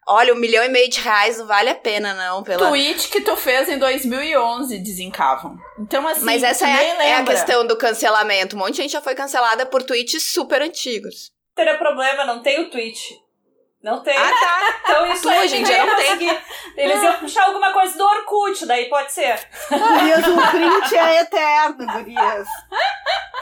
Olha, 0.08 0.34
um 0.34 0.38
milhão 0.38 0.63
e 0.63 0.70
meio 0.70 0.89
de 0.89 1.02
reais 1.02 1.38
não 1.38 1.46
vale 1.46 1.70
a 1.70 1.76
pena, 1.76 2.13
não. 2.13 2.42
Pela... 2.42 2.69
Tweet 2.69 3.10
que 3.10 3.21
tu 3.21 3.36
fez 3.36 3.67
em 3.67 3.77
2011 3.77 4.79
desencavam. 4.79 5.58
Então, 5.77 6.08
assim, 6.08 6.23
Mas 6.23 6.44
essa 6.44 6.65
é, 6.65 7.10
é, 7.10 7.15
a 7.15 7.25
questão 7.25 7.67
do 7.67 7.75
cancelamento. 7.75 8.56
Um 8.56 8.60
monte 8.60 8.75
de 8.75 8.84
gente 8.84 8.92
já 8.92 9.02
foi 9.02 9.15
cancelada 9.15 9.65
por 9.65 9.84
tweets 9.84 10.32
super 10.32 10.62
antigos. 10.62 11.32
Teria 11.54 11.77
problema, 11.77 12.23
não 12.23 12.42
tem 12.42 12.62
o 12.62 12.69
tweet. 12.69 13.19
Não 13.84 14.02
tem. 14.02 14.17
Ah, 14.17 14.32
tá. 14.32 14.80
Então 14.82 15.13
isso 15.13 15.30
aí, 15.30 15.48
gente, 15.48 15.71
não 15.71 15.96
tem. 15.96 16.42
Eles 16.75 17.04
iam 17.04 17.13
puxar 17.19 17.46
alguma 17.46 17.71
coisa 17.71 17.98
do 17.98 18.04
Orkut, 18.04 18.65
daí 18.65 18.90
pode 18.90 19.12
ser. 19.12 19.40
Gurias, 19.69 20.28
o 20.28 20.52
print 20.52 20.96
é 20.96 21.21
eterno, 21.21 21.86
gurias. 21.86 22.48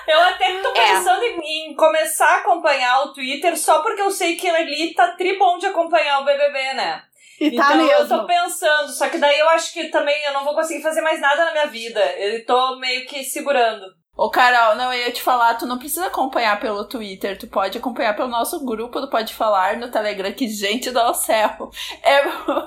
Eu 0.08 0.22
até 0.22 0.62
tô 0.62 0.70
é. 0.70 0.74
pensando 0.74 1.24
é. 1.24 1.28
em, 1.28 1.72
em, 1.72 1.76
começar 1.76 2.28
a 2.28 2.38
acompanhar 2.38 3.04
o 3.04 3.14
Twitter 3.14 3.58
só 3.58 3.82
porque 3.82 4.02
eu 4.02 4.12
sei 4.12 4.36
que 4.36 4.48
ali 4.48 4.94
tá 4.94 5.16
tribom 5.16 5.58
de 5.58 5.68
acompanhar 5.68 6.22
o 6.22 6.26
BBB, 6.26 6.74
né? 6.74 7.02
E 7.40 7.52
tá 7.56 7.74
então 7.74 7.78
mesmo. 7.78 7.92
eu 7.92 8.08
tô 8.08 8.26
pensando, 8.26 8.90
só 8.90 9.10
que 9.10 9.18
daí 9.18 9.38
eu 9.40 9.50
acho 9.50 9.74
que 9.74 9.90
também 9.90 10.24
eu 10.26 10.34
não 10.34 10.46
vou 10.46 10.54
conseguir 10.54 10.82
fazer 10.82 11.02
mais 11.02 11.20
nada 11.20 11.46
na 11.46 11.52
minha 11.52 11.68
vida. 11.68 12.00
Eu 12.18 12.46
tô 12.46 12.78
meio 12.78 13.06
que 13.06 13.24
segurando. 13.24 13.86
Ô, 14.18 14.30
Carol, 14.30 14.76
não, 14.76 14.94
eu 14.94 15.00
ia 15.02 15.12
te 15.12 15.22
falar, 15.22 15.56
tu 15.56 15.66
não 15.66 15.78
precisa 15.78 16.06
acompanhar 16.06 16.58
pelo 16.58 16.86
Twitter, 16.86 17.38
tu 17.38 17.48
pode 17.48 17.78
acompanhar 17.78 18.16
pelo 18.16 18.30
nosso 18.30 18.64
grupo 18.64 19.02
do 19.02 19.10
Pode 19.10 19.34
Falar 19.34 19.76
no 19.76 19.92
Telegram, 19.92 20.32
que 20.32 20.48
gente 20.48 20.90
do 20.90 21.14
céu. 21.14 21.70
É, 22.02 22.20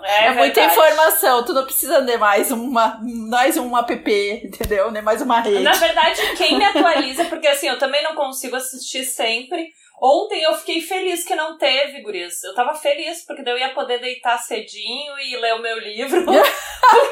é, 0.04 0.26
é 0.26 0.30
muita 0.34 0.62
informação, 0.62 1.42
tu 1.46 1.54
não 1.54 1.64
precisa 1.64 2.02
de 2.02 2.18
mais 2.18 2.50
uma, 2.50 3.00
mais 3.02 3.56
um 3.56 3.74
app, 3.78 4.42
entendeu? 4.44 4.90
Nem 4.90 5.00
mais 5.00 5.22
uma 5.22 5.40
rede. 5.40 5.60
Na 5.60 5.72
verdade, 5.72 6.20
quem 6.36 6.58
me 6.58 6.64
atualiza, 6.64 7.24
porque 7.24 7.48
assim, 7.48 7.68
eu 7.68 7.78
também 7.78 8.02
não 8.02 8.14
consigo 8.14 8.54
assistir 8.54 9.04
sempre, 9.04 9.72
Ontem 10.00 10.42
eu 10.42 10.54
fiquei 10.54 10.80
feliz 10.80 11.24
que 11.24 11.34
não 11.34 11.58
teve, 11.58 12.00
Guris. 12.02 12.44
Eu 12.44 12.54
tava 12.54 12.72
feliz, 12.72 13.26
porque 13.26 13.42
daí 13.42 13.54
eu 13.54 13.58
ia 13.58 13.74
poder 13.74 13.98
deitar 13.98 14.38
cedinho 14.38 15.18
e 15.18 15.36
ler 15.36 15.54
o 15.54 15.62
meu 15.62 15.76
livro. 15.80 16.24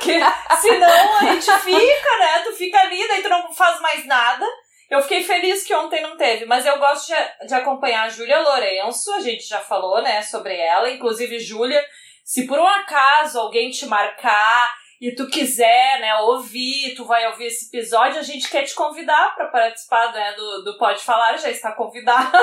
senão 0.66 1.16
a 1.16 1.32
gente 1.32 1.50
fica, 1.60 2.18
né? 2.18 2.38
Tu 2.44 2.52
fica 2.52 2.80
ali, 2.80 3.08
daí 3.08 3.22
tu 3.22 3.28
não 3.28 3.52
faz 3.52 3.80
mais 3.80 4.04
nada. 4.06 4.46
Eu 4.88 5.02
fiquei 5.02 5.22
feliz 5.22 5.64
que 5.64 5.74
ontem 5.74 6.00
não 6.00 6.16
teve, 6.16 6.44
mas 6.44 6.64
eu 6.64 6.78
gosto 6.78 7.08
de, 7.08 7.46
de 7.46 7.54
acompanhar 7.54 8.04
a 8.04 8.08
Júlia 8.08 8.40
Lourenço, 8.40 9.12
a 9.14 9.20
gente 9.20 9.44
já 9.44 9.58
falou, 9.58 10.00
né, 10.00 10.22
sobre 10.22 10.56
ela. 10.56 10.90
Inclusive, 10.90 11.40
Júlia, 11.40 11.84
se 12.24 12.46
por 12.46 12.58
um 12.58 12.66
acaso 12.66 13.40
alguém 13.40 13.68
te 13.70 13.84
marcar 13.86 14.72
e 15.00 15.12
tu 15.12 15.28
quiser, 15.28 16.00
né, 16.00 16.14
ouvir, 16.20 16.94
tu 16.94 17.04
vai 17.04 17.26
ouvir 17.26 17.46
esse 17.46 17.66
episódio, 17.66 18.18
a 18.18 18.22
gente 18.22 18.48
quer 18.48 18.62
te 18.62 18.74
convidar 18.74 19.34
para 19.34 19.48
participar 19.48 20.12
né, 20.12 20.32
do, 20.34 20.62
do 20.62 20.78
Pode 20.78 21.02
Falar, 21.02 21.36
já 21.36 21.50
está 21.50 21.72
convidada. 21.72 22.38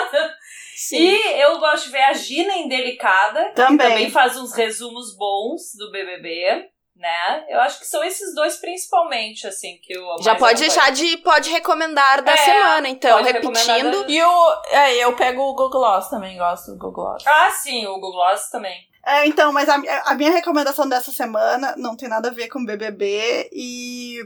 Sim. 0.75 0.97
E 0.97 1.41
eu 1.41 1.59
gosto 1.59 1.85
de 1.85 1.91
ver 1.91 2.03
a 2.03 2.13
Gina 2.13 2.55
Indelicada, 2.55 3.51
também. 3.51 3.77
que 3.77 3.93
também 3.93 4.11
faz 4.11 4.35
uns 4.35 4.53
resumos 4.53 5.15
bons 5.15 5.75
do 5.77 5.91
BBB. 5.91 6.72
Né? 6.95 7.45
Eu 7.49 7.59
acho 7.59 7.79
que 7.79 7.87
são 7.87 8.03
esses 8.03 8.35
dois 8.35 8.57
principalmente, 8.57 9.47
assim, 9.47 9.79
que 9.81 9.93
eu 9.93 10.05
Já 10.21 10.35
pode 10.35 10.59
deixar 10.59 10.91
de 10.91 11.17
pode 11.17 11.49
recomendar 11.49 12.23
da 12.23 12.33
é, 12.33 12.37
semana, 12.37 12.87
então, 12.87 13.21
repetindo. 13.23 14.03
Da... 14.03 14.09
E 14.09 14.21
o 14.23 14.61
é, 14.67 14.97
eu 14.97 15.15
pego 15.15 15.41
o 15.41 15.55
Google 15.55 15.71
Gloss 15.71 16.09
também, 16.09 16.37
gosto 16.37 16.71
do 16.71 16.77
Google 16.77 17.05
Gloss. 17.05 17.23
Ah, 17.25 17.49
sim, 17.49 17.85
o 17.87 17.95
Google 17.95 18.11
Gloss 18.11 18.49
também. 18.49 18.87
É, 19.05 19.25
então, 19.25 19.51
mas 19.51 19.67
a, 19.67 19.75
a 20.05 20.15
minha 20.15 20.31
recomendação 20.31 20.87
dessa 20.87 21.11
semana 21.11 21.75
não 21.77 21.97
tem 21.97 22.07
nada 22.07 22.29
a 22.29 22.33
ver 22.33 22.47
com 22.47 22.63
BBB 22.63 23.49
e, 23.51 24.19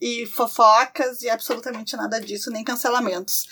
e 0.00 0.24
fofocas 0.26 1.20
e 1.20 1.28
absolutamente 1.28 1.94
nada 1.96 2.18
disso, 2.20 2.50
nem 2.50 2.64
cancelamentos. 2.64 3.46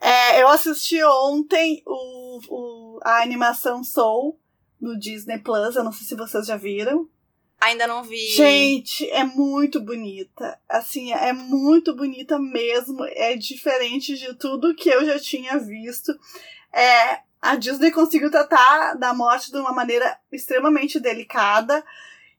É, 0.00 0.42
eu 0.42 0.48
assisti 0.48 1.02
ontem 1.04 1.82
o, 1.86 2.40
o, 2.48 3.00
a 3.02 3.22
animação 3.22 3.82
Soul 3.82 4.38
no 4.80 4.98
Disney 4.98 5.38
Plus, 5.38 5.76
eu 5.76 5.84
não 5.84 5.92
sei 5.92 6.06
se 6.06 6.16
vocês 6.16 6.46
já 6.46 6.56
viram. 6.56 7.08
Ainda 7.60 7.86
não 7.86 8.02
vi. 8.02 8.26
Gente, 8.28 9.08
é 9.10 9.22
muito 9.22 9.80
bonita. 9.80 10.58
Assim, 10.66 11.12
é 11.12 11.32
muito 11.32 11.94
bonita 11.94 12.38
mesmo. 12.38 13.04
É 13.10 13.36
diferente 13.36 14.16
de 14.16 14.34
tudo 14.34 14.74
que 14.74 14.88
eu 14.88 15.04
já 15.04 15.18
tinha 15.18 15.58
visto. 15.58 16.18
É, 16.72 17.18
a 17.40 17.56
Disney 17.56 17.90
conseguiu 17.90 18.30
tratar 18.30 18.94
da 18.94 19.12
morte 19.12 19.52
de 19.52 19.58
uma 19.58 19.72
maneira 19.72 20.18
extremamente 20.32 20.98
delicada. 20.98 21.84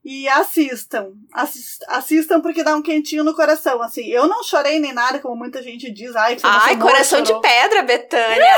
E 0.03 0.27
assistam. 0.27 1.13
Assist, 1.31 1.85
assistam 1.87 2.41
porque 2.41 2.63
dá 2.63 2.75
um 2.75 2.81
quentinho 2.81 3.23
no 3.23 3.35
coração. 3.35 3.79
Assim, 3.83 4.07
eu 4.07 4.27
não 4.27 4.43
chorei 4.43 4.79
nem 4.79 4.91
nada, 4.91 5.19
como 5.19 5.35
muita 5.35 5.61
gente 5.61 5.91
diz. 5.91 6.15
Ai, 6.15 6.35
que 6.35 6.41
Ai 6.43 6.79
coração 6.79 7.23
chorou. 7.23 7.39
de 7.39 7.47
pedra, 7.47 7.83
Betânia. 7.83 8.55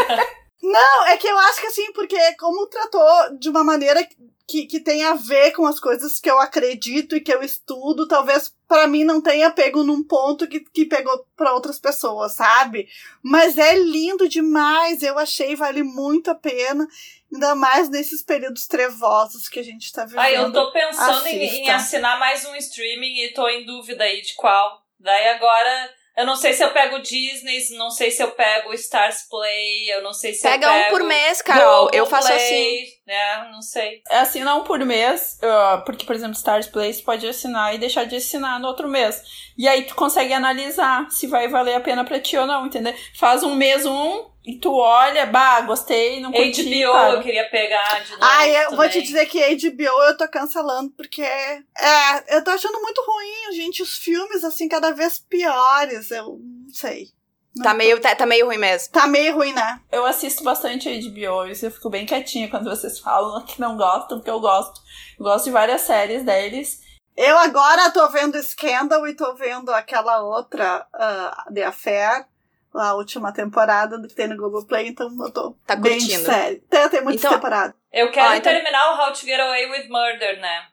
não, 0.62 1.06
é 1.08 1.18
que 1.18 1.26
eu 1.26 1.38
acho 1.38 1.60
que 1.60 1.66
assim, 1.66 1.92
porque 1.92 2.16
como 2.36 2.66
tratou 2.66 3.38
de 3.38 3.50
uma 3.50 3.62
maneira 3.62 4.08
que, 4.50 4.66
que 4.66 4.80
tem 4.80 5.04
a 5.04 5.14
ver 5.14 5.52
com 5.52 5.64
as 5.64 5.78
coisas 5.78 6.18
que 6.18 6.28
eu 6.28 6.40
acredito 6.40 7.14
e 7.14 7.20
que 7.20 7.32
eu 7.32 7.40
estudo, 7.40 8.08
talvez 8.08 8.52
para 8.66 8.88
mim 8.88 9.04
não 9.04 9.20
tenha 9.20 9.48
pego 9.48 9.84
num 9.84 10.02
ponto 10.02 10.48
que, 10.48 10.58
que 10.58 10.84
pegou 10.86 11.24
para 11.36 11.54
outras 11.54 11.78
pessoas, 11.78 12.32
sabe? 12.32 12.88
Mas 13.22 13.56
é 13.56 13.78
lindo 13.78 14.28
demais, 14.28 15.04
eu 15.04 15.16
achei, 15.20 15.54
vale 15.54 15.84
muito 15.84 16.32
a 16.32 16.34
pena. 16.34 16.88
Ainda 17.32 17.54
mais 17.54 17.88
nesses 17.88 18.24
períodos 18.24 18.66
trevosos 18.66 19.48
que 19.48 19.60
a 19.60 19.62
gente 19.62 19.92
tá 19.92 20.04
vivendo. 20.04 20.20
Ah, 20.20 20.32
eu 20.32 20.52
tô 20.52 20.72
pensando 20.72 21.26
em, 21.28 21.62
em, 21.62 21.70
assinar 21.70 22.18
mais 22.18 22.44
um 22.44 22.56
streaming 22.56 23.22
e 23.22 23.32
tô 23.32 23.48
em 23.48 23.64
dúvida 23.64 24.02
aí 24.02 24.20
de 24.20 24.34
qual. 24.34 24.84
Daí 24.98 25.28
agora 25.28 25.90
eu 26.20 26.26
não 26.26 26.36
sei 26.36 26.52
se 26.52 26.62
eu 26.62 26.70
pego 26.70 26.98
Disney, 27.00 27.58
não 27.78 27.90
sei 27.90 28.10
se 28.10 28.22
eu 28.22 28.30
pego 28.32 28.72
Stars 28.74 29.26
Play, 29.28 29.90
eu 29.90 30.02
não 30.02 30.12
sei 30.12 30.34
se 30.34 30.42
Pega 30.42 30.66
eu 30.66 30.70
pego. 30.70 30.82
Pega 30.84 30.94
um 30.94 30.98
por 30.98 31.06
mês, 31.06 31.42
Carol. 31.42 31.90
eu 31.92 32.06
faço 32.06 32.28
Play, 32.28 32.82
assim. 32.82 32.92
né? 33.06 33.48
Não 33.50 33.62
sei. 33.62 34.02
É 34.10 34.18
assim, 34.18 34.40
não 34.44 34.62
por 34.64 34.78
mês, 34.84 35.38
porque, 35.84 36.04
por 36.04 36.14
exemplo, 36.14 36.34
Stars 36.36 36.66
Play 36.66 36.92
você 36.92 37.02
pode 37.02 37.26
assinar 37.26 37.74
e 37.74 37.78
deixar 37.78 38.04
de 38.04 38.16
assinar 38.16 38.60
no 38.60 38.68
outro 38.68 38.86
mês. 38.88 39.22
E 39.56 39.66
aí 39.66 39.82
tu 39.84 39.94
consegue 39.94 40.32
analisar 40.32 41.10
se 41.10 41.26
vai 41.26 41.48
valer 41.48 41.74
a 41.74 41.80
pena 41.80 42.04
pra 42.04 42.20
ti 42.20 42.36
ou 42.36 42.46
não, 42.46 42.66
entendeu? 42.66 42.94
Faz 43.18 43.42
um 43.42 43.54
mês 43.54 43.84
um, 43.86 44.29
e 44.44 44.58
tu 44.58 44.72
olha, 44.72 45.26
bah, 45.26 45.60
gostei, 45.60 46.20
não 46.20 46.32
curti, 46.32 46.62
HBO 46.62 46.92
cara. 46.92 47.14
eu 47.14 47.22
queria 47.22 47.48
pegar 47.50 48.02
de 48.02 48.12
novo 48.12 48.22
Ai, 48.24 48.56
eu 48.56 48.62
também. 48.64 48.76
vou 48.76 48.88
te 48.88 49.02
dizer 49.02 49.26
que 49.26 49.38
HBO 49.38 50.02
eu 50.04 50.16
tô 50.16 50.26
cancelando, 50.28 50.90
porque 50.96 51.22
é, 51.22 52.36
eu 52.36 52.42
tô 52.42 52.50
achando 52.50 52.80
muito 52.80 53.02
ruim, 53.06 53.54
gente, 53.54 53.82
os 53.82 53.96
filmes, 53.96 54.42
assim, 54.42 54.66
cada 54.66 54.92
vez 54.92 55.18
piores, 55.18 56.10
eu 56.10 56.40
não 56.42 56.72
sei. 56.72 57.08
Não 57.54 57.64
tá, 57.64 57.72
tô... 57.72 57.76
meio, 57.76 58.00
tá, 58.00 58.14
tá, 58.14 58.24
meio 58.24 58.46
ruim 58.46 58.56
mesmo. 58.56 58.90
Tá 58.90 59.06
meio 59.06 59.34
ruim, 59.34 59.52
né? 59.52 59.80
Eu 59.92 60.06
assisto 60.06 60.42
bastante 60.42 60.88
HBO, 60.88 61.46
e 61.46 61.50
eu 61.62 61.70
fico 61.70 61.90
bem 61.90 62.06
quietinha 62.06 62.48
quando 62.48 62.70
vocês 62.70 62.98
falam 62.98 63.44
que 63.44 63.60
não 63.60 63.76
gostam, 63.76 64.18
porque 64.18 64.30
eu 64.30 64.40
gosto. 64.40 64.80
Eu 65.18 65.24
gosto 65.24 65.44
de 65.44 65.50
várias 65.50 65.82
séries 65.82 66.24
deles. 66.24 66.80
Eu 67.14 67.36
agora 67.36 67.90
tô 67.90 68.08
vendo 68.08 68.42
Scandal 68.42 69.06
e 69.06 69.14
tô 69.14 69.34
vendo 69.34 69.70
aquela 69.70 70.22
outra, 70.22 70.86
uh, 70.94 71.52
The 71.52 71.64
Affair 71.64 72.29
a 72.74 72.94
última 72.94 73.32
temporada 73.32 74.00
que 74.06 74.14
tem 74.14 74.28
no 74.28 74.36
Google 74.36 74.64
Play, 74.64 74.88
então 74.88 75.10
eu 75.20 75.30
tô 75.32 75.54
tá 75.66 75.76
bem 75.76 75.98
curtindo. 75.98 76.24
sério. 76.24 76.62
Tem, 76.68 76.88
tem 76.88 77.02
muitas 77.02 77.22
então, 77.22 77.34
temporadas. 77.34 77.74
Eu 77.92 78.10
quero 78.10 78.34
então... 78.36 78.52
terminar 78.52 78.92
o 78.92 79.00
How 79.00 79.12
to 79.12 79.20
Get 79.20 79.40
Away 79.40 79.70
with 79.70 79.88
Murder, 79.88 80.40
né? 80.40 80.66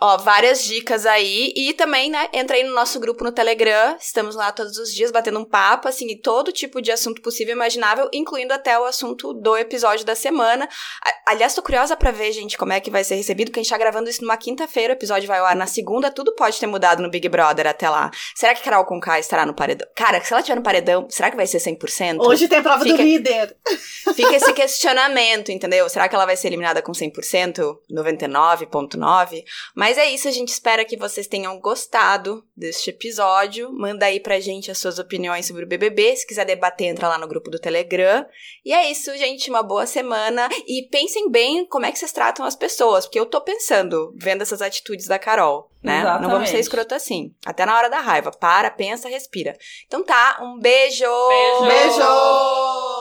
Ó, 0.00 0.16
várias 0.18 0.64
dicas 0.64 1.06
aí. 1.06 1.52
E 1.56 1.72
também, 1.72 2.10
né, 2.10 2.28
entra 2.32 2.56
aí 2.56 2.64
no 2.64 2.74
nosso 2.74 3.00
grupo 3.00 3.24
no 3.24 3.32
Telegram. 3.32 3.96
Estamos 4.00 4.36
lá 4.36 4.52
todos 4.52 4.76
os 4.78 4.94
dias 4.94 5.10
batendo 5.10 5.38
um 5.38 5.44
papo, 5.44 5.88
assim, 5.88 6.16
todo 6.18 6.52
tipo 6.52 6.80
de 6.80 6.92
assunto 6.92 7.20
possível 7.20 7.54
e 7.54 7.56
imaginável, 7.56 8.08
incluindo 8.12 8.52
até 8.52 8.78
o 8.78 8.84
assunto 8.84 9.32
do 9.32 9.56
episódio 9.56 10.04
da 10.04 10.14
semana. 10.14 10.68
Aliás, 11.26 11.54
tô 11.54 11.62
curiosa 11.62 11.96
para 11.96 12.10
ver, 12.10 12.32
gente, 12.32 12.56
como 12.56 12.72
é 12.72 12.80
que 12.80 12.90
vai 12.90 13.02
ser 13.02 13.16
recebido, 13.16 13.50
que 13.50 13.58
a 13.58 13.62
gente 13.62 13.70
tá 13.70 13.78
gravando 13.78 14.08
isso 14.08 14.22
numa 14.22 14.36
quinta-feira, 14.36 14.92
o 14.92 14.96
episódio 14.96 15.26
vai 15.26 15.38
ao 15.38 15.46
ar 15.46 15.56
na 15.56 15.66
segunda, 15.66 16.10
tudo 16.10 16.34
pode 16.34 16.58
ter 16.58 16.66
mudado 16.66 17.02
no 17.02 17.10
Big 17.10 17.28
Brother 17.28 17.66
até 17.66 17.88
lá. 17.88 18.10
Será 18.34 18.54
que 18.54 18.62
Carol 18.62 18.84
Conká 18.84 19.18
estará 19.18 19.44
no 19.44 19.54
paredão? 19.54 19.88
Cara, 19.94 20.22
se 20.22 20.32
ela 20.32 20.40
estiver 20.40 20.56
no 20.56 20.62
paredão, 20.62 21.06
será 21.10 21.30
que 21.30 21.36
vai 21.36 21.46
ser 21.46 21.58
100%? 21.58 22.18
Hoje 22.20 22.48
tem 22.48 22.58
a 22.58 22.62
prova 22.62 22.84
fica, 22.84 22.96
do 22.96 23.02
líder. 23.02 23.56
Fica 24.14 24.36
esse 24.36 24.52
questionamento, 24.54 25.50
entendeu? 25.50 25.88
Será 25.88 26.08
que 26.08 26.14
ela 26.14 26.26
vai 26.26 26.36
ser 26.36 26.48
eliminada 26.48 26.82
com 26.82 26.92
100%? 26.92 27.78
99,9%? 27.90 29.44
Mas 29.74 29.87
mas 29.88 29.96
é 29.96 30.04
isso, 30.10 30.28
a 30.28 30.30
gente 30.30 30.50
espera 30.50 30.84
que 30.84 30.98
vocês 30.98 31.26
tenham 31.26 31.58
gostado 31.58 32.44
deste 32.54 32.90
episódio. 32.90 33.72
Manda 33.72 34.04
aí 34.04 34.20
pra 34.20 34.38
gente 34.38 34.70
as 34.70 34.76
suas 34.76 34.98
opiniões 34.98 35.46
sobre 35.46 35.64
o 35.64 35.66
BBB. 35.66 36.14
Se 36.14 36.26
quiser 36.26 36.44
debater, 36.44 36.88
entra 36.88 37.08
lá 37.08 37.16
no 37.16 37.26
grupo 37.26 37.50
do 37.50 37.58
Telegram. 37.58 38.26
E 38.62 38.70
é 38.70 38.90
isso, 38.90 39.16
gente. 39.16 39.48
Uma 39.48 39.62
boa 39.62 39.86
semana. 39.86 40.46
E 40.66 40.86
pensem 40.90 41.30
bem 41.30 41.64
como 41.64 41.86
é 41.86 41.90
que 41.90 41.98
vocês 41.98 42.12
tratam 42.12 42.44
as 42.44 42.54
pessoas. 42.54 43.06
Porque 43.06 43.18
eu 43.18 43.24
tô 43.24 43.40
pensando, 43.40 44.12
vendo 44.14 44.42
essas 44.42 44.60
atitudes 44.60 45.06
da 45.06 45.18
Carol, 45.18 45.70
né? 45.82 46.00
Exatamente. 46.00 46.22
Não 46.22 46.30
vamos 46.32 46.50
ser 46.50 46.58
escroto 46.58 46.94
assim. 46.94 47.34
Até 47.46 47.64
na 47.64 47.74
hora 47.74 47.88
da 47.88 48.00
raiva. 48.00 48.30
Para, 48.30 48.70
pensa, 48.70 49.08
respira. 49.08 49.56
Então 49.86 50.04
tá, 50.04 50.38
um 50.42 50.58
beijo! 50.60 51.06
Beijo! 51.06 51.64
Beijo! 51.64 52.97